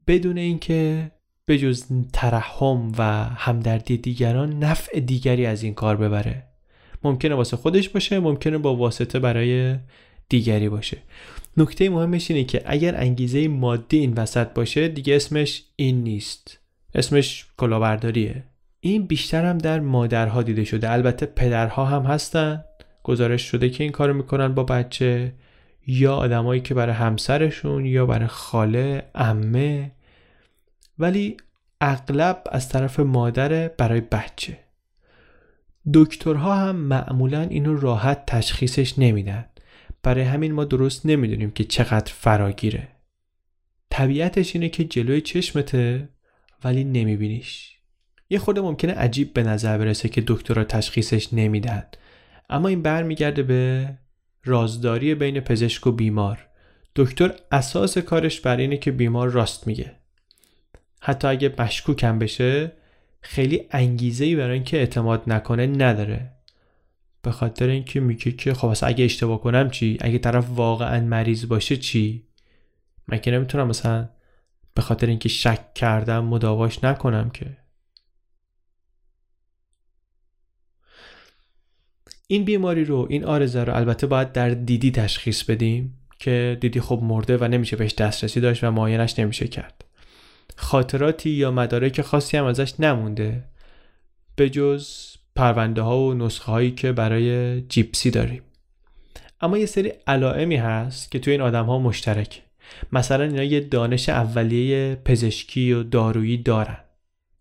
بدون 0.06 0.38
اینکه 0.38 1.10
به 1.48 1.58
جز 1.58 1.84
ترحم 2.12 2.92
و 2.98 3.24
همدردی 3.24 3.96
دیگران 3.96 4.58
نفع 4.58 5.00
دیگری 5.00 5.46
از 5.46 5.62
این 5.62 5.74
کار 5.74 5.96
ببره. 5.96 6.42
ممکنه 7.04 7.34
واسه 7.34 7.56
خودش 7.56 7.88
باشه 7.88 8.20
ممکنه 8.20 8.58
با 8.58 8.76
واسطه 8.76 9.18
برای 9.18 9.76
دیگری 10.28 10.68
باشه. 10.68 10.98
نکته 11.56 11.90
مهمش 11.90 12.30
اینه 12.30 12.44
که 12.44 12.62
اگر 12.66 13.00
انگیزه 13.00 13.48
مادی 13.48 13.98
این 13.98 14.12
وسط 14.12 14.46
باشه 14.46 14.88
دیگه 14.88 15.16
اسمش 15.16 15.64
این 15.76 16.02
نیست. 16.02 16.58
اسمش 16.94 17.46
کلاهبرداریه. 17.56 18.44
این 18.80 19.06
بیشتر 19.06 19.44
هم 19.44 19.58
در 19.58 19.80
مادرها 19.80 20.42
دیده 20.42 20.64
شده. 20.64 20.92
البته 20.92 21.26
پدرها 21.26 21.84
هم 21.84 22.02
هستن. 22.02 22.64
گزارش 23.02 23.42
شده 23.42 23.70
که 23.70 23.84
این 23.84 23.92
کارو 23.92 24.14
می‌کنن 24.14 24.54
با 24.54 24.62
بچه. 24.62 25.32
یا 25.86 26.14
آدمایی 26.14 26.60
که 26.60 26.74
برای 26.74 26.94
همسرشون 26.94 27.86
یا 27.86 28.06
برای 28.06 28.28
خاله 28.28 29.02
امه 29.14 29.90
ولی 30.98 31.36
اغلب 31.80 32.42
از 32.52 32.68
طرف 32.68 33.00
مادر 33.00 33.68
برای 33.68 34.00
بچه. 34.00 34.58
دکترها 35.94 36.56
هم 36.56 36.76
معمولا 36.76 37.40
اینو 37.40 37.80
راحت 37.80 38.26
تشخیصش 38.26 38.98
نمیدن. 38.98 39.44
برای 40.02 40.22
همین 40.22 40.52
ما 40.52 40.64
درست 40.64 41.06
نمی‌دونیم 41.06 41.50
که 41.50 41.64
چقدر 41.64 42.12
فراگیره. 42.12 42.88
طبیعتش 43.90 44.54
اینه 44.54 44.68
که 44.68 44.84
جلوی 44.84 45.20
چشمته 45.20 46.08
ولی 46.64 46.84
نمیبینیش. 46.84 47.78
یه 48.30 48.38
خورده 48.38 48.60
ممکنه 48.60 48.92
عجیب 48.92 49.32
به 49.32 49.42
نظر 49.42 49.78
برسه 49.78 50.08
که 50.08 50.22
دکترها 50.26 50.64
تشخیصش 50.64 51.32
نمیدن. 51.32 51.86
اما 52.50 52.68
این 52.68 52.82
برمیگرده 52.82 53.42
به 53.42 53.90
رازداری 54.44 55.14
بین 55.14 55.40
پزشک 55.40 55.86
و 55.86 55.92
بیمار. 55.92 56.48
دکتر 56.96 57.34
اساس 57.52 57.98
کارش 57.98 58.40
بر 58.40 58.56
اینه 58.56 58.76
که 58.76 58.90
بیمار 58.90 59.28
راست 59.28 59.66
میگه. 59.66 59.96
حتی 61.00 61.28
اگه 61.28 61.54
مشکوکم 61.58 62.18
بشه 62.18 62.72
خیلی 63.20 63.66
انگیزه 63.70 64.24
ای 64.24 64.36
برای 64.36 64.54
اینکه 64.54 64.76
اعتماد 64.76 65.22
نکنه 65.26 65.66
نداره. 65.66 66.30
به 67.22 67.30
خاطر 67.30 67.68
اینکه 67.68 68.00
میگه 68.00 68.32
که 68.32 68.54
خب 68.54 68.74
اگه 68.82 69.04
اشتباه 69.04 69.40
کنم 69.40 69.70
چی؟ 69.70 69.98
اگه 70.00 70.18
طرف 70.18 70.46
واقعا 70.50 71.00
مریض 71.00 71.46
باشه 71.46 71.76
چی؟ 71.76 72.24
من 73.08 73.18
که 73.18 73.30
نمی‌تونم 73.30 73.66
مثلا 73.66 74.08
به 74.74 74.82
خاطر 74.82 75.06
اینکه 75.06 75.28
شک 75.28 75.74
کردم 75.74 76.24
مداواش 76.24 76.84
نکنم 76.84 77.30
که؟ 77.30 77.56
این 82.26 82.44
بیماری 82.44 82.84
رو 82.84 83.06
این 83.10 83.24
آرزه 83.24 83.64
رو 83.64 83.76
البته 83.76 84.06
باید 84.06 84.32
در 84.32 84.50
دیدی 84.50 84.90
تشخیص 84.90 85.42
بدیم 85.42 85.98
که 86.18 86.58
دیدی 86.60 86.80
خب 86.80 87.00
مرده 87.02 87.36
و 87.36 87.44
نمیشه 87.44 87.76
بهش 87.76 87.94
دسترسی 87.94 88.40
داشت 88.40 88.64
و 88.64 88.70
معاینش 88.70 89.18
نمیشه 89.18 89.48
کرد. 89.48 89.87
خاطراتی 90.60 91.30
یا 91.30 91.50
مدارک 91.50 92.02
خاصی 92.02 92.36
هم 92.36 92.44
ازش 92.44 92.80
نمونده 92.80 93.44
به 94.36 94.50
جز 94.50 95.16
پرونده 95.36 95.82
ها 95.82 95.98
و 95.98 96.14
نسخه 96.14 96.52
هایی 96.52 96.70
که 96.70 96.92
برای 96.92 97.60
جیپسی 97.60 98.10
داریم. 98.10 98.42
اما 99.40 99.58
یه 99.58 99.66
سری 99.66 99.92
علائمی 100.06 100.56
هست 100.56 101.10
که 101.10 101.18
توی 101.18 101.32
این 101.32 101.42
آدم 101.42 101.66
ها 101.66 101.78
مشترک. 101.78 102.42
مثلا 102.92 103.24
اینا 103.24 103.42
یه 103.42 103.60
دانش 103.60 104.08
اولیه 104.08 104.94
پزشکی 105.04 105.72
و 105.72 105.82
دارویی 105.82 106.36
دارن. 106.36 106.78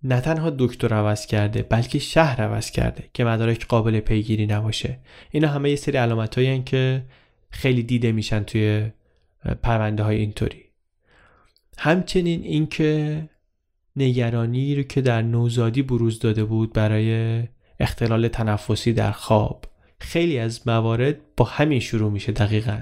نه 0.04 0.22
تنها 0.22 0.50
دکتر 0.50 0.94
عوض 0.94 1.26
کرده 1.26 1.64
بلکه 1.64 2.00
شهر 2.00 2.42
عوض 2.42 2.72
کرده 2.72 3.04
که 3.14 3.24
مدارک 3.24 3.68
قابل 3.68 4.00
پیگیری 4.00 4.46
نباشه. 4.46 5.00
اینا 5.32 5.48
همه 5.48 5.70
یه 5.70 5.76
سری 5.76 5.98
علامت 5.98 6.38
هایی 6.38 6.64
که 6.64 7.06
خیلی 7.50 7.84
دیده 7.84 8.12
میشن 8.12 8.44
توی 8.44 8.92
پرونده 9.64 10.04
های 10.04 10.18
اینطوری. 10.18 10.67
همچنین 11.78 12.44
اینکه 12.44 13.24
نگرانی 13.96 14.76
رو 14.76 14.84
که 14.84 15.02
در 15.02 15.22
نوزادی 15.22 15.82
بروز 15.82 16.20
داده 16.20 16.44
بود 16.44 16.74
برای 16.74 17.44
اختلال 17.80 18.28
تنفسی 18.28 18.94
در 18.94 19.12
خواب 19.12 19.66
خیلی 20.00 20.40
از 20.40 20.68
موارد 20.68 21.16
با 21.38 21.46
همین 21.46 21.80
شروع 21.80 22.12
میشه 22.12 22.32
دقیقا. 22.32 22.80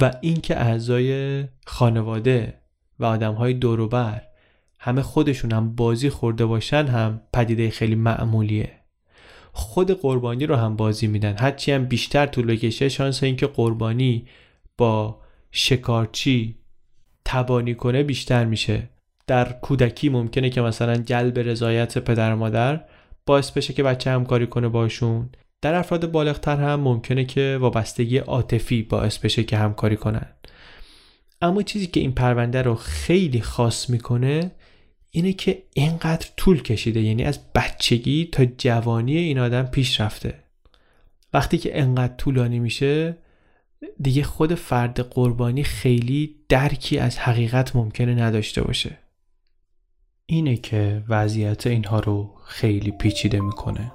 و 0.00 0.12
اینکه 0.20 0.60
اعضای 0.60 1.44
خانواده 1.66 2.54
و 2.98 3.04
آدم 3.04 3.34
های 3.34 3.54
دوروبر 3.54 4.22
همه 4.78 5.02
خودشون 5.02 5.52
هم 5.52 5.74
بازی 5.74 6.10
خورده 6.10 6.46
باشن 6.46 6.86
هم 6.86 7.20
پدیده 7.32 7.70
خیلی 7.70 7.94
معمولیه. 7.94 8.72
خود 9.52 9.90
قربانی 10.00 10.46
رو 10.46 10.56
هم 10.56 10.76
بازی 10.76 11.06
میدن. 11.06 11.36
هرچی 11.38 11.72
هم 11.72 11.84
بیشتر 11.84 12.26
طول 12.26 12.46
بکشه 12.46 12.88
شانس 12.88 13.22
اینکه 13.22 13.46
قربانی 13.46 14.26
با 14.78 15.20
شکارچی 15.50 16.56
تبانی 17.24 17.74
کنه 17.74 18.02
بیشتر 18.02 18.44
میشه. 18.44 18.88
در 19.26 19.52
کودکی 19.52 20.08
ممکنه 20.08 20.50
که 20.50 20.60
مثلا 20.60 20.96
جلب 20.96 21.38
رضایت 21.38 21.98
پدر 21.98 22.32
و 22.32 22.36
مادر 22.36 22.84
باعث 23.26 23.50
بشه 23.50 23.72
که 23.72 23.82
بچه 23.82 24.10
همکاری 24.10 24.46
کنه 24.46 24.68
باشون. 24.68 25.28
در 25.62 25.74
افراد 25.74 26.10
بالغتر 26.10 26.56
هم 26.56 26.80
ممکنه 26.80 27.24
که 27.24 27.58
وابستگی 27.60 28.18
عاطفی 28.18 28.82
باعث 28.82 29.18
بشه 29.18 29.44
که 29.44 29.56
همکاری 29.56 29.96
کنن. 29.96 30.26
اما 31.42 31.62
چیزی 31.62 31.86
که 31.86 32.00
این 32.00 32.12
پرونده 32.12 32.62
رو 32.62 32.74
خیلی 32.74 33.40
خاص 33.40 33.90
می‌کنه 33.90 34.50
اینه 35.10 35.32
که 35.32 35.62
اینقدر 35.74 36.28
طول 36.36 36.62
کشیده 36.62 37.00
یعنی 37.00 37.24
از 37.24 37.40
بچگی 37.54 38.28
تا 38.32 38.44
جوانی 38.44 39.16
این 39.16 39.38
آدم 39.38 39.62
پیش 39.62 40.00
رفته. 40.00 40.34
وقتی 41.32 41.58
که 41.58 41.80
انقدر 41.80 42.14
طولانی 42.16 42.58
میشه 42.58 43.16
دیگه 44.00 44.22
خود 44.22 44.54
فرد 44.54 45.00
قربانی 45.00 45.64
خیلی 45.64 46.36
درکی 46.48 46.98
از 46.98 47.18
حقیقت 47.18 47.76
ممکنه 47.76 48.14
نداشته 48.14 48.62
باشه. 48.62 48.98
اینه 50.26 50.56
که 50.56 51.02
وضعیت 51.08 51.66
اینها 51.66 52.00
رو 52.00 52.34
خیلی 52.44 52.90
پیچیده 52.90 53.40
می‌کنه. 53.40 53.92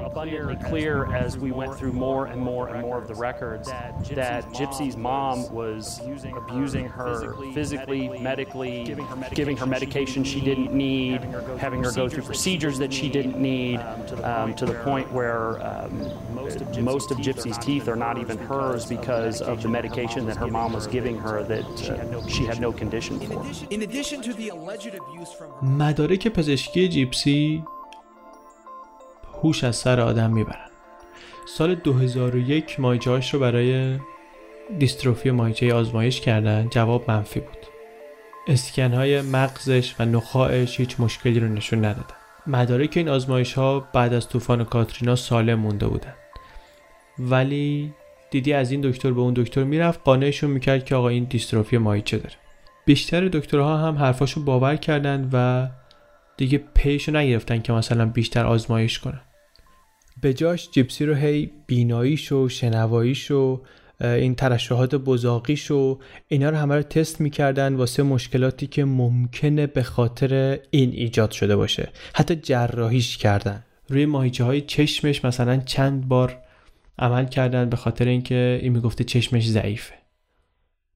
abundantly 0.00 0.56
clear 0.68 1.12
as 1.12 1.38
we 1.38 1.52
went 1.52 1.74
through 1.76 1.92
more 1.92 2.26
and 2.26 2.40
more 2.40 2.68
and 2.68 2.80
more 2.80 2.98
of 2.98 3.08
the 3.08 3.14
records 3.14 3.68
that 3.68 4.48
Gypsy's 4.52 4.96
mom 4.96 5.50
was 5.52 6.00
abusing 6.36 6.86
her 6.88 7.34
physically, 7.52 8.08
medically, 8.20 8.94
giving 9.34 9.56
her 9.56 9.66
medication 9.66 10.24
she 10.24 10.40
didn't 10.40 10.72
need, 10.72 11.22
having 11.58 11.82
her 11.82 11.92
go 11.92 12.08
through 12.08 12.24
procedures 12.24 12.78
that 12.78 12.92
she 12.92 13.08
didn't 13.08 13.40
need, 13.40 13.78
um, 14.22 14.54
to 14.54 14.66
the 14.66 14.74
point 14.74 15.10
where 15.12 15.64
um, 15.64 15.98
most 16.80 17.10
of 17.10 17.18
Gypsy's 17.18 17.58
teeth 17.58 17.88
are 17.88 17.96
not 17.96 18.18
even 18.18 18.38
hers 18.38 18.86
because 18.86 19.40
of 19.40 19.62
the 19.62 19.68
medication 19.68 20.26
that 20.26 20.36
her 20.36 20.48
mom 20.48 20.72
was 20.72 20.86
giving 20.86 21.16
her 21.18 21.42
that 21.44 21.64
uh, 21.90 22.28
she 22.28 22.44
had 22.44 22.60
no 22.60 22.72
condition 22.72 23.20
for. 23.20 23.44
In 23.70 23.82
addition 23.82 24.22
to 24.22 24.32
the 24.34 24.48
alleged 24.50 24.94
abuse 24.94 25.32
from 25.32 25.50
her 25.52 25.62
مدارک 25.62 26.28
پزشکی 26.28 26.88
جیپسی 26.88 27.64
هوش 29.43 29.63
از 29.63 29.75
سر 29.75 29.99
آدم 29.99 30.33
می‌برن. 30.33 30.69
سال 31.47 31.75
2001 31.75 32.79
مایچه‌هاش 32.79 33.33
رو 33.33 33.39
برای 33.39 33.99
دیستروفی 34.79 35.31
مایچه 35.31 35.73
آزمایش 35.73 36.21
کردن 36.21 36.67
جواب 36.71 37.11
منفی 37.11 37.39
بود. 37.39 37.57
اسکن 38.47 38.93
های 38.93 39.21
مغزش 39.21 39.95
و 39.99 40.05
نخاعش 40.05 40.79
هیچ 40.79 40.99
مشکلی 40.99 41.39
رو 41.39 41.47
نشون 41.47 41.85
ندادن. 41.85 42.15
مدارک 42.47 42.93
این 42.95 43.09
آزمایش 43.09 43.53
ها 43.53 43.87
بعد 43.93 44.13
از 44.13 44.29
طوفان 44.29 44.63
کاترینا 44.63 45.15
سالم 45.15 45.59
مونده 45.59 45.87
بودن. 45.87 46.13
ولی 47.19 47.93
دیدی 48.31 48.53
از 48.53 48.71
این 48.71 48.81
دکتر 48.81 49.11
به 49.11 49.21
اون 49.21 49.33
دکتر 49.33 49.63
می‌رفت 49.63 49.99
قانعشون 50.03 50.49
می‌کرد 50.49 50.85
که 50.85 50.95
آقا 50.95 51.07
این 51.07 51.23
دیستروفی 51.23 51.77
مایچه 51.77 52.17
داره. 52.17 52.35
بیشتر 52.85 53.27
دکترها 53.27 53.77
هم 53.77 53.97
حرفاشو 53.97 54.43
باور 54.43 54.75
کردن 54.75 55.29
و 55.33 55.67
دیگه 56.37 56.63
پیشو 56.73 57.11
نگرفتن 57.11 57.61
که 57.61 57.73
مثلا 57.73 58.05
بیشتر 58.05 58.45
آزمایش 58.45 58.99
کنن. 58.99 59.21
به 60.21 60.33
جاش 60.33 60.71
جیپسی 60.71 61.05
رو 61.05 61.15
هی 61.15 61.51
بیناییش 61.67 62.31
و 62.31 62.49
شنواییش 62.49 63.31
و 63.31 63.61
این 64.01 64.35
ترشحات 64.35 64.95
بزاقیش 64.95 65.71
و 65.71 65.99
اینا 66.27 66.49
رو 66.49 66.57
همه 66.57 66.75
رو 66.75 66.81
تست 66.81 67.21
می‌کردن 67.21 67.73
واسه 67.73 68.03
مشکلاتی 68.03 68.67
که 68.67 68.85
ممکنه 68.85 69.67
به 69.67 69.83
خاطر 69.83 70.59
این 70.71 70.91
ایجاد 70.91 71.31
شده 71.31 71.55
باشه. 71.55 71.89
حتی 72.15 72.35
جراحیش 72.35 73.17
کردن. 73.17 73.63
روی 73.89 74.05
ماهیچه 74.05 74.43
های 74.43 74.61
چشمش 74.61 75.25
مثلا 75.25 75.57
چند 75.57 76.07
بار 76.07 76.37
عمل 76.99 77.25
کردن 77.25 77.69
به 77.69 77.77
خاطر 77.77 78.07
اینکه 78.07 78.59
این 78.61 78.73
می‌گفته 78.73 79.03
چشمش 79.03 79.47
ضعیفه. 79.47 79.93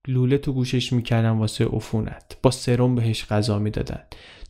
لوله 0.07 0.38
تو 0.38 0.53
گوشش 0.53 0.93
می‌کردن 0.93 1.30
واسه 1.30 1.65
عفونت. 1.65 2.38
با 2.41 2.51
سرم 2.51 2.95
بهش 2.95 3.26
غذا 3.26 3.59
می‌دادن. 3.59 3.99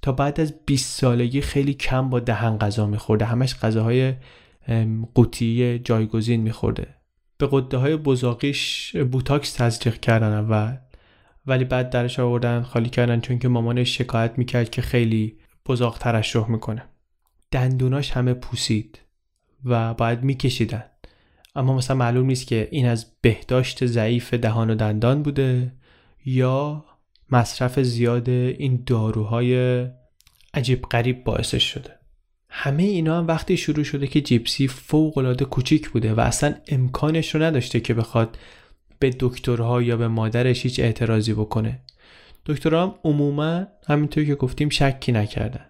تا 0.02 0.12
بعد 0.12 0.40
از 0.42 0.54
20 0.66 1.00
سالگی 1.00 1.42
خیلی 1.42 1.74
کم 1.74 2.10
با 2.10 2.20
دهن 2.20 2.58
غذا 2.58 2.86
میخورده. 2.86 3.26
همش 3.26 3.56
غذاهای 3.56 4.14
قوطی 5.14 5.80
جایگزین 5.80 6.42
میخورده. 6.42 6.88
به 7.38 7.48
قده 7.52 7.78
های 7.78 7.96
بزاقیش 7.96 8.96
بوتاکس 8.96 9.54
تزریق 9.54 10.00
کردن 10.00 10.34
اول 10.34 10.78
ولی 11.46 11.64
بعد 11.64 11.90
درش 11.90 12.20
آوردن 12.20 12.62
خالی 12.62 12.90
کردن 12.90 13.20
چون 13.20 13.40
که 13.40 13.48
مامانش 13.48 13.98
شکایت 13.98 14.38
می‌کرد 14.38 14.70
که 14.70 14.82
خیلی 14.82 15.38
بزاق 15.66 15.98
ترشح 15.98 16.48
می‌کنه. 16.48 16.84
دندوناش 17.52 18.12
همه 18.12 18.34
پوسید 18.34 19.00
و 19.66 19.94
باید 19.94 20.24
میکشیدن. 20.24 20.84
اما 21.56 21.78
مثلا 21.78 21.98
معلوم 21.98 22.26
نیست 22.26 22.48
که 22.48 22.68
این 22.72 22.86
از 22.88 23.06
بهداشت 23.22 23.86
ضعیف 23.86 24.34
دهان 24.34 24.70
و 24.70 24.76
دندان 24.76 25.24
بوده 25.24 25.74
یا 26.26 26.86
مصرف 27.30 27.80
زیاد 27.80 28.30
این 28.30 28.84
داروهای 28.86 29.86
عجیب 30.54 30.82
غریب 30.82 31.24
باعثش 31.24 31.64
شده. 31.64 32.01
همه 32.54 32.84
اینا 32.84 33.18
هم 33.18 33.28
وقتی 33.28 33.58
شروع 33.58 33.84
شده 33.84 34.08
که 34.08 34.22
جیپسی 34.22 34.68
فوق 34.68 35.18
العاده 35.18 35.46
کوچیک 35.46 35.90
بوده 35.90 36.14
و 36.14 36.20
اصلا 36.20 36.56
امکانش 36.68 37.36
رو 37.36 37.44
نداشته 37.44 37.80
که 37.80 37.94
بخواد 37.94 38.38
به 39.00 39.16
دکترها 39.20 39.82
یا 39.82 39.98
به 39.98 40.08
مادرش 40.08 40.64
هیچ 40.64 40.80
اعتراضی 40.80 41.34
بکنه. 41.34 41.80
دکترها 42.46 42.84
هم 42.84 42.96
عموما 43.04 43.68
همینطور 43.88 44.24
که 44.24 44.36
گفتیم 44.36 44.70
شکی 44.70 45.12
نکردن. 45.12 45.66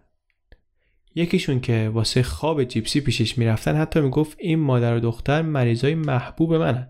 یکیشون 1.15 1.59
که 1.59 1.91
واسه 1.93 2.23
خواب 2.23 2.63
جیپسی 2.63 3.01
پیشش 3.01 3.37
می‌رفتن 3.37 3.75
حتی 3.75 4.01
می‌گفت 4.01 4.37
این 4.39 4.59
مادر 4.59 4.95
و 4.95 4.99
دختر 4.99 5.41
مریضای 5.41 5.95
محبوب 5.95 6.53
منن 6.53 6.87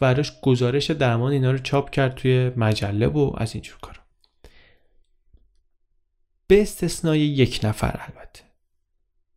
براش 0.00 0.32
گزارش 0.42 0.90
درمان 0.90 1.32
اینا 1.32 1.50
رو 1.50 1.58
چاپ 1.58 1.90
کرد 1.90 2.14
توی 2.14 2.50
مجله 2.56 3.06
و 3.06 3.32
از 3.36 3.54
اینجور 3.54 3.76
کارا. 3.82 4.00
به 6.46 6.62
استثنای 6.62 7.20
یک 7.20 7.60
نفر 7.64 8.00
البته. 8.00 8.51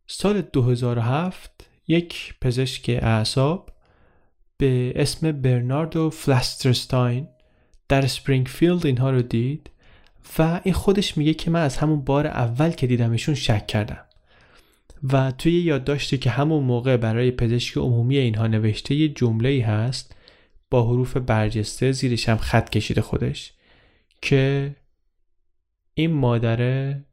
سال 0.06 0.42
2007 0.42 1.70
یک 1.88 2.34
پزشک 2.40 2.98
اعصاب 3.02 3.70
به 4.56 4.92
اسم 4.96 5.32
برناردو 5.32 6.10
فلسترستاین 6.10 7.28
در 7.88 8.06
سپرینگفیلد 8.06 8.86
اینها 8.86 9.10
رو 9.10 9.22
دید 9.22 9.70
و 10.38 10.60
این 10.64 10.74
خودش 10.74 11.16
میگه 11.16 11.34
که 11.34 11.50
من 11.50 11.62
از 11.62 11.76
همون 11.76 12.00
بار 12.00 12.26
اول 12.26 12.70
که 12.70 12.86
دیدمشون 12.86 13.34
شک 13.34 13.66
کردم. 13.66 14.06
و 15.12 15.30
توی 15.30 15.52
یادداشتی 15.52 16.18
که 16.18 16.30
همون 16.30 16.64
موقع 16.64 16.96
برای 16.96 17.30
پزشک 17.30 17.76
عمومی 17.76 18.16
اینها 18.16 18.46
نوشته 18.46 18.94
یه 18.94 19.08
جمله 19.08 19.48
ای 19.48 19.60
هست 19.60 20.16
با 20.70 20.88
حروف 20.90 21.16
برجسته 21.16 21.92
زیرش 21.92 22.28
هم 22.28 22.36
خط 22.36 22.70
کشیده 22.70 23.00
خودش 23.00 23.52
که 24.22 24.74
این 25.94 26.12
مادره 26.12 27.04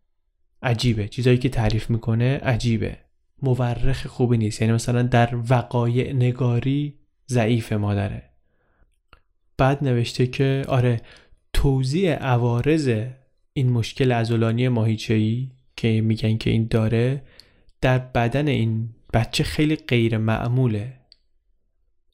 عجیبه. 0.63 1.07
چیزایی 1.07 1.37
که 1.37 1.49
تعریف 1.49 1.89
می‌کنه 1.89 2.37
عجیبه. 2.37 2.97
مورخ 3.41 4.07
خوبی 4.07 4.37
نیست. 4.37 4.61
یعنی 4.61 4.73
مثلا 4.73 5.01
در 5.03 5.29
وقایع 5.49 6.13
نگاری 6.13 6.93
ضعیف 7.29 7.73
مادره. 7.73 8.23
بعد 9.57 9.83
نوشته 9.83 10.27
که 10.27 10.65
آره 10.67 11.01
توضیح 11.53 12.13
عوارض 12.13 13.05
این 13.53 13.69
مشکل 13.69 14.11
ازولانی 14.11 14.67
ماهیچه‌ای 14.67 15.51
که 15.75 16.01
میگن 16.01 16.37
که 16.37 16.49
این 16.49 16.67
داره 16.69 17.23
در 17.81 17.99
بدن 17.99 18.47
این 18.47 18.89
بچه 19.13 19.43
خیلی 19.43 19.75
غیر 19.75 20.17
معموله. 20.17 20.93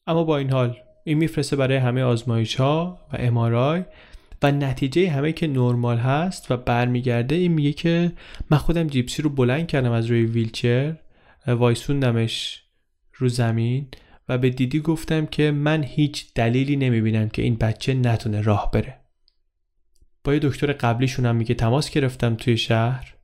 اما 0.06 0.24
با 0.24 0.38
این 0.38 0.50
حال 0.50 0.76
این 1.04 1.18
میفرسته 1.18 1.56
برای 1.56 1.76
همه 1.76 2.02
آزمایش 2.02 2.54
ها 2.54 2.98
و 3.12 3.16
امارای 3.18 3.84
و 4.42 4.52
نتیجه 4.52 5.10
همه 5.10 5.32
که 5.32 5.46
نرمال 5.46 5.98
هست 5.98 6.50
و 6.50 6.56
برمیگرده 6.56 7.34
این 7.34 7.52
میگه 7.52 7.72
که 7.72 8.12
من 8.50 8.58
خودم 8.58 8.86
جیپسی 8.86 9.22
رو 9.22 9.30
بلند 9.30 9.66
کردم 9.66 9.92
از 9.92 10.06
روی 10.06 10.22
ویلچر 10.22 10.96
وایسوندمش 11.46 12.64
رو 13.14 13.28
زمین 13.28 13.88
و 14.28 14.38
به 14.38 14.50
دیدی 14.50 14.80
گفتم 14.80 15.26
که 15.26 15.50
من 15.50 15.82
هیچ 15.82 16.34
دلیلی 16.34 16.76
نمی‌بینم 16.76 17.28
که 17.28 17.42
این 17.42 17.56
بچه 17.56 17.94
نتونه 17.94 18.40
راه 18.40 18.70
بره. 18.70 19.00
با 20.24 20.34
یه 20.34 20.40
دکتر 20.42 20.72
قبلیشون 20.72 21.26
هم 21.26 21.36
میگه 21.36 21.54
تماس 21.54 21.90
گرفتم 21.90 22.34
توی 22.34 22.56
شهر. 22.56 23.14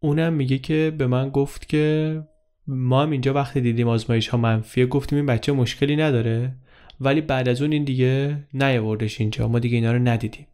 اونم 0.00 0.32
میگه 0.32 0.58
که 0.58 0.94
به 0.98 1.06
من 1.06 1.30
گفت 1.30 1.68
که 1.68 2.22
ما 2.66 3.02
هم 3.02 3.10
اینجا 3.10 3.34
وقتی 3.34 3.60
دیدیم 3.60 3.88
آزمایش 3.88 4.28
ها 4.28 4.38
منفیه 4.38 4.86
گفتیم 4.86 5.16
این 5.16 5.26
بچه 5.26 5.52
مشکلی 5.52 5.96
نداره. 5.96 6.56
ولی 7.00 7.20
بعد 7.20 7.48
از 7.48 7.62
اون 7.62 7.72
این 7.72 7.84
دیگه 7.84 8.38
نیاوردش 8.54 9.20
اینجا. 9.20 9.48
ما 9.48 9.58
دیگه 9.58 9.76
اینا 9.76 9.92
رو 9.92 9.98
ندیدیم. 9.98 10.46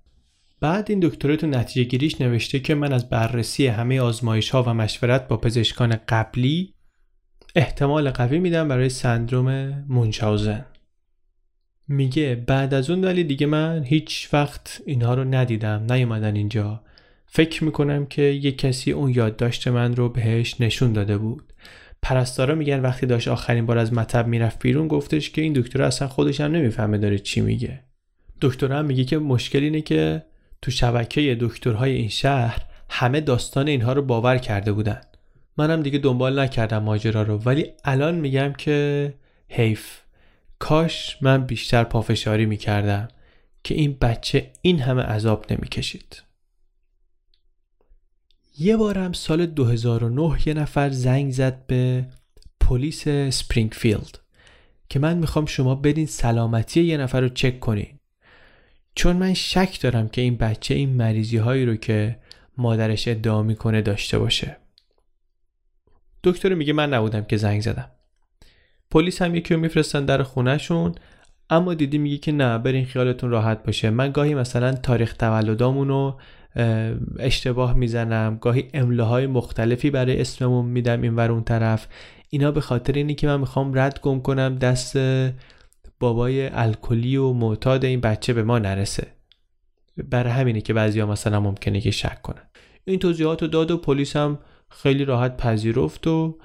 بعد 0.60 0.86
این 0.90 1.00
دکتره 1.00 1.36
تو 1.36 1.46
نتیجه 1.46 1.90
گیریش 1.90 2.20
نوشته 2.20 2.60
که 2.60 2.74
من 2.74 2.92
از 2.92 3.08
بررسی 3.08 3.66
همه 3.66 4.00
آزمایش 4.00 4.50
ها 4.50 4.62
و 4.62 4.74
مشورت 4.74 5.28
با 5.28 5.36
پزشکان 5.36 5.96
قبلی 6.08 6.74
احتمال 7.54 8.10
قوی 8.10 8.38
میدم 8.38 8.68
برای 8.68 8.88
سندروم 8.88 9.84
مونچاوزن 9.88 10.64
میگه 11.88 12.44
بعد 12.46 12.74
از 12.74 12.90
اون 12.90 13.04
ولی 13.04 13.24
دیگه 13.24 13.46
من 13.46 13.84
هیچ 13.84 14.28
وقت 14.32 14.82
اینها 14.86 15.14
رو 15.14 15.24
ندیدم. 15.24 15.92
نیومدن 15.92 16.36
اینجا. 16.36 16.82
فکر 17.26 17.64
می‌کنم 17.64 18.06
که 18.06 18.22
یه 18.22 18.52
کسی 18.52 18.92
اون 18.92 19.10
یادداشت 19.14 19.68
من 19.68 19.96
رو 19.96 20.08
بهش 20.08 20.60
نشون 20.60 20.92
داده 20.92 21.18
بود. 21.18 21.49
پرستارا 22.02 22.54
میگن 22.54 22.80
وقتی 22.80 23.06
داشت 23.06 23.28
آخرین 23.28 23.66
بار 23.66 23.78
از 23.78 23.92
مطب 23.92 24.26
می‌رفت 24.26 24.62
بیرون 24.62 24.88
گفتش 24.88 25.30
که 25.30 25.42
این 25.42 25.52
دکتر 25.52 25.82
اصلا 25.82 26.08
خودش 26.08 26.40
هم 26.40 26.52
نمی‌فهمه 26.52 26.98
داره 26.98 27.18
چی 27.18 27.40
میگه. 27.40 27.80
دکتر 28.40 28.72
هم 28.72 28.84
میگه 28.84 29.04
که 29.04 29.18
مشکل 29.18 29.58
اینه 29.58 29.80
که 29.80 30.22
تو 30.62 30.70
شبکه 30.70 31.36
دکترهای 31.40 31.92
این 31.92 32.08
شهر 32.08 32.62
همه 32.90 33.20
داستان 33.20 33.68
اینها 33.68 33.92
رو 33.92 34.02
باور 34.02 34.38
کرده 34.38 34.72
بودن. 34.72 35.00
منم 35.56 35.82
دیگه 35.82 35.98
دنبال 35.98 36.38
نکردم 36.38 36.82
ماجرا 36.82 37.22
رو 37.22 37.38
ولی 37.38 37.66
الان 37.84 38.14
میگم 38.14 38.52
که 38.52 39.14
حیف 39.48 40.00
کاش 40.58 41.18
من 41.20 41.44
بیشتر 41.44 41.84
پافشاری 41.84 42.46
می‌کردم 42.46 43.08
که 43.64 43.74
این 43.74 43.96
بچه 44.00 44.50
این 44.62 44.80
همه 44.80 45.02
عذاب 45.02 45.52
نمی‌کشید. 45.52 46.22
یه 48.58 48.76
بارم 48.76 49.12
سال 49.12 49.46
2009 49.46 50.48
یه 50.48 50.54
نفر 50.54 50.90
زنگ 50.90 51.32
زد 51.32 51.66
به 51.66 52.06
پلیس 52.60 53.08
سپرینگفیلد 53.08 54.18
که 54.88 54.98
من 54.98 55.16
می‌خوام 55.18 55.46
شما 55.46 55.74
بدین 55.74 56.06
سلامتی 56.06 56.82
یه 56.82 56.96
نفر 56.96 57.20
رو 57.20 57.28
چک 57.28 57.60
کنین. 57.60 57.98
چون 58.94 59.16
من 59.16 59.34
شک 59.34 59.78
دارم 59.82 60.08
که 60.08 60.20
این 60.20 60.36
بچه 60.36 60.74
این 60.74 60.96
مریضی 60.96 61.36
هایی 61.36 61.66
رو 61.66 61.76
که 61.76 62.18
مادرش 62.56 63.08
ادعا 63.08 63.42
می‌کنه 63.42 63.82
داشته 63.82 64.18
باشه. 64.18 64.56
دکتر 66.24 66.54
میگه 66.54 66.72
من 66.72 66.94
نبودم 66.94 67.24
که 67.24 67.36
زنگ 67.36 67.60
زدم. 67.60 67.90
پلیس 68.90 69.22
هم 69.22 69.34
یکی 69.34 69.54
رو 69.54 69.60
میفرستن 69.60 70.04
در 70.04 70.22
خونهشون 70.22 70.94
اما 71.50 71.74
دیدی 71.74 71.98
میگه 71.98 72.18
که 72.18 72.32
نه 72.32 72.58
برین 72.58 72.86
خیالتون 72.86 73.30
راحت 73.30 73.62
باشه. 73.62 73.90
من 73.90 74.12
گاهی 74.12 74.34
مثلا 74.34 74.72
تاریخ 74.72 75.16
تولدامون 75.16 75.88
رو 75.88 76.20
اشتباه 77.18 77.74
می‌زنم. 77.74 78.38
گاهی 78.40 78.68
املاهای 78.74 79.26
مختلفی 79.26 79.90
برای 79.90 80.20
اسممون 80.20 80.64
میدم 80.64 81.02
این 81.02 81.16
ور 81.16 81.32
اون 81.32 81.44
طرف. 81.44 81.86
اینا 82.30 82.50
به 82.50 82.60
خاطر 82.60 82.92
اینی 82.92 83.14
که 83.14 83.26
من 83.26 83.40
می‌خوام 83.40 83.78
رد 83.78 84.00
گم 84.00 84.20
کنم 84.20 84.56
دست 84.56 84.98
بابای 86.00 86.48
الکلی 86.48 87.16
و 87.16 87.32
معتاد 87.32 87.84
این 87.84 88.00
بچه 88.00 88.32
به 88.32 88.42
ما 88.42 88.58
نرسه. 88.58 89.06
برای 90.10 90.32
همینه 90.32 90.60
که 90.60 90.72
بعضیا 90.72 91.06
مثلا 91.06 91.40
ممکنه 91.40 91.80
که 91.80 91.90
شک 91.90 92.22
کنن. 92.22 92.42
این 92.84 92.98
توضیحات 92.98 93.42
رو 93.42 93.48
داد 93.48 93.70
و 93.70 93.76
پلیس 93.76 94.16
هم 94.16 94.38
خیلی 94.68 95.04
راحت 95.04 95.36
پذیرفت 95.36 96.06
و 96.06 96.38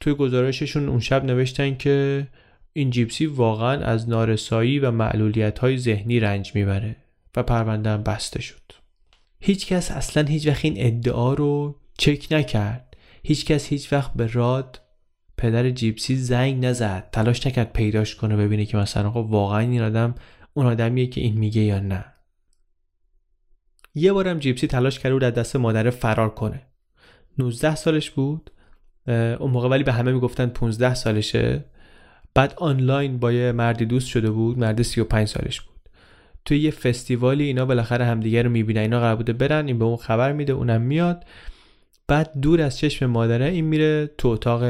توی 0.00 0.14
گزارششون 0.14 0.88
اون 0.88 1.00
شب 1.00 1.24
نوشتن 1.24 1.74
که 1.74 2.26
این 2.72 2.90
جیپسی 2.90 3.26
واقعا 3.26 3.84
از 3.84 4.08
نارسایی 4.08 4.78
و 4.78 4.90
معلولیت 4.90 5.58
های 5.58 5.78
ذهنی 5.78 6.20
رنج 6.20 6.54
می‌بره 6.54 6.96
و 7.36 7.42
پرونده 7.42 7.90
هم 7.90 8.02
بسته 8.02 8.42
شد. 8.42 8.63
هیچکس 9.46 9.90
اصلا 9.90 10.22
هیچ 10.22 10.46
وقت 10.46 10.64
این 10.64 10.74
ادعا 10.76 11.34
رو 11.34 11.80
چک 11.98 12.26
نکرد. 12.30 12.96
هیچکس 13.22 13.66
هیچ 13.66 13.92
وقت 13.92 14.14
به 14.14 14.26
راد 14.26 14.80
پدر 15.36 15.70
جیپسی 15.70 16.16
زنگ 16.16 16.66
نزد. 16.66 17.08
تلاش 17.12 17.46
نکرد 17.46 17.72
پیداش 17.72 18.14
کنه 18.14 18.36
ببینه 18.36 18.64
که 18.64 18.76
مثلا 18.76 19.08
آقا 19.08 19.22
واقعا 19.22 19.58
این 19.58 19.82
آدم 19.82 20.14
اون 20.54 20.66
آدمیه 20.66 21.06
که 21.06 21.20
این 21.20 21.38
میگه 21.38 21.62
یا 21.62 21.80
نه. 21.80 22.04
یه 23.94 24.12
بارم 24.12 24.38
جیپسی 24.38 24.66
تلاش 24.66 24.98
کرده 24.98 25.14
بود 25.14 25.24
از 25.24 25.34
دست 25.34 25.56
مادر 25.56 25.90
فرار 25.90 26.34
کنه. 26.34 26.62
19 27.38 27.74
سالش 27.74 28.10
بود. 28.10 28.50
اون 29.06 29.50
موقع 29.50 29.68
ولی 29.68 29.84
به 29.84 29.92
همه 29.92 30.12
می‌گفتن 30.12 30.46
15 30.46 30.94
سالشه. 30.94 31.64
بعد 32.34 32.54
آنلاین 32.56 33.18
با 33.18 33.32
یه 33.32 33.52
مردی 33.52 33.84
دوست 33.84 34.08
شده 34.08 34.30
بود. 34.30 34.58
مرد 34.58 34.82
35 34.82 35.28
سالش 35.28 35.60
بود. 35.60 35.73
توی 36.44 36.58
یه 36.58 36.70
فستیوالی 36.70 37.44
اینا 37.44 37.66
بالاخره 37.66 38.04
همدیگه 38.04 38.42
رو 38.42 38.50
می‌بینن 38.50 38.80
اینا 38.80 39.00
قرار 39.00 39.16
بوده 39.16 39.32
برن 39.32 39.66
این 39.66 39.78
به 39.78 39.84
اون 39.84 39.96
خبر 39.96 40.32
میده 40.32 40.52
اونم 40.52 40.80
میاد. 40.80 41.24
بعد 42.06 42.40
دور 42.40 42.60
از 42.60 42.78
چشم 42.78 43.06
مادره 43.06 43.46
این 43.46 43.64
میره 43.64 44.10
تو 44.18 44.28
اتاق 44.28 44.62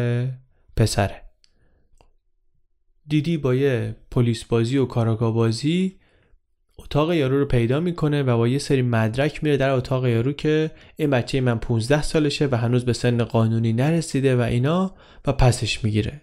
پسره. 0.76 1.22
دیدی 3.06 3.36
با 3.36 3.54
یه 3.54 3.96
پلیس 4.10 4.44
بازی 4.44 4.78
و 4.78 4.84
کاراگاه 4.84 5.34
بازی 5.34 5.98
اتاق 6.78 7.12
یارو 7.12 7.38
رو 7.38 7.44
پیدا 7.44 7.80
می‌کنه 7.80 8.22
و 8.22 8.36
با 8.36 8.48
یه 8.48 8.58
سری 8.58 8.82
مدرک 8.82 9.44
میره 9.44 9.56
در 9.56 9.70
اتاق 9.70 10.06
یارو 10.06 10.32
که 10.32 10.70
این 10.96 11.10
بچه 11.10 11.40
من 11.40 11.58
15 11.58 12.02
سالشه 12.02 12.48
و 12.52 12.56
هنوز 12.56 12.84
به 12.84 12.92
سن 12.92 13.24
قانونی 13.24 13.72
نرسیده 13.72 14.36
و 14.36 14.40
اینا 14.40 14.94
و 15.26 15.32
پسش 15.32 15.84
می‌گیره. 15.84 16.20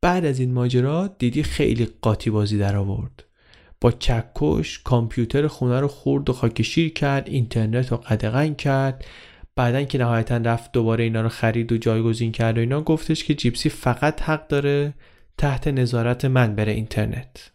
بعد 0.00 0.24
از 0.24 0.40
این 0.40 0.52
ماجرا 0.52 1.06
دیدی 1.18 1.42
خیلی 1.42 1.88
قاطی 2.02 2.30
بازی 2.30 2.58
در 2.58 2.76
آورد. 2.76 3.23
با 3.84 3.92
چکش 3.92 4.78
کامپیوتر 4.78 5.46
خونه 5.46 5.80
رو 5.80 5.88
خورد 5.88 6.30
و 6.30 6.32
خاکشیر 6.32 6.92
کرد 6.92 7.28
اینترنت 7.28 7.92
رو 7.92 7.96
قدغن 7.96 8.54
کرد. 8.54 9.04
بعدا 9.56 9.82
که 9.82 9.98
نهایتا 9.98 10.36
رفت 10.36 10.72
دوباره 10.72 11.04
اینا 11.04 11.20
رو 11.20 11.28
خرید 11.28 11.72
و 11.72 11.78
جایگزین 11.78 12.32
کرد 12.32 12.56
و 12.56 12.60
اینا 12.60 12.80
گفتش 12.80 13.24
که 13.24 13.34
جیپسی 13.34 13.68
فقط 13.68 14.22
حق 14.22 14.46
داره 14.48 14.94
تحت 15.38 15.68
نظارت 15.68 16.24
من 16.24 16.54
بره 16.54 16.72
اینترنت. 16.72 17.52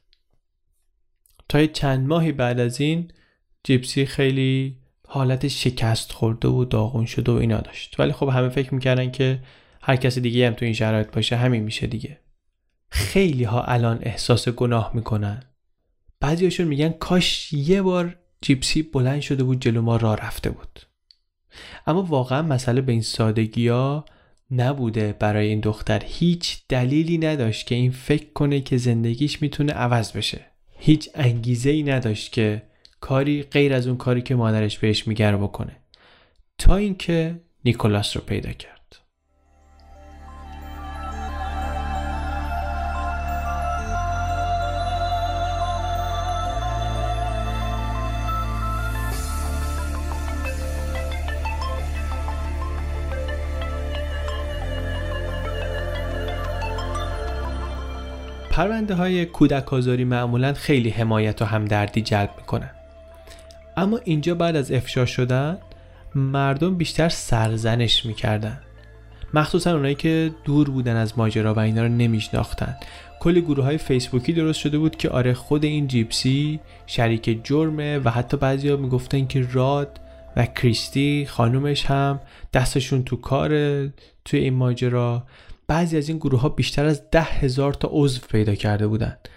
تا 1.49 1.65
چند 1.65 2.07
ماهی 2.07 2.31
بعد 2.31 2.59
از 2.59 2.81
این 2.81 3.11
جیپسی 3.63 4.05
خیلی 4.05 4.77
حالت 5.07 5.47
شکست 5.47 6.11
خورده 6.11 6.47
و 6.47 6.65
داغون 6.65 7.05
شده 7.05 7.31
و 7.31 7.35
اینا 7.35 7.61
داشت. 7.61 7.99
ولی 7.99 8.11
خب 8.11 8.27
همه 8.27 8.49
فکر 8.49 8.73
می‌کردن 8.73 9.11
که 9.11 9.39
هر 9.81 9.95
کسی 9.95 10.21
دیگه 10.21 10.47
هم 10.47 10.53
تو 10.53 10.65
این 10.65 10.73
شرایط 10.73 11.11
باشه 11.11 11.35
همین 11.35 11.63
میشه 11.63 11.87
دیگه. 11.87 12.19
خیلی 12.89 13.43
ها 13.43 13.63
الان 13.63 13.99
احساس 14.01 14.49
گناه 14.49 14.91
می‌کنن. 14.93 15.43
بعضیاشون 16.19 16.67
میگن 16.67 16.89
کاش 16.89 17.53
یه 17.53 17.81
بار 17.81 18.15
جیپسی 18.41 18.81
بلند 18.81 19.21
شده 19.21 19.43
بود 19.43 19.61
جلو 19.61 19.81
ما 19.81 19.97
راه 19.97 20.17
رفته 20.17 20.49
بود. 20.49 20.79
اما 21.87 22.03
واقعا 22.03 22.41
مسئله 22.41 22.81
به 22.81 22.91
این 22.91 23.01
سادگی 23.01 23.67
ها 23.67 24.05
نبوده 24.51 25.15
برای 25.19 25.47
این 25.47 25.59
دختر. 25.59 26.01
هیچ 26.05 26.57
دلیلی 26.69 27.17
نداشت 27.17 27.67
که 27.67 27.75
این 27.75 27.91
فکر 27.91 28.33
کنه 28.33 28.61
که 28.61 28.77
زندگیش 28.77 29.41
می‌تونه 29.41 29.73
عوض 29.73 30.11
بشه. 30.11 30.45
هیچ 30.77 31.09
انگیزه 31.15 31.69
ای 31.69 31.83
نداشت 31.83 32.31
که 32.31 32.61
کاری 32.99 33.43
غیر 33.43 33.73
از 33.73 33.87
اون 33.87 33.97
کاری 33.97 34.21
که 34.21 34.35
مادرش 34.35 34.79
بهش 34.79 35.07
میگه 35.07 35.37
بکنه. 35.37 35.75
تا 36.57 36.75
اینکه 36.75 37.41
نیکولاس 37.65 38.17
رو 38.17 38.23
پیدا 38.23 38.51
کرد. 38.51 38.78
پرونده 58.59 58.95
های 58.95 59.25
کودک 59.25 59.73
آزاری 59.73 60.03
معمولا 60.03 60.53
خیلی 60.53 60.89
حمایت 60.89 61.41
و 61.41 61.45
همدردی 61.45 62.01
جلب 62.01 62.29
می‌کنن. 62.37 62.69
اما 63.77 63.99
اینجا 64.03 64.35
بعد 64.35 64.55
از 64.55 64.71
افشا 64.71 65.05
شدن 65.05 65.57
مردم 66.15 66.75
بیشتر 66.75 67.09
سرزنش 67.09 68.05
می‌کردن. 68.05 68.59
مخصوصا 69.33 69.75
اونایی 69.75 69.95
که 69.95 70.31
دور 70.43 70.69
بودن 70.69 70.95
از 70.95 71.17
ماجرا 71.17 71.53
و 71.53 71.59
اینا 71.59 71.81
رو 71.83 71.89
نمیشناختن. 71.89 72.75
کلی 73.19 73.41
گروه 73.41 73.65
های 73.65 73.77
فیسبوکی 73.77 74.33
درست 74.33 74.59
شده 74.59 74.77
بود 74.77 74.95
که 74.95 75.09
آره 75.09 75.33
خود 75.33 75.65
این 75.65 75.87
جیپسی 75.87 76.59
شریک 76.87 77.39
جرمه 77.43 77.99
و 77.99 78.09
حتی 78.09 78.37
بعضی 78.37 78.69
ها 78.69 78.75
می‌گفتن 78.75 79.27
که 79.27 79.47
راد 79.51 79.99
و 80.35 80.45
کریستی 80.45 81.25
خانومش 81.29 81.85
هم 81.85 82.19
دستشون 82.53 83.03
تو 83.03 83.15
کاره 83.15 83.93
توی 84.25 84.39
این 84.39 84.53
ماجرا. 84.53 85.23
بعضی 85.69 85.97
از 85.97 86.09
این 86.09 86.17
گروه 86.17 86.39
ها 86.41 86.49
بیشتر 86.49 86.85
از 86.85 87.01
ده 87.11 87.21
هزار 87.21 87.73
تا 87.73 87.89
عضو 87.91 88.21
پیدا 88.31 88.55
کرده 88.55 88.87
بودند 88.87 89.29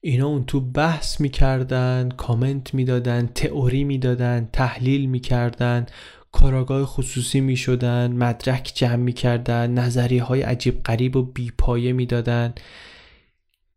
اینا 0.00 0.26
اون 0.26 0.44
تو 0.44 0.60
بحث 0.60 1.20
می‌کردن 1.20 2.08
کامنت 2.16 2.74
می‌دادن 2.74 3.28
تئوری 3.34 3.84
می‌دادن 3.84 4.48
تحلیل 4.52 5.06
می‌کردن 5.06 5.86
کاراگاه 6.32 6.84
خصوصی 6.84 7.40
می‌شدن 7.40 8.12
مدرک 8.12 8.72
جمع 8.74 8.96
می‌کردن 8.96 9.70
نظریه 9.70 10.22
های 10.22 10.42
عجیب 10.42 10.82
غریب 10.82 11.16
و 11.16 11.22
بیپایه 11.22 11.92
می‌دادن. 11.92 12.54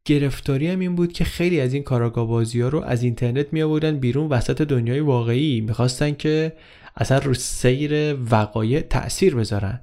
گرفتاری 0.06 0.68
هم 0.68 0.80
این 0.80 0.96
بود 0.96 1.14
که 1.14 1.24
خیلی 1.24 1.62
از 1.62 1.74
این 1.74 1.84
کاراگاه 1.84 2.28
بازی 2.28 2.62
ها 2.62 2.70
رو 2.70 2.84
از 2.84 3.04
اینترنت 3.04 3.54
می 3.54 3.62
آوردن 3.62 4.00
بیرون 4.00 4.28
وسط 4.28 4.62
دنیای 4.62 5.00
واقعی. 5.00 5.62
می‌خواستن 5.62 6.12
که 6.12 6.54
اصلا 6.96 7.18
رو 7.18 7.34
سیر 7.34 8.14
وقایع 8.32 8.82
تاثیر 8.82 9.36
بذارن. 9.36 9.80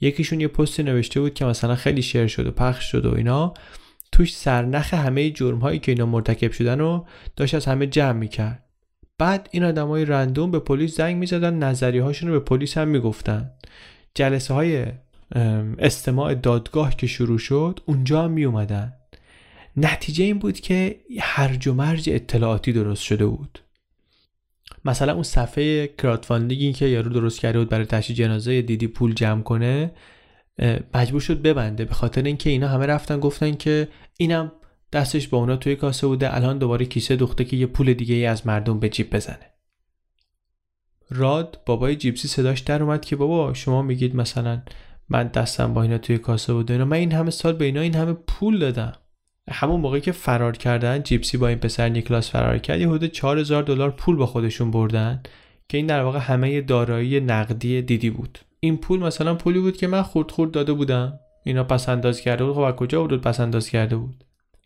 یکیشون 0.00 0.40
یه 0.40 0.48
پستی 0.48 0.82
نوشته 0.82 1.20
بود 1.20 1.34
که 1.34 1.44
مثلا 1.44 1.74
خیلی 1.74 2.02
شیر 2.02 2.26
شد 2.26 2.46
و 2.46 2.50
پخش 2.50 2.90
شد 2.90 3.06
و 3.06 3.14
اینا. 3.14 3.54
توش 4.12 4.36
سرنخ 4.36 4.94
همه 4.94 5.30
جرم 5.30 5.58
هایی 5.58 5.78
که 5.78 5.92
اینا 5.92 6.06
مرتکب 6.06 6.52
شدن 6.52 6.78
رو 6.78 7.06
داشت 7.36 7.54
از 7.54 7.66
همه 7.66 7.86
جمع 7.86 8.18
می‌کرد. 8.18 8.62
بعد 9.18 9.48
این 9.50 9.64
آدمای 9.64 10.04
رندوم 10.04 10.50
به 10.50 10.58
پلیس 10.58 10.96
زنگ 10.96 11.16
می‌زدن 11.16 11.54
نظریه 11.54 12.02
هاشون 12.02 12.28
رو 12.28 12.38
به 12.38 12.44
پلیس 12.44 12.78
هم 12.78 12.88
می‌گفتن. 12.88 13.50
جلسه 14.14 14.54
های 14.54 14.86
استماع 15.78 16.34
دادگاه 16.34 16.96
که 16.96 17.06
شروع 17.06 17.38
شد 17.38 17.80
اونجا 17.86 18.22
هم 18.22 18.30
می 18.30 18.44
اومدن 18.44 18.92
نتیجه 19.76 20.24
این 20.24 20.38
بود 20.38 20.60
که 20.60 21.00
هرج 21.20 21.68
و 21.68 21.74
مرج 21.74 22.10
اطلاعاتی 22.10 22.72
درست 22.72 23.02
شده 23.02 23.26
بود. 23.26 23.58
مثلا 24.86 25.12
اون 25.12 25.22
صفحه 25.22 25.86
کراودفاندینگی 25.86 26.72
که 26.72 26.86
یارو 26.86 27.10
درست 27.10 27.40
کرده 27.40 27.58
بود 27.58 27.68
برای 27.68 27.86
تشییع 27.86 28.18
جنازه 28.18 28.62
دیدی 28.62 28.86
پول 28.86 29.14
جمع 29.14 29.42
کنه 29.42 29.90
مجبور 30.94 31.20
شد 31.20 31.42
ببنده. 31.42 31.84
به 31.84 31.94
خاطر 31.94 32.22
اینکه 32.22 32.50
اینا 32.50 32.68
همه 32.68 32.86
رفتن 32.86 33.20
گفتن 33.20 33.54
که 33.54 33.88
اینم 34.18 34.52
دستش 34.92 35.28
با 35.28 35.38
اونا 35.38 35.56
توی 35.56 35.76
کاسه 35.76 36.06
بوده. 36.06 36.36
الان 36.36 36.58
دوباره 36.58 36.86
کیسه 36.86 37.16
دخته 37.16 37.44
که 37.44 37.56
یه 37.56 37.66
پول 37.66 37.94
دیگه 37.94 38.14
ای 38.14 38.26
از 38.26 38.46
مردم 38.46 38.80
به 38.80 38.88
جیب 38.88 39.16
بزنه. 39.16 39.50
راد 41.10 41.60
بابای 41.66 41.96
جیپسی 41.96 42.28
صداش 42.28 42.60
در 42.60 42.82
اومد 42.82 43.04
که 43.04 43.16
بابا 43.16 43.54
شما 43.54 43.82
میگید 43.82 44.16
مثلا 44.16 44.62
من 45.08 45.28
دستم 45.28 45.74
با 45.74 45.82
اینا 45.82 45.98
توی 45.98 46.18
کاسه 46.18 46.52
بوده. 46.52 46.72
اینا 46.74 46.84
من 46.84 46.96
این 46.96 47.12
همه 47.12 47.30
سال 47.30 47.52
به 47.52 47.64
اینا 47.64 47.80
این 47.80 47.94
همه 47.94 48.12
پول 48.12 48.58
دادم. 48.58 48.92
همون 49.50 49.80
موقعی 49.80 50.00
که 50.00 50.12
فرار 50.12 50.56
کردن 50.56 51.02
جیپسی 51.02 51.36
با 51.36 51.48
این 51.48 51.58
پسر 51.58 51.88
نیکلاس 51.88 52.30
فرار 52.30 52.58
کرد 52.58 52.80
یه 52.80 52.88
حدود 52.88 53.06
4000 53.06 53.62
دلار 53.62 53.90
پول 53.90 54.16
با 54.16 54.26
خودشون 54.26 54.70
بردن 54.70 55.22
که 55.68 55.78
این 55.78 55.86
در 55.86 56.02
واقع 56.02 56.18
همه 56.18 56.60
دارایی 56.60 57.20
نقدی 57.20 57.82
دیدی 57.82 58.10
بود. 58.10 58.38
این 58.60 58.76
پول 58.76 59.00
مثلا 59.00 59.34
پولی 59.34 59.58
بود 59.58 59.76
که 59.76 59.86
من 59.86 60.02
خورد 60.02 60.30
خورد 60.30 60.50
داده 60.50 60.72
بودم. 60.72 61.18
اینا 61.44 61.64
پس 61.64 61.88
انداز 61.88 62.20
کرده 62.20 62.44
بود. 62.44 62.54
خب 62.54 62.60
از 62.60 62.74
کجا 62.74 63.02
بود 63.02 63.20
پس 63.20 63.40
انداز 63.40 63.68
کرده 63.68 63.96
بود؟ 63.96 64.24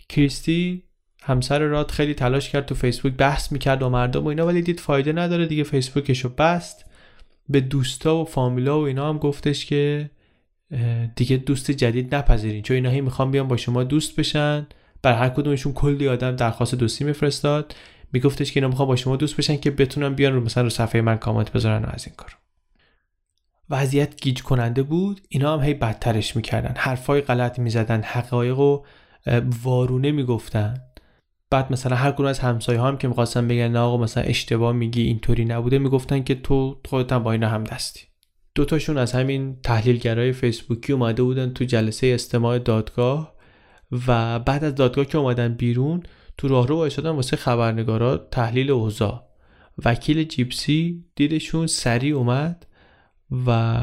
کریستی 0.08 0.82
همسر 1.22 1.58
راد 1.58 1.90
خیلی 1.90 2.14
تلاش 2.14 2.50
کرد 2.50 2.66
تو 2.66 2.74
فیسبوک 2.74 3.12
بحث 3.12 3.52
می‌کرد 3.52 3.78
با 3.78 3.88
مردم 3.88 4.24
و 4.24 4.26
اینا 4.26 4.46
ولی 4.46 4.62
دید 4.62 4.80
فایده 4.80 5.12
نداره 5.12 5.46
دیگه. 5.46 5.64
فیسبوکشو 5.64 6.28
بست. 6.28 6.84
به 7.48 7.60
دوستا 7.60 8.16
و 8.16 8.24
فامیلا 8.24 8.80
و 8.80 8.84
اینا 8.84 9.08
هم 9.08 9.18
گفتش 9.18 9.66
که 9.66 10.10
دیگه 11.16 11.36
دوست 11.36 11.70
جدید 11.70 12.14
نپذیرین. 12.14 12.62
چون 12.62 12.74
اینا 12.74 12.90
هی 12.90 13.00
می‌خوان 13.00 13.30
بیان 13.30 13.48
با 13.48 13.56
شما 13.56 13.84
دوست 13.84 14.16
بشن. 14.16 14.66
بر 15.02 15.12
هر 15.12 15.28
کدومشون 15.28 15.72
کلی 15.72 16.08
آدم 16.08 16.36
درخواست 16.36 16.74
دوستی 16.74 17.04
میفرستاد. 17.04 17.74
میگفتش 18.12 18.52
که 18.52 18.60
اینا 18.60 18.68
می‌خوان 18.68 18.88
با 18.88 18.96
شما 18.96 19.16
دوست 19.16 19.36
بشن 19.36 19.56
که 19.56 19.70
بتونن 19.70 20.14
بیان 20.14 20.32
رو 20.32 20.40
مثلا 20.40 20.62
رو 20.62 20.70
صفحه 20.70 21.00
من 21.00 21.16
کامنت 21.16 21.52
بذارن 21.52 21.84
و 21.84 21.88
از 21.90 22.06
این 22.06 22.14
کار 22.16 22.36
وضعیت 23.70 24.20
گیج 24.20 24.42
کننده 24.42 24.82
بود. 24.82 25.20
اینا 25.28 25.58
هم 25.58 25.64
هی 25.64 25.74
بدترش 25.74 26.36
می‌کردن. 26.36 26.74
حرفای 26.76 27.20
غلط 27.20 27.58
می‌زدن 27.58 28.02
حقایق 28.02 28.58
و 28.58 28.82
وارونه 29.62 30.10
می‌گفتن. 30.10 30.74
بعد 31.50 31.72
مثلا 31.72 31.96
هر 31.96 32.12
کدوم 32.12 32.26
از 32.26 32.38
همسایه 32.38 32.80
هم 32.80 32.98
که 32.98 33.08
می‌خواستن 33.08 33.48
بگن 33.48 33.68
نه 33.68 33.78
آقا 33.78 33.96
مثلا 33.96 34.22
اشتباه 34.22 34.72
میگی 34.72 35.02
اینطوری 35.02 35.44
نبوده 35.44 35.78
می‌گفتن 35.78 36.22
که 36.22 36.34
تو 36.34 36.80
خودت 36.88 37.12
با 37.12 37.32
اینا 37.32 37.48
هم 37.48 37.64
دستی 37.64 38.00
دوتاشون 38.54 38.98
از 38.98 39.12
همین 39.12 39.56
تحلیلگرای 39.62 40.32
فیسبوکی 40.32 40.92
اومده 40.92 41.22
بودن 41.22 41.52
تو 41.52 41.64
جلسه 41.64 42.06
استماع 42.06 42.58
دادگاه 42.58 43.34
و 44.08 44.38
بعد 44.38 44.64
از 44.64 44.74
دادگاه 44.74 45.04
که 45.04 45.18
اومدن 45.18 45.54
بیرون 45.54 46.02
تو 46.38 46.48
راهرو 46.48 46.76
وایسادن 46.76 47.10
واسه 47.10 47.36
خبرنگارا 47.36 48.16
تحلیل 48.16 48.70
اوضاع. 48.70 49.26
وکیل 49.84 50.24
جیپسی 50.24 51.04
دیدشون 51.14 51.66
سریع 51.66 52.16
اومد 52.16 52.66
و 53.46 53.80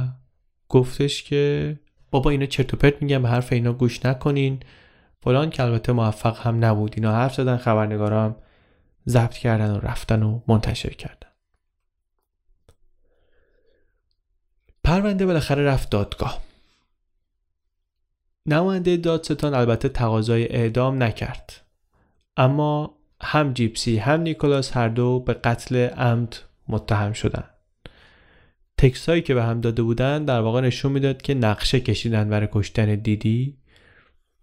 گفتش 0.70 1.24
که 1.24 1.80
بابا 2.12 2.30
اینا 2.30 2.46
چرت 2.46 2.74
و 2.74 2.78
پرت 2.78 3.02
میگن 3.02 3.22
به 3.22 3.30
حرف 3.30 3.54
اینا 3.54 3.74
گوش 3.74 4.06
نکنین. 4.06 4.60
فلان 5.22 5.50
که 5.50 5.64
البته 5.64 5.92
موفق 5.92 6.48
هم 6.48 6.66
نبود. 6.66 6.94
اینا 6.96 7.12
حرف 7.12 7.36
زدن 7.36 7.58
خبرنگارا 7.58 8.24
هم 8.24 8.36
ضبط 9.08 9.38
کردن 9.38 9.72
و 9.72 9.80
رفتن 9.80 10.24
و 10.24 10.42
منتشر 10.48 10.90
کردن. 10.90 11.30
پرونده 14.98 15.26
بالاخره 15.26 15.64
رفت 15.64 15.90
دادگاه. 15.90 16.42
نماینده 18.46 18.98
دادستان 18.98 19.54
البته 19.54 19.90
تقاضای 19.90 20.48
اعدام 20.48 21.04
نکرد. 21.04 21.62
اما 22.38 22.98
هم 23.22 23.54
جیپسی 23.54 23.98
هم 23.98 24.22
نیکولاس 24.22 24.78
هر 24.78 24.88
دو 24.88 25.20
به 25.20 25.34
قتل 25.34 25.76
عمد 25.76 26.36
متهم 26.68 27.14
شدند. 27.14 27.50
تکس 28.78 29.10
که 29.10 29.34
به 29.34 29.44
هم 29.44 29.62
داده 29.62 29.84
بودن 29.84 30.26
در 30.26 30.40
واقع 30.40 30.62
نشون 30.62 30.92
می‌داد 30.92 31.22
که 31.22 31.34
نقشه 31.34 31.80
کشیدن 31.80 32.30
برای 32.30 32.48
کشتن 32.52 32.96
دیدی. 32.96 33.58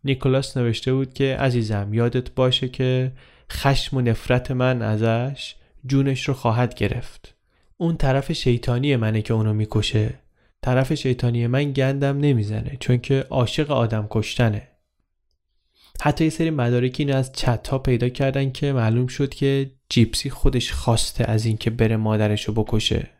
نیکولاس 0.04 0.56
نوشته 0.56 0.94
بود 0.94 1.14
که 1.14 1.36
عزیزم 1.36 1.94
یادت 1.94 2.30
باشه 2.30 2.68
که 2.68 3.12
خشم 3.52 3.96
و 3.96 4.00
نفرت 4.00 4.50
من 4.50 4.82
ازش 4.82 5.54
جونش 5.86 6.28
رو 6.28 6.34
خواهد 6.34 6.74
گرفت. 6.74 7.34
اون 7.76 7.96
طرف 7.96 8.32
شیطانی 8.32 8.96
منه 8.96 9.22
که 9.22 9.34
اونو 9.34 9.52
می‌کشه. 9.52 10.23
طرف 10.64 10.94
شیطانی 10.94 11.46
من 11.46 11.72
گندم 11.72 12.18
نمی‌زنه 12.18 12.76
چون 12.80 12.98
که 12.98 13.26
عاشق 13.30 13.70
آدم 13.70 14.06
کشتنه. 14.10 14.68
حتی 16.02 16.24
یه 16.24 16.30
سری 16.30 16.50
مدارکی 16.50 17.02
اینو 17.02 17.16
از 17.16 17.32
چت 17.32 17.68
ها 17.68 17.78
پیدا 17.78 18.08
کردن 18.08 18.50
که 18.50 18.72
معلوم 18.72 19.06
شد 19.06 19.34
که 19.34 19.70
جیپسی 19.88 20.30
خودش 20.30 20.72
خواسته 20.72 21.24
از 21.24 21.46
اینکه 21.46 21.70
بره 21.70 21.96
مادرشو 21.96 22.52
بکشه. 22.52 23.10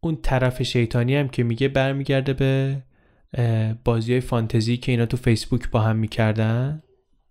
اون 0.00 0.16
طرف 0.22 0.62
شیطانی 0.62 1.16
هم 1.16 1.28
که 1.28 1.42
میگه 1.42 1.68
برمیگرده 1.68 2.32
به 2.32 2.82
بازی 3.84 4.12
های 4.12 4.20
فانتزی 4.20 4.76
که 4.76 4.92
اینا 4.92 5.06
تو 5.06 5.16
فیسبوک 5.16 5.70
با 5.70 5.80
هم 5.80 5.96
می‌کردن. 5.96 6.82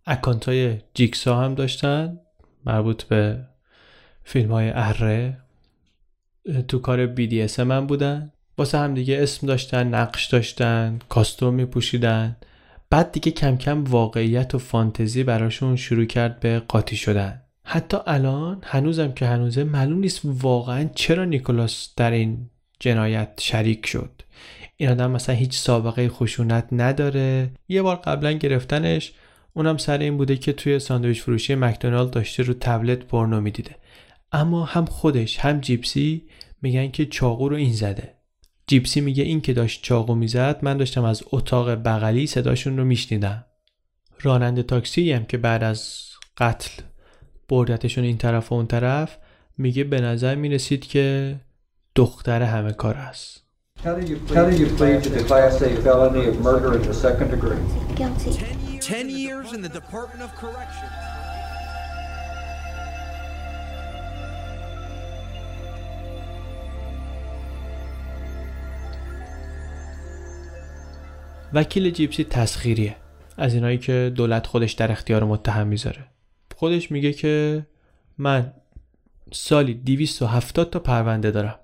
اکانت 0.06 0.46
های 0.46 0.78
جیکسا 0.94 1.42
هم 1.42 1.56
داشتن 1.56 2.20
مربوط 2.66 3.04
به 3.04 3.48
فیلم 4.24 4.52
های 4.52 4.72
اره 4.76 5.38
تو 6.68 6.80
کار 6.80 7.16
BDSM 7.16 7.60
هم 7.60 7.88
بودن. 7.88 8.32
واسه 8.62 8.78
هم 8.78 8.94
دیگه 8.94 9.24
اسم 9.24 9.48
داشتن 9.48 9.88
نقش 9.88 10.26
داشتن 10.26 11.00
کاستوم 11.10 11.54
میپوشیدن. 11.54 12.38
بعد 12.90 13.12
دیگه 13.12 13.32
کم 13.32 13.58
کم 13.58 13.84
واقعیت 13.84 14.56
و 14.56 14.58
فانتزی 14.58 15.24
براشون 15.24 15.76
شروع 15.76 16.06
کرد 16.06 16.40
به 16.40 16.60
قاطی 16.60 16.96
شدن. 16.96 17.42
حتی 17.64 17.98
الان 18.08 18.62
هنوزم 18.64 19.12
که 19.12 19.26
هنوزه 19.26 19.64
معلوم 19.64 20.00
نیست 20.00 20.22
واقعا 20.24 20.90
چرا 20.96 21.26
نیکولاس 21.26 21.90
در 21.98 22.12
این 22.12 22.50
جنایت 22.80 23.30
شریک 23.40 23.86
شد. 23.86 24.22
این 24.78 24.90
آدم 24.90 25.12
مثلا 25.12 25.36
هیچ 25.36 25.58
سابقه 25.58 26.10
خشونت 26.10 26.68
نداره. 26.72 27.50
یه 27.70 27.82
بار 27.82 27.96
قبلا 27.96 28.32
گرفتنش 28.32 29.14
اونم 29.54 29.78
سر 29.78 29.98
این 29.98 30.18
بوده 30.18 30.38
که 30.38 30.54
توی 30.54 30.80
ساندویچ 30.80 31.22
فروشی 31.22 31.56
مکدونالد 31.56 32.12
داشته 32.12 32.44
رو 32.44 32.54
تبلت 32.54 33.00
پورنو 33.00 33.42
می‌دیده. 33.42 33.76
اما 34.32 34.66
هم 34.66 34.86
خودش 34.86 35.40
هم 35.40 35.60
جیپسی 35.60 36.24
میگن 36.62 36.92
که 36.92 37.06
چاقو 37.06 37.50
رو 37.50 37.56
این 37.56 37.74
زده. 37.74 38.21
جیپسی 38.68 39.02
میگه 39.02 39.24
این 39.24 39.42
که 39.42 39.54
داشت 39.54 39.84
چاقو 39.84 40.16
می‌زد 40.16 40.60
من 40.62 40.78
داشتم 40.78 41.04
از 41.04 41.24
اتاق 41.32 41.70
بغلی 41.70 42.28
صداشون 42.28 42.78
رو 42.78 42.86
میشنیدم 42.86 43.46
راننده 44.22 44.64
تاکسی 44.64 45.12
هم 45.12 45.26
که 45.26 45.38
بعد 45.38 45.64
از 45.64 46.08
قتل 46.38 46.82
بردتشون 47.50 48.04
این 48.04 48.18
طرف 48.18 48.52
و 48.52 48.56
اون 48.56 48.68
طرف 48.68 49.18
میگه 49.58 49.84
به 49.84 50.02
نظر 50.02 50.36
می‌رسید 50.36 50.88
که 50.88 51.36
دختر 51.96 52.42
همه 52.42 52.72
کار 52.72 52.96
است 52.96 53.42
How 53.84 53.96
do 53.96 54.06
you 54.06 54.18
How 54.36 54.46
do 54.46 54.56
you 54.56 54.68
plead 54.78 55.04
to 55.06 55.10
the 55.10 55.24
Class 55.24 55.60
A 55.64 55.70
felony 55.86 56.28
of 56.28 56.40
murder 56.40 56.76
in 56.76 56.84
the 56.84 56.94
second 56.94 57.32
degree? 57.32 57.58
Guilty. 57.96 58.32
10 58.80 59.10
years 59.10 59.54
in 59.54 59.62
the 59.62 59.70
Department 59.70 60.22
of 60.22 60.36
Corrections. 60.36 61.01
وکیل 71.54 71.90
جیپسی 71.90 72.24
تسخیریه. 72.24 72.96
از 73.38 73.54
اینایی 73.54 73.78
که 73.78 74.12
دولت 74.16 74.48
خودش 74.48 74.72
در 74.72 74.92
اختیار 74.92 75.24
متهم 75.24 75.68
می‌ذاره. 75.68 76.06
خودش 76.56 76.92
میگه 76.92 77.14
که 77.14 77.66
من 78.18 78.54
سالی 79.32 79.74
270 79.74 80.70
تا 80.70 80.80
پرونده 80.80 81.32
دارم. 81.32 81.60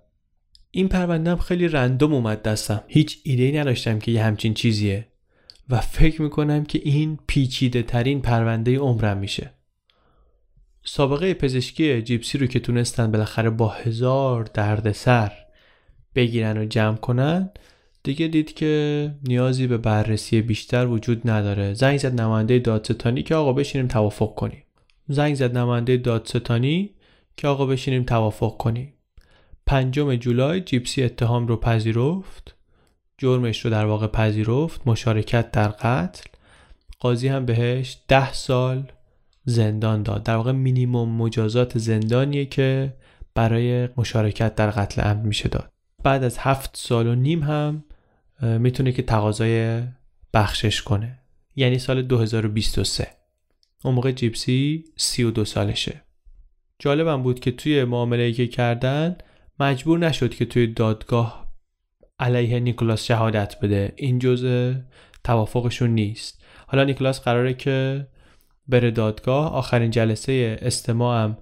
این 0.72 0.88
پرونده 0.88 1.32
هم 1.32 1.38
خیلی 1.38 1.68
رندوم 1.68 2.14
اومد 2.14 2.42
دستم. 2.42 2.84
هیچ 2.88 3.20
ایده 3.24 3.44
ای 3.44 3.60
نداشتم 3.60 4.00
که 4.00 4.12
یه 4.12 4.24
همچین 4.24 4.54
چیزیه 4.54 5.08
و 5.70 5.82
فکر 5.82 6.22
می‌کنم 6.22 6.66
که 6.66 6.80
این 6.84 7.20
پیچیده 7.28 7.84
ترین 7.84 8.22
پرونده 8.22 8.78
عمرم 8.78 9.18
میشه. 9.18 9.52
سابقه 10.84 11.34
پزشکی 11.34 12.02
جیپسی 12.02 12.38
رو 12.38 12.48
که 12.48 12.60
تونستن 12.60 13.12
بالاخره 13.12 13.50
با 13.50 13.68
هزار 13.68 14.44
دردسر 14.44 15.32
بگیرن 16.16 16.58
و 16.58 16.66
جمع 16.66 16.98
کنن 16.98 17.50
دیگه 18.08 18.28
دید 18.28 18.54
که 18.54 19.12
نیازی 19.24 19.68
به 19.68 19.78
بررسی 19.78 20.42
بیشتر 20.42 20.86
وجود 20.86 21.30
نداره. 21.30 21.74
زنگ 21.74 21.98
زد 21.98 22.22
نماینده 22.22 22.60
دادستانی 22.60 23.24
که 23.24 23.36
آقا 23.36 23.54
بشینیم 23.54 23.88
توافق 23.88 24.36
کنیم. 24.36 24.64
زنگ 25.08 25.36
زد 25.36 25.58
نماینده 25.58 25.98
دادستانی 25.98 26.90
که 27.38 27.48
آقا 27.48 27.66
بشینیم 27.66 28.04
توافق 28.04 28.58
کنیم. 28.58 28.94
پنجم 29.66 30.16
جولای 30.16 30.62
جیپسی 30.62 31.04
اتهام 31.04 31.48
رو 31.48 31.58
پذیرفت. 31.58 32.56
جرمش 33.18 33.66
رو 33.66 33.72
در 33.72 33.86
واقع 33.86 34.08
پذیرفت. 34.08 34.82
مشارکت 34.86 35.52
در 35.52 35.68
قتل. 35.68 36.30
قاضی 37.00 37.28
هم 37.28 37.46
بهش 37.46 37.98
ده 38.08 38.34
سال 38.34 38.92
زندان 39.46 40.04
داد. 40.04 40.24
در 40.24 40.36
واقع 40.36 40.52
مینیموم 40.52 41.10
مجازات 41.10 41.78
زندانیه 41.78 42.46
که 42.46 42.94
برای 43.36 43.90
مشارکت 43.98 44.56
در 44.56 44.70
قتل 44.70 45.02
عمد 45.02 45.26
میشه 45.26 45.50
داد. 45.50 45.72
بعد 46.04 46.24
از 46.24 46.38
هفت 46.38 46.78
سال 46.78 47.08
و 47.08 47.16
نیم 47.16 47.44
هم 47.44 47.84
می‌تونه 48.42 48.92
که 48.92 49.02
تقاضای 49.02 49.82
بخشش 50.34 50.82
کنه. 50.82 51.20
یعنی 51.56 51.80
سال 51.80 52.02
2023 52.02 53.08
اون 53.84 53.94
موقع 53.94 54.12
جیپسی 54.12 54.84
32 54.96 55.46
سالشه. 55.46 56.02
جالبم 56.80 57.24
بود 57.24 57.40
که 57.40 57.52
توی 57.52 57.84
معامله 57.84 58.32
که 58.32 58.48
کردن 58.48 59.18
مجبور 59.60 60.00
نشد 60.00 60.36
که 60.36 60.46
توی 60.46 60.68
دادگاه 60.68 61.54
علیه 62.20 62.60
نیکلاس 62.60 63.04
شهادت 63.06 63.60
بده. 63.62 63.94
این 63.96 64.20
جزء 64.20 64.74
توافقشون 65.24 65.90
نیست. 65.90 66.44
حالا 66.68 66.84
نیکلاس 66.84 67.22
قراره 67.22 67.54
که 67.54 68.08
بره 68.68 68.92
دادگاه. 68.92 69.54
آخرین 69.54 69.92
جلسه 69.92 70.60
استماع 70.62 71.24
هم 71.24 71.38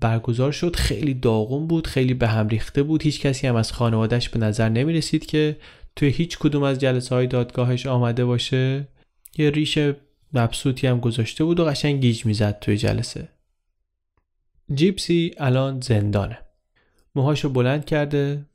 برگزار 0.00 0.52
شد. 0.52 0.76
خیلی 0.76 1.14
داغون 1.14 1.66
بود 1.66 1.86
خیلی 1.86 2.14
به 2.14 2.28
هم 2.28 2.48
ریخته 2.48 2.82
بود. 2.82 3.02
هیچ 3.02 3.20
کسی 3.20 3.46
هم 3.46 3.56
از 3.56 3.72
خانوادهش 3.72 4.28
به 4.28 4.38
نظر 4.38 4.68
نمی 4.68 4.92
رسید 4.92 5.26
که 5.26 5.56
توی 5.96 6.08
هیچ 6.08 6.38
کدوم 6.38 6.62
از 6.62 6.78
جلسه 6.78 7.14
های 7.14 7.26
دادگاهش 7.26 7.86
آمده 7.86 8.24
باشه. 8.24 8.88
یه 9.38 9.50
ریش 9.50 9.78
مبسوطی 10.32 10.86
هم 10.86 11.00
گذاشته 11.00 11.44
بود 11.44 11.60
و 11.60 11.64
قشنگ 11.64 12.00
گیج 12.00 12.26
می‌زد 12.26 12.58
توی 12.58 12.76
جلسه. 12.76 13.28
جیپسی 14.74 15.30
الان 15.38 15.80
زندانه. 15.80 16.38
موهاشو 17.14 17.48
بلند 17.48 17.84
کرده 17.84 18.46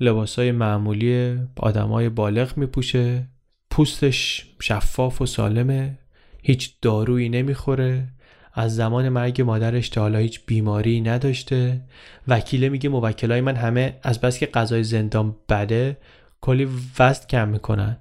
لباسای 0.00 0.52
معمولی 0.52 1.38
آدمای 1.56 2.08
بالغ 2.08 2.56
میپوشه 2.56 3.28
پوستش 3.70 4.46
شفاف 4.60 5.22
و 5.22 5.26
سالمه 5.26 5.98
هیچ 6.42 6.74
دارویی 6.82 7.28
نمی‌خوره. 7.28 8.08
از 8.54 8.76
زمان 8.76 9.08
مرگ 9.08 9.42
مادرش 9.42 9.88
تا 9.88 10.00
حالا 10.00 10.18
هیچ 10.18 10.40
بیماری 10.46 11.00
نداشته. 11.00 11.80
وکیله 12.28 12.68
میگه 12.68 12.88
موکلای 12.88 13.40
من 13.40 13.56
همه 13.56 13.96
از 14.02 14.20
بس 14.20 14.38
که 14.38 14.46
غذای 14.46 14.84
زندان 14.84 15.36
بده 15.48 15.96
کلی 16.40 16.68
وزن 16.98 17.26
کم 17.26 17.48
می‌کنن. 17.48 17.96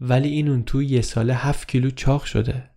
ولی 0.00 0.28
این 0.28 0.48
اون 0.48 0.62
تو 0.62 0.82
یه 0.82 1.00
ساله 1.00 1.34
هفت 1.34 1.68
کیلو 1.68 1.90
چاق 1.90 2.24
شده. 2.24 2.70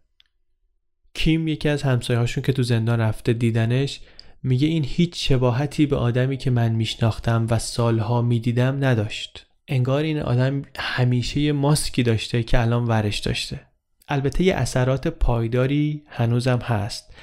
کیم 1.13 1.47
یکی 1.47 1.69
از 1.69 1.83
همسایهاشون 1.83 2.43
که 2.43 2.53
تو 2.53 2.63
زندان 2.63 2.99
رفته 2.99 3.33
دیدنش 3.33 3.99
میگه 4.43 4.67
این 4.67 4.83
هیچ 4.83 5.29
شباهتی 5.29 5.85
به 5.85 5.95
آدمی 5.95 6.37
که 6.37 6.51
من 6.51 6.71
میشناختم 6.71 7.47
و 7.49 7.59
سالها 7.59 8.21
می‌دیدم 8.21 8.85
نداشت. 8.85 9.45
انگار 9.67 10.03
این 10.03 10.19
آدم 10.19 10.61
همیشه 10.75 11.39
یه 11.39 11.51
ماسکی 11.51 12.03
داشته 12.03 12.43
که 12.43 12.61
الان 12.61 12.85
ورش 12.85 13.19
داشته. 13.19 13.61
البته 14.07 14.43
یه 14.43 14.55
اثرات 14.55 15.07
پایداری 15.07 16.03
هنوزم 16.07 16.57
هست. 16.57 17.13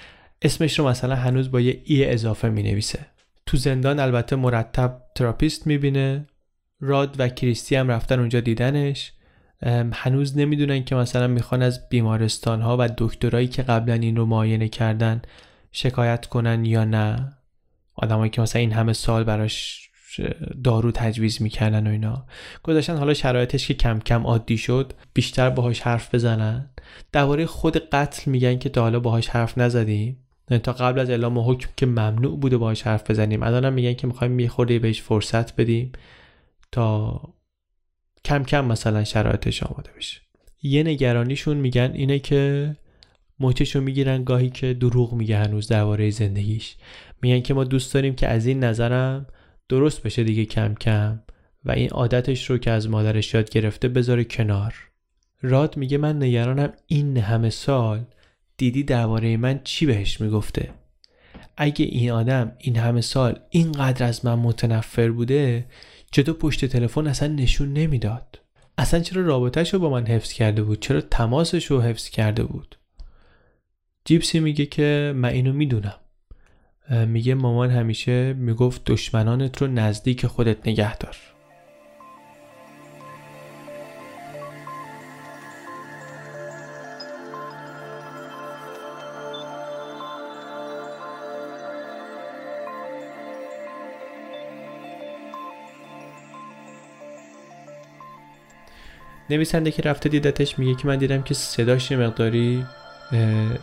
اسمش 0.42 0.78
رو 0.78 0.88
مثلا 0.88 1.16
هنوز 1.16 1.50
با 1.50 1.60
یه 1.60 1.82
e 1.84 2.12
اضافه 2.12 2.48
می 2.48 2.62
نویسه 2.62 3.06
تو 3.46 3.56
زندان 3.56 4.00
البته 4.00 4.36
مرتب 4.36 5.02
therapist 5.14 5.66
می‌بینه. 5.66 6.26
راد 6.80 7.16
و 7.18 7.28
کریستی 7.28 7.76
هم 7.76 7.90
رفتن 7.90 8.18
اونجا 8.18 8.40
دیدنش. 8.40 9.12
هنوز 9.92 10.38
نمی‌دونن 10.38 10.84
که 10.84 10.94
مثلا 10.94 11.26
می‌خوان 11.26 11.62
از 11.62 11.88
بیمارستان 11.88 12.60
ها 12.60 12.76
و 12.80 12.88
دکترایی 12.98 13.48
که 13.48 13.62
قبلا 13.62 13.94
این 13.94 14.16
رو 14.16 14.26
معاینه 14.26 14.68
کردن 14.68 15.22
شکایت 15.72 16.26
کنن 16.26 16.64
یا 16.64 16.84
نه. 16.84 17.32
آدمایی 17.94 18.30
که 18.30 18.42
مثلا 18.42 18.60
این 18.60 18.72
همه 18.72 18.92
سال 18.92 19.24
براش 19.24 19.89
دارو 20.64 20.90
تجویز 20.92 21.42
می‌کردن 21.42 21.86
و 21.86 21.90
اینا. 21.90 22.26
گذاشتن 22.62 22.96
حالا 22.96 23.14
شرایطش 23.14 23.68
که 23.68 23.74
کم 23.74 23.98
کم 23.98 24.22
عادی 24.22 24.58
شد 24.58 24.92
بیشتر 25.14 25.50
باهاش 25.50 25.80
حرف 25.80 26.14
بزنن. 26.14 26.70
درباره 27.12 27.46
خود 27.46 27.76
قتل 27.76 28.30
میگن 28.30 28.58
که 28.58 28.68
تا 28.68 28.82
حالا 28.82 29.00
باهاش 29.00 29.28
حرف 29.28 29.58
نزدیم. 29.58 30.16
تا 30.62 30.72
قبل 30.72 30.98
از 30.98 31.10
اعلام 31.10 31.38
حکم 31.38 31.68
که 31.76 31.86
ممنوع 31.86 32.40
بوده 32.40 32.56
باهاش 32.56 32.82
حرف 32.82 33.10
بزنیم. 33.10 33.42
الان 33.42 33.72
میگن 33.72 33.94
که 33.94 34.06
می‌خوایم 34.06 34.32
میخورده 34.32 34.78
بهش 34.78 35.02
فرصت 35.02 35.60
بدیم 35.60 35.92
تا 36.72 37.20
کم 38.24 38.44
کم 38.44 38.64
مثلا 38.64 39.04
شرایطش 39.04 39.62
آماده 39.62 39.90
بشه. 39.96 40.20
یه 40.62 40.82
نگرانیشون 40.82 41.56
میگن 41.56 41.90
اینه 41.94 42.18
که 42.18 42.76
موچشو 43.40 43.80
می‌گیرن 43.80 44.24
گاهی 44.24 44.50
که 44.50 44.74
دروغ 44.74 45.12
میگه 45.12 45.36
هنوز 45.38 45.68
درباره 45.68 46.10
زندگیش. 46.10 46.76
میگن 47.22 47.40
که 47.40 47.54
ما 47.54 47.64
دوست 47.64 47.94
داریم 47.94 48.14
که 48.14 48.28
از 48.28 48.46
این 48.46 48.64
نظرم 48.64 49.26
درست 49.70 50.02
بشه 50.02 50.24
دیگه 50.24 50.44
کم 50.44 50.74
کم 50.74 51.20
و 51.64 51.70
این 51.70 51.90
عادتش 51.90 52.50
رو 52.50 52.58
که 52.58 52.70
از 52.70 52.88
مادرش 52.88 53.34
یاد 53.34 53.50
گرفته 53.50 53.88
بذاره 53.88 54.24
کنار. 54.24 54.74
راد 55.42 55.76
میگه 55.76 55.98
من 55.98 56.22
نگرانم 56.22 56.72
این 56.86 57.16
همه 57.16 57.50
سال 57.50 58.04
دیدی 58.56 58.82
درباره 58.82 59.36
من 59.36 59.60
چی 59.64 59.86
بهش 59.86 60.20
می‌گفته. 60.20 60.70
اگه 61.56 61.84
این 61.84 62.10
آدم 62.10 62.52
این 62.58 62.76
همه 62.76 63.00
سال 63.00 63.40
اینقدر 63.50 64.06
از 64.06 64.24
من 64.24 64.34
متنفر 64.34 65.10
بوده 65.10 65.66
چطور 66.10 66.34
پشت 66.34 66.64
تلفن 66.64 67.06
اصلا 67.06 67.28
نشون 67.28 67.72
نمی‌داد؟ 67.72 68.38
اصلا 68.78 69.00
چرا 69.00 69.22
رابطهش 69.22 69.74
رو 69.74 69.80
با 69.80 69.90
من 69.90 70.06
حفظ 70.06 70.32
کرده 70.32 70.62
بود؟ 70.62 70.80
چرا 70.80 71.00
تماسش 71.00 71.66
رو 71.66 71.80
حفظ 71.80 72.08
کرده 72.08 72.44
بود؟ 72.44 72.78
جیپسی 74.04 74.40
میگه 74.40 74.66
که 74.66 75.12
من 75.16 75.28
اینو 75.28 75.52
می‌دونم. 75.52 75.94
میگه 76.90 77.34
مامان 77.34 77.70
همیشه 77.70 78.32
می‌گفت 78.32 78.84
دشمنانت 78.84 79.62
رو 79.62 79.66
نزدیک 79.66 80.26
خودت 80.26 80.68
نگه 80.68 80.96
دار. 80.96 81.16
نویسنده 99.30 99.70
که 99.70 99.82
رفته 99.82 100.08
دیدتش 100.08 100.58
میگه 100.58 100.74
که 100.74 100.88
من 100.88 100.96
دیدم 100.96 101.22
که 101.22 101.34
صداش 101.34 101.92
مقداری 101.92 102.64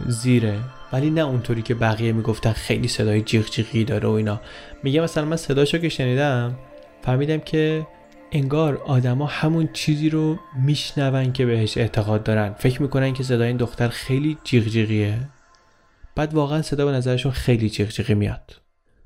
زیره. 0.07 0.59
ولی 0.93 1.09
نه 1.09 1.21
اونطوری 1.21 1.61
که 1.61 1.75
بقیه 1.75 2.11
می‌گفتن 2.11 2.51
خیلی 2.51 2.87
صدای 2.87 3.21
جیغ 3.21 3.49
جیغی 3.49 3.83
داره 3.83 4.09
و 4.09 4.11
اینا. 4.11 4.41
میگه 4.83 5.01
مثلا 5.01 5.25
من 5.25 5.37
صداشو 5.37 5.77
که 5.77 5.89
شنیدم 5.89 6.55
فهمیدم 7.01 7.37
که 7.37 7.87
انگار 8.31 8.77
آدما 8.77 9.25
همون 9.25 9.69
چیزی 9.73 10.09
رو 10.09 10.39
میشنون 10.65 11.33
که 11.33 11.45
بهش 11.45 11.77
اعتقاد 11.77 12.23
دارن. 12.23 12.53
فکر 12.53 12.81
می‌کنن 12.81 13.13
که 13.13 13.23
صدای 13.23 13.47
این 13.47 13.57
دختر 13.57 13.87
خیلی 13.87 14.37
جیغ 14.43 14.63
جیغیه 14.63 15.19
بعد 16.15 16.33
واقعا 16.33 16.61
صدا 16.61 16.85
به 16.85 16.91
نظرشون 16.91 17.31
خیلی 17.31 17.69
جیغ 17.69 17.89
جیغی 17.89 18.13
میاد. 18.13 18.61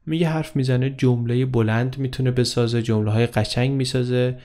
میگه 0.06 0.28
حرف 0.30 0.56
می‌زنه 0.56 0.90
جمله 0.90 1.46
بلند 1.46 1.98
می‌تونه 1.98 2.32
بسازه 2.32 2.82
جمله 2.82 3.12
های 3.12 3.28
قشنگ 3.28 3.72
می‌سازه. 3.72 4.38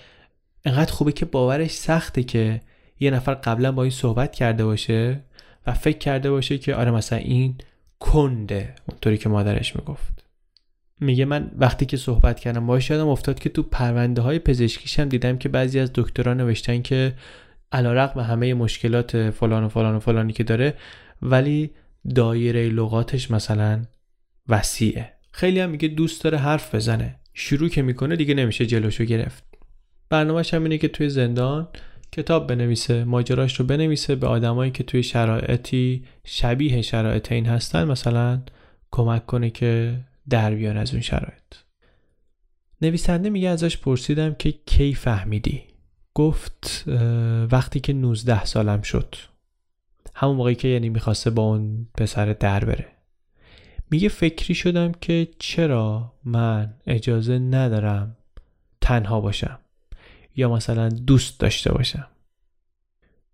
انقدر 0.65 0.93
خوبه 0.93 1.13
که 1.13 1.25
باورش 1.25 1.71
سخته 1.71 2.23
که 2.23 2.61
یه 3.01 3.11
نفر 3.11 3.35
قبلا 3.35 3.73
با 3.73 3.83
این 3.83 3.91
صحبت 3.91 4.33
کرده 4.33 4.65
باشه. 4.65 5.21
و 5.67 5.73
فکر 5.73 5.99
کرده 5.99 6.31
باشه 6.31 6.59
که 6.59 6.75
آره 6.75 6.91
مثلا 6.91 7.19
این 7.19 7.55
کنده 8.01 8.75
اونطوری 8.89 9.19
که 9.19 9.29
مادرش 9.29 9.77
می‌گفت. 9.77 10.27
میگه 11.01 11.25
من 11.25 11.51
وقتی 11.59 11.87
که 11.87 11.97
صحبت 11.97 12.41
کردم 12.41 12.67
باش 12.67 12.91
یادم 12.91 13.09
افتاد 13.09 13.39
که 13.39 13.49
تو 13.49 13.63
پرونده 13.63 14.23
های 14.23 14.39
پزشکیش 14.39 15.01
هم 15.01 15.09
دیدم 15.09 15.39
که 15.39 15.49
بعضی 15.49 15.81
از 15.81 15.91
دکترها 15.95 16.35
نوشتن 16.35 16.83
که 16.83 17.15
علیرغم 17.73 18.21
همه 18.21 18.55
مشکلات 18.55 19.31
فلان 19.31 19.65
و 19.65 19.69
فلان 19.69 19.95
و 19.95 20.01
فلانی 20.01 20.33
که 20.33 20.45
داره 20.45 20.75
ولی 21.23 21.71
دایره 22.15 22.69
لغاتش 22.69 23.31
مثلا 23.31 23.83
وسیعه. 24.49 25.13
خیلی 25.33 25.61
هم 25.61 25.71
میگه 25.71 25.89
دوست 25.89 26.25
داره 26.25 26.39
حرف 26.39 26.75
بزنه. 26.75 27.15
شروع 27.35 27.69
که 27.69 27.83
می‌کنه 27.83 28.17
دیگه 28.17 28.35
نمیشه 28.35 28.67
جلوشو 28.67 29.05
گرفت. 29.05 29.45
برنامهش 30.09 30.55
هم 30.55 30.63
اینه 30.63 30.79
که 30.79 30.89
توی 30.89 31.09
زندان 31.09 31.69
کتاب 32.17 32.47
بنویسه 32.47 33.05
ماجراش 33.05 33.61
رو 33.61 33.67
بنویسه 33.67 34.15
به 34.15 34.27
آدمایی 34.27 34.71
که 34.71 34.85
توی 34.85 35.03
شرایطی 35.03 36.05
شبیه 36.25 36.83
شرایط 36.83 37.33
این 37.33 37.47
هستن 37.47 37.85
مثلا 37.85 38.43
کمک 38.91 39.27
کنه 39.27 39.51
که 39.51 40.01
در 40.29 40.55
بیان 40.55 40.77
از 40.77 40.93
اون 40.93 41.01
شرایط. 41.01 41.55
نویسنده 42.83 43.31
میگه 43.31 43.49
ازش 43.49 43.77
پرسیدم 43.79 44.35
که 44.35 44.55
کی 44.67 44.95
فهمیدی؟ 44.95 45.63
گفت 46.15 46.85
وقتی 47.53 47.81
که 47.81 47.93
19 47.93 48.45
سالم 48.45 48.83
شد. 48.83 49.15
همون 50.15 50.37
موقعی 50.37 50.55
که 50.55 50.69
یعنی 50.69 50.89
می‌خواسته 50.89 51.31
با 51.31 51.43
اون 51.43 51.87
پسر 51.95 52.33
در 52.33 52.65
بره. 52.65 52.87
میگه 53.91 54.09
فکری 54.09 54.55
شدم 54.55 54.93
که 54.93 55.29
چرا 55.39 56.13
من 56.25 56.75
اجازه 56.87 57.39
ندارم 57.39 58.17
تنها 58.81 59.21
باشم. 59.21 59.59
یا 60.37 60.53
مثلا 60.53 60.89
دوست 60.89 61.41
داشته 61.41 61.73
باشم. 61.73 62.07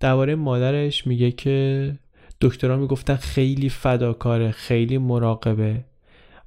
درباره 0.00 0.34
مادرش 0.34 1.06
میگه 1.06 1.30
که 1.30 1.98
دکترها 2.40 2.76
می‌گفتن 2.76 3.16
خیلی 3.16 3.68
فداکاره 3.68 4.50
خیلی 4.50 4.98
مراقبه. 4.98 5.84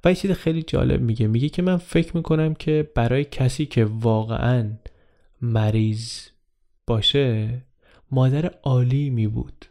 و 0.04 0.08
یه 0.08 0.14
چیز 0.14 0.30
خیلی 0.30 0.62
جالب 0.62 1.00
میگه. 1.00 1.26
میگه 1.26 1.48
که 1.48 1.62
من 1.62 1.76
فکر 1.76 2.16
می‌کنم 2.16 2.54
که 2.54 2.90
برای 2.94 3.24
کسی 3.24 3.66
که 3.66 3.84
واقعا 3.84 4.70
مریض 5.40 6.20
باشه 6.86 7.48
مادر 8.10 8.50
عالی 8.62 9.10
می 9.10 9.26
بود 9.26 9.66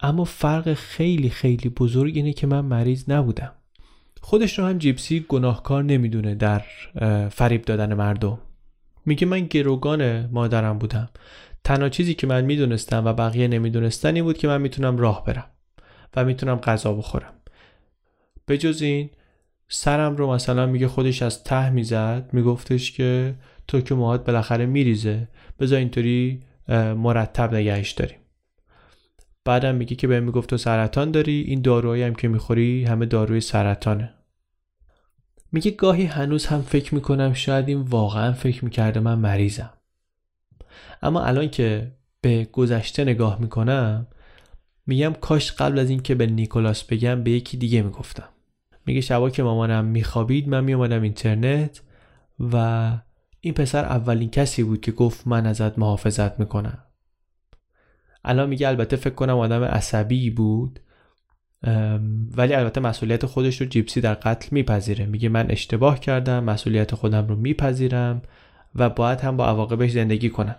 اما 0.00 0.24
فرق 0.24 0.74
خیلی 0.74 1.30
خیلی 1.30 1.68
بزرگ 1.68 2.16
اینه 2.16 2.32
که 2.32 2.46
من 2.46 2.60
مریض 2.60 3.10
نبودم. 3.10 3.52
خودش 4.20 4.58
رو 4.58 4.64
هم 4.64 4.78
جیپسی 4.78 5.24
گناهکار 5.28 5.84
نمی‌دونه 5.84 6.34
در 6.34 6.62
فریب 7.28 7.62
دادن 7.62 7.94
مردم. 7.94 8.38
میگه 9.06 9.26
من 9.26 9.40
گروگان 9.40 10.26
مادرم 10.26 10.78
بودم. 10.78 11.08
تنها 11.64 11.88
چیزی 11.88 12.14
که 12.14 12.26
من 12.26 12.44
می‌دونستم 12.44 13.04
و 13.04 13.12
بقیه 13.12 13.48
نمی‌دونستن 13.48 14.14
این 14.14 14.24
بود 14.24 14.38
که 14.38 14.48
من 14.48 14.60
می‌تونم 14.60 14.98
راه 14.98 15.24
برم 15.24 15.46
و 16.16 16.24
می‌تونم 16.24 16.56
غذا 16.56 16.92
بخورم. 16.92 17.32
به 18.46 18.58
جز 18.58 18.82
این 18.82 19.10
سرم 19.68 20.16
رو 20.16 20.32
مثلا 20.32 20.66
میگه 20.66 20.88
خودش 20.88 21.22
از 21.22 21.44
ته 21.44 21.70
می‌زد 21.70 22.28
میگفتش 22.32 22.92
که 22.92 23.34
تو 23.68 23.80
که 23.80 23.94
موهات 23.94 24.24
بالاخره 24.24 24.66
میریزه 24.66 25.28
بذار 25.60 25.78
اینطوری 25.78 26.42
مرتب 26.96 27.54
نگهش 27.54 27.90
داریم. 27.90 28.18
بعدم 29.44 29.74
میگه 29.74 29.96
که 29.96 30.06
به 30.06 30.20
می‌گفت 30.20 30.50
تو 30.50 30.56
سرطان 30.56 31.10
داری 31.10 31.40
این 31.40 31.62
داروهایی 31.62 32.02
هم 32.02 32.14
که 32.14 32.28
می‌خوری 32.28 32.84
همه 32.84 33.06
داروی 33.06 33.40
سرطانه. 33.40 34.14
میگه 35.52 35.70
گاهی 35.70 36.04
هنوز 36.04 36.46
هم 36.46 36.62
فکر 36.62 36.94
می‌کنم 36.94 37.32
شاید 37.32 37.68
این 37.68 37.80
واقعا 37.80 38.32
فکر 38.32 38.64
می‌کرده 38.64 39.00
من 39.00 39.18
مریضم. 39.18 39.70
اما 41.02 41.22
الان 41.22 41.50
که 41.50 41.92
به 42.20 42.44
گذشته 42.44 43.04
نگاه 43.04 43.40
می‌کنم 43.40 44.06
میگم 44.86 45.12
کاش 45.20 45.52
قبل 45.52 45.78
از 45.78 45.90
اینکه 45.90 46.14
به 46.14 46.26
نیکولاس 46.26 46.84
بگم 46.84 47.22
به 47.22 47.30
یکی 47.30 47.56
دیگه 47.56 47.82
می‌گفتم. 47.82 48.28
میگه 48.86 49.00
شبا 49.00 49.30
که 49.30 49.42
مامانم 49.42 49.84
میخوابید 49.84 50.48
من 50.48 50.64
میومدم 50.64 51.02
اینترنت 51.02 51.82
و 52.52 52.90
این 53.40 53.54
پسر 53.54 53.84
اولین 53.84 54.30
کسی 54.30 54.62
بود 54.62 54.80
که 54.80 54.92
گفت 54.92 55.26
من 55.26 55.46
ازت 55.46 55.78
محافظت 55.78 56.40
می‌کنم. 56.40 56.84
الان 58.24 58.48
میگه 58.48 58.68
البته 58.68 58.96
فکر 58.96 59.14
کنم 59.14 59.38
آدم 59.38 59.64
عصبی 59.64 60.30
بود. 60.30 60.80
ولی 62.36 62.54
البته 62.54 62.80
مسئولیت 62.80 63.26
خودش 63.26 63.60
رو 63.60 63.66
جیپسی 63.66 64.00
در 64.00 64.14
قتل 64.14 64.48
میپذیره. 64.50 65.06
میگه 65.06 65.28
من 65.28 65.50
اشتباه 65.50 66.00
کردم 66.00 66.44
مسئولیت 66.44 66.94
خودم 66.94 67.26
رو 67.28 67.36
میپذیرم 67.36 68.22
و 68.74 68.90
باید 68.90 69.20
هم 69.20 69.36
با 69.36 69.46
عواقبش 69.46 69.90
زندگی 69.90 70.30
کنم. 70.30 70.56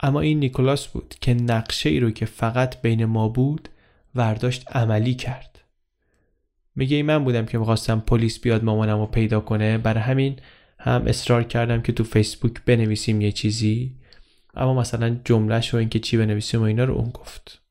اما 0.00 0.20
این 0.20 0.38
نیکولاس 0.38 0.86
بود 0.86 1.14
که 1.20 1.34
نقشه 1.34 1.88
ای 1.88 2.00
رو 2.00 2.10
که 2.10 2.26
فقط 2.26 2.82
بین 2.82 3.04
ما 3.04 3.28
بود 3.28 3.68
ورداشت 4.14 4.76
عملی 4.76 5.14
کرد. 5.14 5.60
میگه 6.76 6.96
این 6.96 7.06
من 7.06 7.24
بودم 7.24 7.46
که 7.46 7.58
می‌خواستم 7.58 8.00
پلیس 8.00 8.40
بیاد 8.40 8.64
مامانم 8.64 8.98
رو 8.98 9.06
پیدا 9.06 9.40
کنه. 9.40 9.78
برای 9.78 10.02
همین 10.02 10.36
هم 10.78 11.04
اصرار 11.06 11.44
کردم 11.44 11.82
که 11.82 11.92
تو 11.92 12.04
فیسبوک 12.04 12.64
بنویسیم 12.66 13.20
یه 13.20 13.32
چیزی. 13.32 13.94
اما 14.54 14.74
مثلا 14.74 15.16
جملهش 15.24 15.74
و 15.74 15.76
اینکه 15.76 15.98
چی 15.98 16.16
بنویسیم 16.16 16.60
و 16.60 16.64
اینا 16.64 16.84
رو 16.84 16.94
اون 16.94 17.10
گفت. 17.10 17.63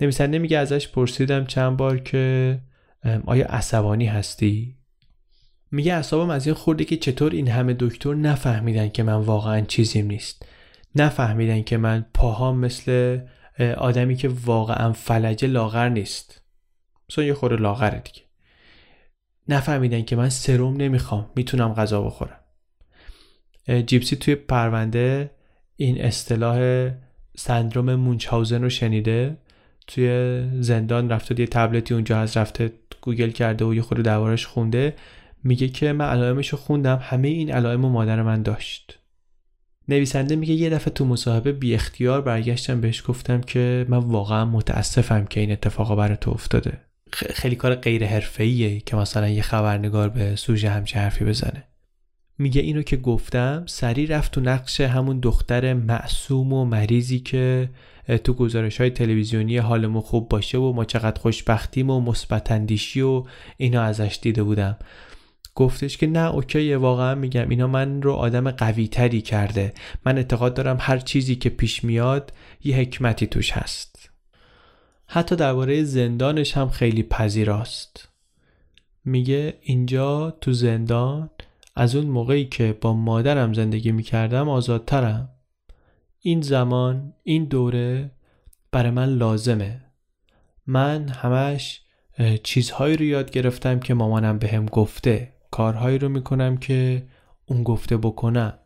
نویسنده 0.00 0.38
میگه 0.38 0.58
ازش 0.58 0.88
پرسیدم 0.88 1.44
چند 1.44 1.76
بار 1.76 1.98
که 1.98 2.58
آیا 3.26 3.46
عصبانی 3.46 4.06
هستی؟ 4.06 4.76
میگه 5.70 5.94
اعصابم 5.94 6.30
از 6.30 6.46
این 6.46 6.54
خورده 6.54 6.84
که 6.84 6.96
چطور 6.96 7.32
این 7.32 7.48
همه 7.48 7.76
دکتر 7.78 8.14
نفهمیدن 8.14 8.88
که 8.88 9.02
من 9.02 9.14
واقعا 9.14 9.60
چیزیم 9.60 10.06
نیست. 10.06 10.46
نفهمیدن 10.94 11.62
که 11.62 11.76
من 11.76 12.06
پاهام 12.14 12.58
مثل 12.58 13.18
آدمی 13.76 14.16
که 14.16 14.28
واقعا 14.44 14.92
فلجه 14.92 15.48
لاغر 15.48 15.88
نیست. 15.88 16.42
مثلا 17.10 17.24
یه 17.24 17.34
خورده 17.34 17.56
لاغره 17.56 17.98
دیگه. 17.98 18.22
نفهمیدن 19.48 20.02
که 20.02 20.16
من 20.16 20.28
سروم 20.28 20.76
نمی‌خوام 20.76 21.30
می‌تونم 21.36 21.74
غذا 21.74 22.02
بخورم. 22.02 22.40
جیپسی 23.86 24.16
توی 24.16 24.34
پرونده 24.34 25.30
این 25.76 26.00
اصطلاح 26.00 26.90
سندروم 27.36 27.94
مونچهاوزن 27.94 28.62
رو 28.62 28.70
شنیده؟ 28.70 29.36
توی 29.86 30.42
زندان 30.60 31.08
رفته 31.08 31.40
یه 31.40 31.46
تبلتی 31.46 31.94
اونجا 31.94 32.18
هست 32.18 32.36
رفته 32.36 32.72
گوگل 33.00 33.30
کرده 33.30 33.64
و 33.64 33.74
یه 33.74 33.82
خورده 33.82 34.02
دوارش 34.02 34.46
خونده. 34.46 34.94
میگه 35.44 35.68
که 35.68 35.92
من 35.92 36.04
علائمش 36.04 36.48
رو 36.48 36.58
خوندم 36.58 36.98
همه 37.02 37.28
این 37.28 37.52
علائم 37.52 37.84
و 37.84 37.88
مادر 37.88 38.22
من 38.22 38.42
داشت. 38.42 38.98
نویسنده 39.88 40.36
میگه 40.36 40.54
یه 40.54 40.70
دفعه 40.70 40.94
تو 40.94 41.04
مصاحبه 41.04 41.52
بی 41.52 41.74
اختیار 41.74 42.20
برگشتم 42.20 42.80
بهش 42.80 43.02
گفتم 43.06 43.40
که 43.40 43.86
من 43.88 43.98
واقعا 43.98 44.44
متاسفم 44.44 45.24
که 45.24 45.40
این 45.40 45.52
اتفاقا 45.52 45.96
برای 45.96 46.16
تو 46.20 46.30
افتاده. 46.30 46.80
خیلی 47.12 47.56
کار 47.56 47.74
غیر 47.74 48.06
حرفه‌ایه 48.06 48.80
که 48.80 48.96
مثلا 48.96 49.28
یه 49.28 49.42
خبرنگار 49.42 50.08
به 50.08 50.36
سوژه 50.36 50.70
همچه 50.70 50.98
حرفی 50.98 51.24
بزنه. 51.24 51.64
میگه 52.38 52.60
اینو 52.60 52.82
که 52.82 52.96
گفتم 52.96 53.64
سریع 53.66 54.16
رفت 54.16 54.32
تو 54.32 54.40
نقش 54.40 54.80
همون 54.80 55.20
دختر 55.20 55.74
معصوم 55.74 56.52
و 56.52 56.64
مریضی 56.64 57.18
که 57.18 57.70
تو 58.24 58.32
گزارش 58.32 58.80
های 58.80 58.90
تلویزیونی 58.90 59.58
حالمون 59.58 60.02
خوب 60.02 60.28
باشه 60.28 60.58
و 60.58 60.72
ما 60.72 60.84
چقدر 60.84 61.20
خوشبختیم 61.20 61.90
و 61.90 62.00
مثبت 62.00 62.50
اندیشی 62.50 63.00
و 63.00 63.24
اینا 63.56 63.82
ازش 63.82 64.18
دیده 64.22 64.42
بودم. 64.42 64.76
گفتش 65.54 65.96
که 65.96 66.06
نه 66.06 66.34
اوکیه 66.34 66.76
واقعا 66.76 67.14
میگم 67.14 67.48
اینا 67.48 67.66
من 67.66 68.02
رو 68.02 68.12
آدم 68.12 68.50
قوی 68.50 68.88
تری 68.88 69.20
کرده. 69.20 69.72
من 70.04 70.16
اعتقاد 70.16 70.54
دارم 70.54 70.76
هر 70.80 70.98
چیزی 70.98 71.36
که 71.36 71.50
پیش 71.50 71.84
میاد 71.84 72.32
یه 72.64 72.76
حکمتی 72.76 73.26
توش 73.26 73.52
هست. 73.52 74.10
حتی 75.06 75.36
درباره 75.36 75.84
زندانش 75.84 76.56
هم 76.56 76.68
خیلی 76.68 77.02
پذیراست. 77.02 78.08
میگه 79.04 79.54
اینجا 79.62 80.30
تو 80.30 80.52
زندان 80.52 81.30
از 81.76 81.96
اون 81.96 82.06
موقعی 82.06 82.44
که 82.44 82.78
با 82.80 82.92
مادرم 82.92 83.52
زندگی 83.52 83.92
می‌کردم 83.92 84.48
آزادترم. 84.48 85.28
این 86.26 86.40
زمان 86.40 87.12
این 87.22 87.44
دوره 87.44 88.10
برای 88.72 88.90
من 88.90 89.08
لازمه. 89.08 89.80
من 90.66 91.08
همش 91.08 91.82
چیزهایی 92.42 92.96
رو 92.96 93.04
یاد 93.04 93.30
گرفتم 93.30 93.80
که 93.80 93.94
مامانم 93.94 94.38
بهم 94.38 94.66
گفته. 94.66 95.32
کارهایی 95.50 95.98
رو 95.98 96.08
می‌کنم 96.08 96.56
که 96.56 97.06
اون 97.46 97.62
گفته 97.62 97.96
بکنم. 97.96 98.58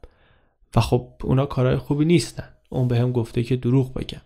و 0.76 0.80
خب 0.80 1.08
اونا 1.22 1.46
کارهای 1.46 1.76
خوبی 1.76 2.04
نیستن. 2.04 2.48
اون 2.68 2.88
بهم 2.88 3.12
گفته 3.12 3.42
که 3.42 3.56
دروغ 3.56 3.94
بگم. 3.94 4.22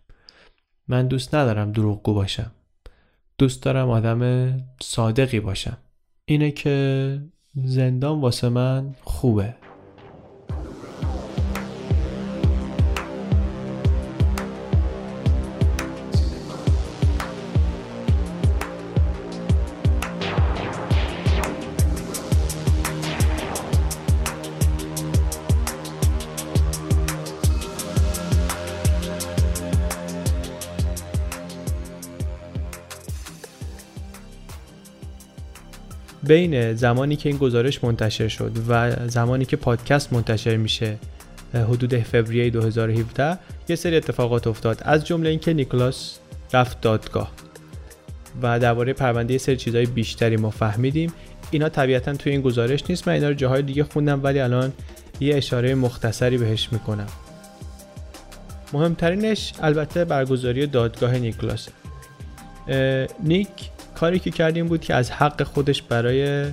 من 0.89 1.09
دوست 1.09 1.35
ندارم 1.35 1.73
دروغگو 1.73 2.15
باشم. 2.15 2.53
دوست 3.39 3.63
دارم 3.63 3.91
آدم 3.91 4.53
صادقی 4.83 5.41
باشم. 5.41 5.79
اینه 6.25 6.51
که 6.51 7.21
زندان 7.55 8.21
واسه 8.21 8.49
من 8.49 8.95
خوبه. 9.05 9.55
بین 36.27 36.75
زمانی 36.75 37.17
که 37.17 37.29
این 37.29 37.39
گزارش 37.39 37.85
منتشر 37.85 38.29
شد 38.29 38.53
و 38.69 38.93
زمانی 39.09 39.45
که 39.45 39.57
پادکست 39.57 40.13
منتشر 40.13 40.57
میشه 40.57 40.97
حدود 41.55 41.99
فوریه 41.99 42.51
2017 42.51 43.39
یه 43.69 43.77
سری 43.77 43.97
اتفاقات 43.97 44.47
افتاد. 44.47 44.79
از 44.83 45.07
جمله 45.07 45.31
اینکه 45.31 45.53
نیکلاس 45.53 46.19
رفت 46.53 46.81
دادگاه 46.81 47.31
و 48.43 48.61
درباره 48.61 48.93
پرونده 48.93 49.33
یه 49.33 49.39
سری 49.39 49.57
چیزهای 49.57 49.87
بیشتری 49.87 50.37
ما 50.37 50.51
فهمیدیم. 50.51 51.13
اینا 51.51 51.69
طبیعتا 51.69 52.15
توی 52.15 52.33
این 52.33 52.41
گزارش 52.41 52.85
نیست. 52.89 53.09
من 53.09 53.15
اینا 53.15 53.29
رو 53.29 53.35
جاهای 53.35 53.63
دیگه 53.63 53.85
خوندم 53.85 54.21
ولی 54.23 54.41
الان 54.41 54.73
یه 55.21 55.37
اشاره 55.37 55.75
مختصری 55.75 56.39
بهش 56.39 56.69
می‌کنم. 56.73 57.07
مهمترینش 58.73 59.53
البته 59.63 60.05
برگزاری 60.05 60.67
دادگاه 60.67 61.19
نیکلاس 61.19 61.69
نیک 63.23 63.49
کاری 63.95 64.19
که 64.19 64.31
کردیم 64.31 64.67
بود 64.67 64.81
که 64.81 64.95
از 64.95 65.11
حق 65.11 65.43
خودش 65.43 65.83
برای 65.83 66.47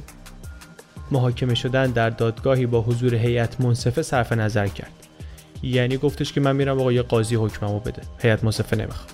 محاکمه 1.12 1.56
شدن 1.56 1.92
در 1.92 2.10
دادگاهی 2.10 2.66
با 2.66 2.82
حضور 2.82 3.16
هیئت 3.16 3.62
منصفه 3.62 4.02
صرف 4.02 4.32
نظر 4.32 4.68
کرد. 4.68 4.92
یعنی 5.64 5.98
گفتش 5.98 6.34
که 6.34 6.42
من 6.42 6.56
میرم 6.56 6.80
آقا 6.80 6.92
یه 6.92 7.02
قاضی 7.02 7.36
حکممو 7.36 7.80
بده. 7.80 8.02
هیئت 8.20 8.44
منصفه 8.44 8.76
نمی‌خوام 8.78 9.08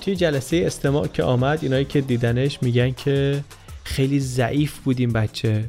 توی 0.00 0.16
جلسه 0.16 0.62
استماع 0.66 1.06
که 1.06 1.22
آمد 1.22 1.58
اینایی 1.62 1.84
که 1.84 2.00
دیدنش 2.00 2.62
میگن 2.62 2.90
که 2.90 3.44
خیلی 3.84 4.20
ضعیف 4.20 4.78
بود 4.78 5.00
این 5.00 5.12
بچه 5.12 5.64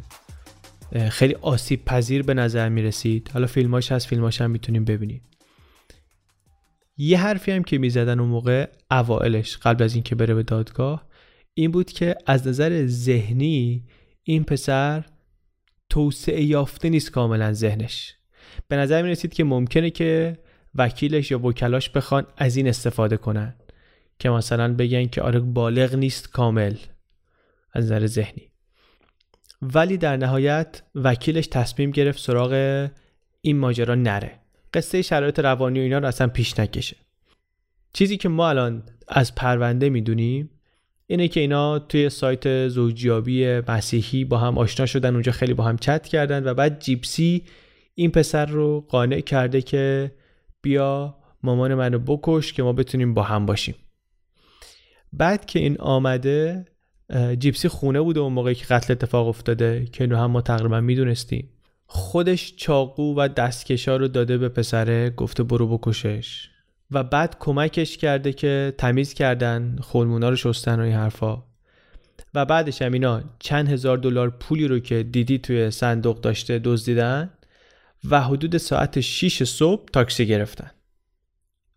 خیلی 1.10 1.36
آسیب 1.42 1.86
پذیر 1.86 2.24
به 2.24 2.34
نظر 2.34 2.70
می‌رسید. 2.70 3.30
حالا 3.34 3.48
فیلماش 3.48 3.92
هست 3.92 4.08
فیلماش 4.08 4.42
هم 4.42 4.52
می‌تونیم 4.52 4.86
ببینیم. 4.86 5.22
یه 6.98 7.20
حرفی 7.20 7.52
هم 7.52 7.64
که 7.64 7.78
می‌زدن 7.78 8.20
اون 8.20 8.30
موقع 8.30 8.68
اوائلش 8.92 9.58
قبل 9.58 9.84
از 9.84 9.94
اینکه 9.94 10.16
بره 10.16 10.34
به 10.34 10.44
دادگاه 10.44 11.08
این 11.54 11.72
بود 11.72 11.92
که 11.92 12.16
از 12.26 12.48
نظر 12.48 12.86
ذهنی 12.88 13.84
این 14.24 14.44
پسر 14.44 15.06
توسعه 15.90 16.44
یافته 16.44 16.90
نیست 16.90 17.12
کاملا 17.12 17.54
ذهنش. 17.54 18.16
به 18.68 18.76
نظر 18.76 19.02
می 19.02 19.10
رسید 19.10 19.34
که 19.34 19.44
ممکنه 19.44 19.90
که 19.90 20.38
وکیلش 20.76 21.32
یا 21.32 21.40
وکلاش 21.40 21.90
بخوان 21.90 22.28
از 22.38 22.56
این 22.56 22.68
استفاده 22.68 23.18
کنن 23.18 23.56
که 24.20 24.30
مثلا 24.30 24.74
بگن 24.74 25.06
که 25.06 25.22
آره 25.22 25.40
بالغ 25.40 25.96
نیست 25.96 26.30
کامل 26.30 26.76
از 27.74 27.86
نظر 27.86 28.06
ذهنی. 28.06 28.52
ولی 29.62 29.98
در 29.98 30.18
نهایت 30.18 30.84
وکیلش 30.96 31.48
تصمیم 31.48 31.92
گرفت 31.92 32.20
سراغ 32.20 32.88
این 33.42 33.58
ماجرا 33.58 33.96
نره. 33.96 34.40
قصه 34.76 35.02
شرایط 35.02 35.40
روانی 35.40 35.80
و 35.80 35.84
اینا 35.84 35.98
رو 35.98 36.08
اصلا 36.08 36.28
پیش 36.28 36.60
نکشه. 36.60 36.96
چیزی 37.94 38.18
که 38.18 38.30
ما 38.30 38.50
الان 38.50 38.84
از 39.08 39.36
پرونده 39.36 39.90
می‌دونیم 39.90 40.50
اینه 41.08 41.28
که 41.28 41.40
اینا 41.40 41.80
توی 41.80 42.10
سایت 42.10 42.68
زوجیابی 42.68 43.62
مسیحی 43.68 44.26
با 44.26 44.38
هم 44.38 44.58
آشنا 44.58 44.86
شدن 44.86 45.14
اونجا 45.14 45.32
خیلی 45.32 45.54
با 45.54 45.64
هم 45.64 45.78
چت 45.78 46.08
کردن 46.08 46.48
و 46.48 46.54
بعد 46.54 46.80
جیپسی 46.80 47.44
این 47.96 48.12
پسر 48.12 48.46
رو 48.46 48.86
قانع 48.90 49.20
کرده 49.20 49.62
که 49.62 50.12
بیا 50.62 51.18
مامان 51.44 51.76
منو 51.76 52.00
بکش 52.00 52.54
که 52.54 52.64
ما 52.64 52.74
بتونیم 52.74 53.14
با 53.14 53.24
هم 53.24 53.46
باشیم. 53.46 53.76
بعد 55.14 55.46
که 55.46 55.60
این 55.60 55.78
آمده 55.80 56.66
جیپسی 57.40 57.68
خونه 57.68 58.02
بوده 58.02 58.20
اون 58.20 58.34
موقعی 58.34 58.56
که 58.56 58.66
قتل 58.66 58.94
اتفاق 58.94 59.28
افتاده 59.28 59.86
که 59.92 60.04
اینو 60.04 60.18
هم 60.18 60.32
ما 60.32 60.42
تقریبا 60.42 60.82
می‌دونستیم. 60.82 61.50
خودش 61.86 62.56
چاقو 62.56 63.16
و 63.18 63.28
دستکشا 63.28 63.98
رو 63.98 64.08
داده 64.08 64.38
به 64.38 64.50
پسره 64.50 65.10
گفته 65.10 65.44
برو 65.44 65.78
بکشش. 65.78 66.50
و 66.92 67.04
بعد 67.04 67.36
کمکش 67.40 67.98
کرده 67.98 68.34
که 68.34 68.74
تمیز 68.78 69.14
کردن 69.14 69.78
خورمونا 69.82 70.30
رو 70.30 70.36
شستن 70.36 70.80
و 70.80 70.84
این 70.84 70.94
حرفا. 70.94 71.44
و 72.34 72.46
بعدش 72.46 72.82
هم 72.82 72.94
اینا 72.94 73.24
چند 73.40 73.70
هزار 73.70 73.98
دلار 73.98 74.30
پولی 74.30 74.68
رو 74.68 74.80
که 74.80 75.04
دیدی 75.04 75.38
توی 75.38 75.72
صندوق 75.72 76.22
داشته 76.22 76.60
دزدیدن 76.64 77.30
و 78.10 78.22
حدود 78.22 78.58
ساعت 78.58 79.00
6 79.00 79.44
صبح 79.44 79.86
تاکسی 79.94 80.28
گرفتن. 80.28 80.72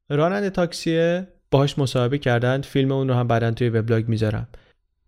راننده 0.09 0.50
تاکسی 0.50 1.20
باهاش 1.50 1.78
مصاحبه 1.78 2.18
کردن 2.18 2.61
فیلم 2.61 2.92
اون 2.92 3.09
رو 3.09 3.14
هم 3.14 3.28
بعدا 3.28 3.50
توی 3.50 3.68
وبلاگ 3.68 4.09
می‌ذارم. 4.09 4.48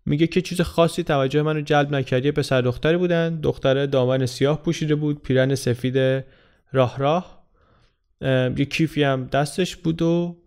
میگه 0.05 0.27
که 0.27 0.41
چیز 0.41 0.61
خاصی 0.61 1.03
توجه 1.03 1.41
منو 1.41 1.61
جلب 1.61 1.95
نکرد. 1.95 2.25
یه 2.25 2.31
پسر 2.31 2.61
دختری 2.61 2.97
بودن. 2.97 3.39
دختر 3.41 3.85
دامن 3.85 4.25
سیاه 4.25 4.61
پوشیده 4.61 4.95
بود. 4.95 5.21
پیرن 5.21 5.55
سفید 5.55 6.25
راه 6.71 6.97
راه. 6.99 7.41
یه 8.57 8.65
کیفی 8.65 9.03
هم 9.03 9.25
دستش 9.25 9.75
بود 9.75 10.01
و 10.01 10.37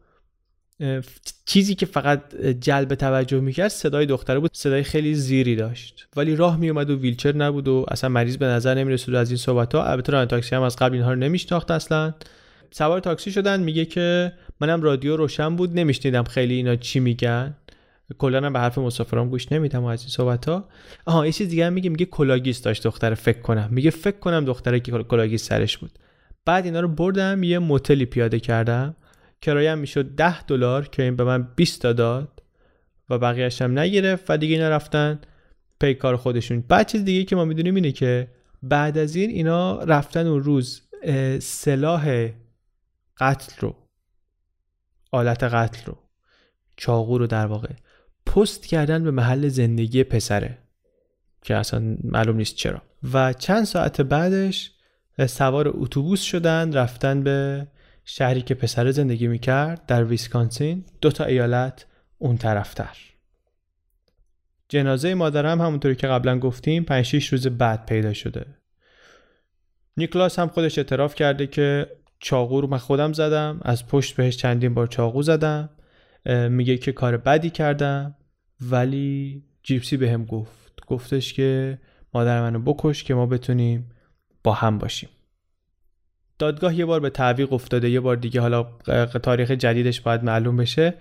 چیزی 1.46 1.74
که 1.74 1.86
فقط 1.86 2.34
جلب 2.36 2.94
توجه 2.94 3.40
می‌کرد 3.40 3.68
صدای 3.68 4.06
دختره 4.06 4.38
بود. 4.38 4.50
صدای 4.52 4.82
خیلی 4.82 5.14
زیری 5.14 5.56
داشت. 5.56 6.08
ولی 6.16 6.36
راه 6.36 6.56
میومد 6.56 6.90
و 6.90 6.98
ویلچر 6.98 7.36
نبود 7.36 7.68
و 7.68 7.86
اصلا 7.88 8.10
مریض 8.10 8.36
به 8.36 8.46
نظر 8.46 8.74
نمی‌رسید 8.74 9.14
از 9.14 9.30
این 9.30 9.36
صحبت 9.36 9.74
ها 9.74 9.84
البته 9.84 10.12
راننده 10.12 10.30
تاکسی 10.30 10.54
هم 10.54 10.62
از 10.62 10.76
قبل 10.76 10.94
اینها 10.94 11.12
رو 11.12 11.18
نمیشناخت 11.18 11.70
اصلا. 11.70 12.14
سوار 12.70 13.00
تاکسی 13.00 13.32
شدن. 13.32 13.60
میگه 13.60 13.84
که 13.84 14.32
منم 14.60 14.82
رادیو 14.82 15.16
روشن 15.16 15.56
بود. 15.56 15.78
نمیشنیدم 15.78 16.24
خیلی 16.24 16.54
اینا 16.54 16.76
چی 16.76 17.00
میگن. 17.00 17.54
کلا 18.18 18.50
به 18.50 18.58
حرف 18.58 18.78
مسافرام 18.78 19.28
گوش 19.28 19.52
نمیدم 19.52 19.84
از 19.84 20.00
این 20.00 20.10
صحبت 20.10 20.48
ها 20.48 20.68
آها 21.06 21.26
یه 21.26 21.32
چیز 21.32 21.48
دیگه 21.48 21.66
هم 21.66 21.72
میگه 21.72 21.90
میگه 21.90 22.04
کلاه‌گیس 22.04 22.62
داشت 22.62 22.84
دختر 22.84 23.14
فکر 23.14 23.40
کنم. 23.40 23.68
میگه 23.72 23.90
فکر 23.90 24.18
کنم 24.18 24.44
دختره 24.44 24.80
که 24.80 24.92
کلاه‌گیس 24.92 25.44
سرش 25.44 25.78
بود. 25.78 25.98
بعد 26.44 26.64
اینا 26.64 26.80
رو 26.80 26.88
بردم 26.88 27.42
یه 27.42 27.58
موتلی 27.58 28.06
پیاده 28.06 28.40
کردم. 28.40 28.96
کرایم 29.42 29.78
می‌شد 29.78 30.14
10 30.14 30.42
دلار 30.42 30.88
که 30.88 31.02
این 31.02 31.16
به 31.16 31.24
من 31.24 31.48
20 31.56 31.82
تا 31.82 31.92
داد 31.92 32.42
و 33.10 33.18
بقیه‌اش 33.18 33.62
هم 33.62 33.78
نگرفت 33.78 34.24
و 34.28 34.36
دیگه 34.36 34.54
اینا 34.54 34.68
رفتن 34.68 35.20
پی 35.80 35.94
کار 35.94 36.16
خودشون. 36.16 36.60
بعد 36.68 36.86
چیز 36.86 37.04
دیگه 37.04 37.24
که 37.24 37.36
ما 37.36 37.44
می‌دونیم 37.44 37.74
اینه 37.74 37.92
که 37.92 38.28
بعد 38.62 38.98
از 38.98 39.16
این 39.16 39.30
اینا 39.30 39.82
رفتن 39.82 40.26
اون 40.26 40.42
روز 40.42 40.82
سلاح 41.40 42.28
قتل 43.18 43.52
رو 43.60 43.76
آلت 45.12 45.44
قتل 45.44 45.84
رو 45.86 45.98
چاقو 46.76 47.18
رو 47.18 47.26
در 47.26 47.46
واقع 47.46 47.68
پست 48.26 48.66
کردن 48.66 49.04
به 49.04 49.10
محل 49.10 49.48
زندگی 49.48 50.04
پسره 50.04 50.58
که 51.42 51.56
اصلا 51.56 51.96
معلوم 52.04 52.36
نیست 52.36 52.54
چرا. 52.56 52.82
و 53.12 53.32
چند 53.32 53.64
ساعت 53.64 54.00
بعدش 54.00 54.72
سوار 55.26 55.68
اتوبوس 55.74 56.20
شدن 56.20 56.72
رفتن 56.72 57.22
به 57.22 57.66
شهری 58.04 58.42
که 58.42 58.54
پسر 58.54 58.90
زندگی 58.90 59.26
می‌کرد 59.26 59.86
در 59.86 60.04
ویسکانسین 60.04 60.84
دو 61.00 61.10
تا 61.10 61.24
ایالت 61.24 61.86
اون 62.18 62.36
طرفتر. 62.36 62.96
جنازه 64.68 65.14
مادرم 65.14 65.60
همونطوری 65.60 65.94
که 65.94 66.06
قبلا 66.06 66.38
گفتیم 66.38 66.84
5 66.84 67.04
6 67.04 67.26
روز 67.26 67.46
بعد 67.46 67.86
پیدا 67.86 68.12
شده. 68.12 68.46
نیکلاس 69.96 70.38
هم 70.38 70.48
خودش 70.48 70.78
اعتراف 70.78 71.14
کرده 71.14 71.46
که 71.46 71.86
چاقو 72.18 72.60
رو 72.60 72.66
من 72.66 72.78
خودم 72.78 73.12
زدم 73.12 73.60
از 73.62 73.86
پشت 73.86 74.16
بهش 74.16 74.36
چندین 74.36 74.74
بار 74.74 74.86
چاقو 74.86 75.22
زدم. 75.22 75.70
میگه 76.26 76.76
که 76.76 76.92
کار 76.92 77.16
بدی 77.16 77.50
کردم 77.50 78.14
ولی 78.60 79.42
جیپسی 79.62 79.96
بهم 79.96 80.24
به 80.24 80.30
گفت. 80.30 80.80
گفتش 80.86 81.32
که 81.32 81.78
مادر 82.14 82.40
منو 82.40 82.58
بکش 82.58 83.04
که 83.04 83.14
ما 83.14 83.26
بتونیم 83.26 83.90
با 84.44 84.52
هم 84.52 84.78
باشیم. 84.78 85.08
دادگاه 86.38 86.74
یه 86.74 86.84
بار 86.84 87.00
به 87.00 87.10
تعویق 87.10 87.52
افتاده 87.52 87.90
یه 87.90 88.00
بار 88.00 88.16
دیگه 88.16 88.40
حالا 88.40 88.62
تاریخ 89.22 89.50
جدیدش 89.50 90.00
باید 90.00 90.24
معلوم 90.24 90.56
بشه. 90.56 90.94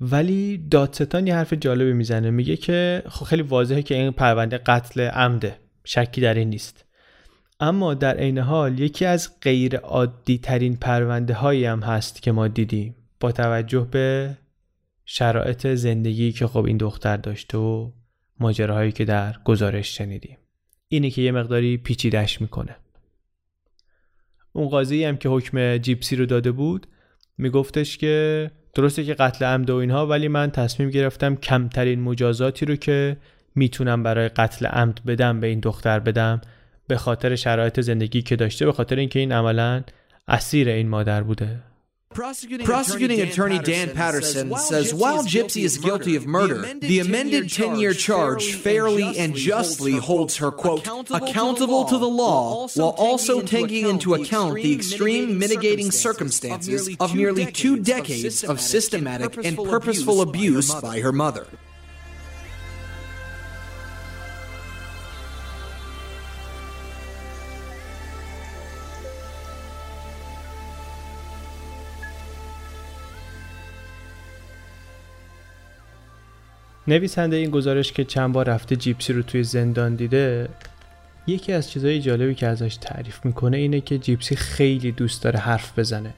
ولی 0.00 0.68
دادستان 0.70 1.26
یه 1.26 1.34
حرف 1.34 1.52
جالبی 1.52 1.92
می‌زنه. 1.92 2.30
میگه 2.30 2.56
که 2.56 3.02
خب 3.08 3.24
خیلی 3.24 3.42
واضحه 3.42 3.82
که 3.82 3.94
این 3.94 4.10
پرونده 4.10 4.58
قتل 4.58 5.00
عمده 5.00 5.58
شکی 5.84 6.20
در 6.20 6.34
این 6.34 6.50
نیست. 6.50 6.84
اما 7.60 7.94
در 7.94 8.16
عین 8.16 8.38
حال 8.38 8.78
یکی 8.78 9.04
از 9.04 9.40
غیر 9.40 9.76
عادی 9.76 10.38
ترین 10.38 10.76
پرونده 10.76 11.34
هایی 11.34 11.64
هم 11.64 11.80
هست 11.80 12.22
که 12.22 12.32
ما 12.32 12.48
دیدیم. 12.48 12.96
با 13.20 13.32
توجه 13.32 13.88
به 13.90 14.36
شرایط 15.04 15.66
زندگی 15.66 16.32
که 16.32 16.46
خب 16.46 16.64
این 16.64 16.76
دختر 16.76 17.16
داشته 17.16 17.58
و 17.58 17.90
ماجراهایی 18.40 18.92
که 18.92 19.04
در 19.04 19.36
گزارش 19.44 19.98
شنیدیم. 19.98 20.38
اینه 20.88 21.10
که 21.10 21.22
یه 21.22 21.32
مقداری 21.32 21.76
پیچیدش 21.76 22.40
می‌کنه. 22.40 22.76
اون 24.52 24.68
قاضی 24.68 25.04
هم 25.04 25.16
که 25.16 25.28
حکم 25.28 25.78
جیپسی 25.78 26.16
رو 26.16 26.26
داده 26.26 26.52
بود 26.52 26.86
میگفتش 27.38 27.98
که 27.98 28.50
درسته 28.74 29.04
که 29.04 29.14
قتل 29.14 29.44
عمد 29.44 29.70
و 29.70 29.76
اینها 29.76 30.06
ولی 30.06 30.28
من 30.28 30.50
تصمیم 30.50 30.90
گرفتم 30.90 31.36
کمترین 31.36 32.00
مجازاتی 32.00 32.66
رو 32.66 32.76
که 32.76 33.16
می‌تونم 33.54 34.02
برای 34.02 34.28
قتل 34.28 34.66
عمد 34.66 35.04
بدم 35.06 35.40
به 35.40 35.46
این 35.46 35.60
دختر 35.60 36.00
بدم 36.00 36.40
به 36.88 36.96
خاطر 36.96 37.36
شرایط 37.36 37.80
زندگی 37.80 38.22
که 38.22 38.36
داشته 38.36 38.66
به 38.66 38.72
خاطر 38.72 38.96
اینکه 38.96 39.18
این 39.18 39.32
عملا 39.32 39.82
اسیر 40.28 40.68
این 40.68 40.88
مادر 40.88 41.22
بوده. 41.22 41.71
Prosecuting, 42.14 42.66
Prosecuting 42.66 43.20
Attorney, 43.20 43.58
Dan 43.58 43.94
Patterson, 43.94 44.48
Dan 44.48 44.58
Patterson 44.58 44.58
says 44.58 44.94
while 44.94 45.22
Gypsy 45.24 45.64
is 45.64 45.78
guilty 45.78 46.16
of 46.16 46.26
murder, 46.26 46.74
the 46.74 47.00
amended 47.00 47.50
10 47.50 47.76
year 47.76 47.94
charge 47.94 48.54
fairly 48.54 49.18
and 49.18 49.34
justly 49.34 49.92
holds 49.92 50.36
her, 50.36 50.50
quote, 50.50 50.86
accountable 51.10 51.84
to 51.86 51.98
the 51.98 52.08
law 52.08 52.68
while 52.74 52.94
also 52.98 53.40
taking 53.40 53.88
into 53.88 54.14
account 54.14 54.54
the 54.54 54.72
extreme 54.72 55.38
mitigating 55.38 55.90
circumstances 55.90 56.94
of 57.00 57.14
nearly 57.14 57.50
two 57.50 57.78
decades 57.78 58.44
of 58.44 58.60
systematic 58.60 59.44
and 59.44 59.56
purposeful 59.56 60.20
abuse 60.20 60.74
by 60.76 61.00
her 61.00 61.12
mother. 61.12 61.46
نویسنده 76.92 77.36
این 77.36 77.50
گزارش 77.50 77.92
که 77.92 78.04
چند 78.04 78.32
بار 78.32 78.48
رفته 78.48 78.76
جیپسی 78.76 79.12
رو 79.12 79.22
توی 79.22 79.42
زندان 79.42 79.94
دیده 79.94 80.48
یکی 81.26 81.52
از 81.52 81.70
چیزهای 81.70 82.00
جالبی 82.00 82.34
که 82.34 82.46
ازش 82.46 82.76
تعریف 82.76 83.24
می‌کنه 83.24 83.56
اینه 83.56 83.80
که 83.80 83.98
جیپسی 83.98 84.36
خیلی 84.36 84.92
دوست 84.92 85.22
داره 85.22 85.38
حرف 85.38 85.78
بزنه. 85.78 86.14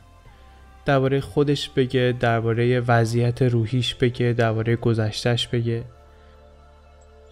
درباره 0.84 1.20
خودش 1.20 1.68
بگه 1.68 2.14
درباره 2.20 2.80
وضعیت 2.80 3.42
روحیش 3.42 3.94
بگه 3.94 4.32
درباره 4.32 4.76
گذشتش 4.76 5.48
بگه. 5.48 5.84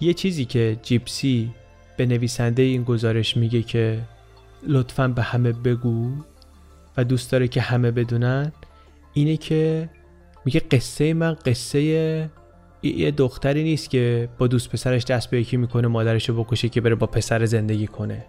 یه 0.01 0.15
چیزی 0.15 0.45
که 0.45 0.77
جیپسی 0.83 1.55
به 1.97 2.07
نویسنده 2.07 2.63
این 2.63 2.85
گزارش 2.85 3.37
میگه 3.37 3.63
که 3.63 4.01
لطفا 4.67 5.09
به 5.09 5.23
همه 5.23 5.53
بگو 5.53 6.11
و 6.97 7.05
دوست 7.05 7.33
داره 7.33 7.49
که 7.49 7.61
همه 7.61 7.91
بدونن 7.91 8.53
اینه 9.13 9.37
که 9.37 9.89
میگه 10.45 10.61
قصه 10.61 11.15
من 11.15 11.35
قصه 11.35 12.31
یه 12.83 13.11
دختری 13.11 13.63
نیست 13.63 13.91
که 13.91 14.29
با 14.39 14.47
دوست 14.47 14.71
پسرش 14.71 15.05
دست 15.05 15.31
به 15.31 15.41
یکی 15.41 15.57
می‌کنه 15.57 15.89
مادرش 15.89 16.29
رو 16.29 16.45
بکشه 16.45 16.69
که 16.69 16.81
بره 16.81 16.95
با 16.95 17.07
پسر 17.07 17.45
زندگی 17.45 17.87
کنه 17.87 18.27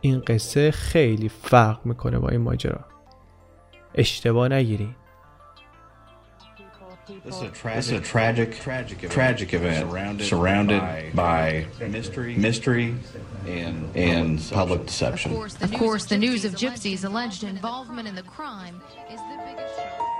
این 0.00 0.20
قصه 0.20 0.70
خیلی 0.70 1.28
فرق 1.28 1.86
می‌کنه 1.86 2.18
با 2.18 2.28
این 2.28 2.40
ماجرا 2.40 2.80
اشتباه 3.94 4.48
نگیرین 4.48 4.94
This 7.24 7.36
is 7.36 7.42
a 7.42 7.50
tragic, 7.50 7.76
this 7.76 7.86
is 7.86 7.92
a 7.92 8.00
tragic, 8.00 8.50
tragic, 8.60 8.98
event, 8.98 9.12
tragic 9.12 9.54
event 9.54 9.90
surrounded, 9.90 10.24
surrounded 10.24 10.80
by, 11.14 11.66
by 11.78 11.86
mystery, 11.88 12.36
mystery 12.36 12.94
and, 13.46 13.76
and 13.96 14.40
public 14.50 14.86
deception. 14.86 15.32
Of 15.32 15.38
course, 15.38 15.54
the, 15.54 15.64
of 15.64 15.72
course, 15.72 16.04
the 16.06 16.18
news 16.18 16.44
of 16.44 16.54
Gypsy's 16.54 17.02
alleged 17.04 17.42
involvement 17.44 18.06
in 18.06 18.14
the 18.14 18.22
crime 18.22 18.80
is 19.12 19.20
the 19.20 19.38
biggest 19.46 19.76
shock. 19.76 20.11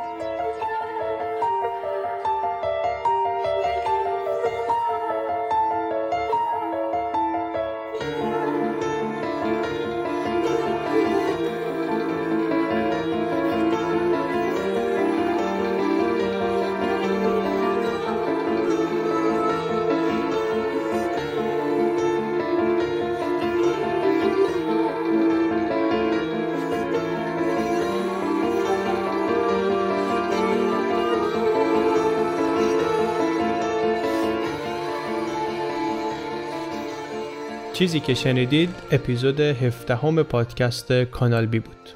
چیزی 37.72 38.00
که 38.00 38.14
شنیدید 38.14 38.70
اپیزود 38.90 39.40
17 39.40 39.96
هم 39.96 40.22
پادکست 40.22 40.92
چنل 40.92 41.46
بی 41.46 41.58
بود. 41.58 41.90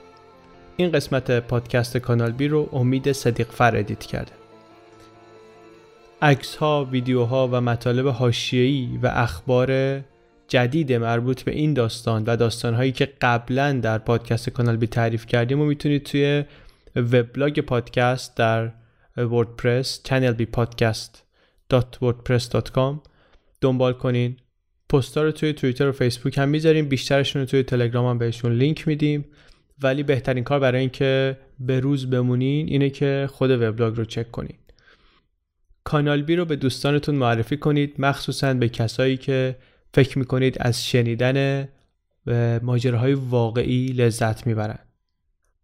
این 0.77 0.93
قسمت 0.93 1.41
پادکست 1.41 1.97
چنل 1.97 2.33
بی 2.33 2.49
رو 2.49 2.69
امید 2.73 3.13
صدیق 3.13 3.47
فر 3.47 3.77
edit 3.77 4.05
کرده. 4.05 4.33
عکس 6.23 6.57
ها، 6.57 6.85
ویدیوها 6.85 7.49
و 7.53 7.61
مطالب 7.61 8.09
حاشیه‌ای 8.09 8.99
و 9.03 9.11
اخبار 9.15 10.01
جدید 10.49 10.93
مربوط 10.93 11.43
به 11.43 11.53
این 11.53 11.75
داستان 11.75 12.25
و 12.27 12.37
داستانهایی 12.37 12.93
که 12.93 13.13
قبلا 13.21 13.73
در 13.73 13.99
پادکست 13.99 14.51
چنل 14.51 14.77
بی 14.77 14.87
تعریف 14.87 15.27
کردیم 15.27 15.61
و 15.61 15.65
می‌تونید 15.65 16.03
توی 16.03 16.45
وبلاگ 16.97 17.61
پادکست 17.61 18.37
در 18.37 18.71
وردپرس 19.17 20.01
channelbpodcast.wordpress.com 20.09 22.95
دنبال 23.61 23.93
کنین. 23.93 24.37
پستا 24.89 25.23
رو 25.23 25.33
توی 25.33 25.53
توییتر 25.53 25.89
و 25.89 25.93
فیسبوک 25.93 26.39
هم 26.39 26.49
می‌ذاریم. 26.49 26.89
بیشترشون 26.89 27.43
رو 27.43 27.47
توی 27.47 27.63
تلگرام 27.63 28.07
هم 28.07 28.19
بهشون 28.19 28.53
لینک 28.53 28.89
میدیم. 28.89 29.25
ولی 29.83 30.03
بهترین 30.03 30.45
کار 30.45 30.61
برای 30.61 30.81
اینکه 30.81 31.39
به 31.61 31.81
روز 31.81 32.11
بمونین 32.11 32.69
اینه 32.69 32.91
که 32.91 33.29
خود 33.33 33.51
وبلاگ 33.51 33.97
رو 33.97 34.05
چک 34.05 34.31
کنین. 34.31 34.57
چنل 35.85 36.23
بی 36.23 36.37
رو 36.37 36.45
به 36.45 36.57
دوستانتون 36.57 37.15
معرفی 37.15 37.57
کنید 37.57 37.95
مخصوصا 37.99 38.55
به 38.55 38.69
کسایی 38.69 39.17
که 39.17 39.57
فکر 39.95 40.19
می‌کنید 40.19 40.57
از 40.61 40.87
شنیدن 40.87 41.69
ماجراهای 42.63 43.13
واقعی 43.15 43.87
لذت 43.87 44.47
می‌برن. 44.47 44.79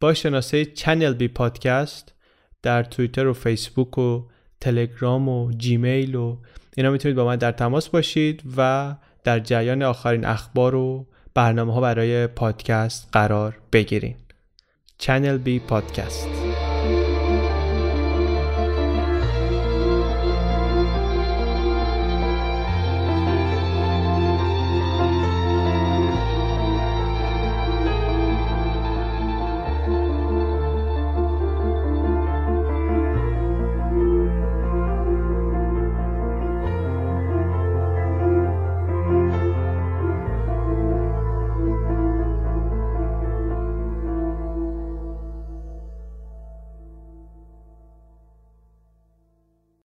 با 0.00 0.14
شناسه 0.14 0.64
چنل 0.64 1.14
بی 1.14 1.28
پادکست 1.28 2.14
در 2.62 2.82
توییتر 2.82 3.26
و 3.26 3.32
فیسبوک 3.32 3.98
و 3.98 4.28
تلگرام 4.60 5.28
و 5.28 5.52
جیمیل 5.52 6.14
و 6.14 6.38
اینا 6.76 6.90
می‌تونید 6.90 7.16
با 7.16 7.24
من 7.24 7.36
در 7.36 7.52
تماس 7.52 7.88
باشید 7.88 8.42
و 8.56 8.94
در 9.24 9.40
جریان 9.40 9.82
آخرین 9.82 10.24
اخبار 10.24 10.74
و 10.74 11.06
برنامه 11.34 11.74
ها 11.74 11.80
برای 11.80 12.26
پادکست 12.26 13.08
قرار 13.12 13.58
بگیرین. 13.72 14.16
چنل 14.98 15.38
بی 15.38 15.58
پادکست 15.58 16.28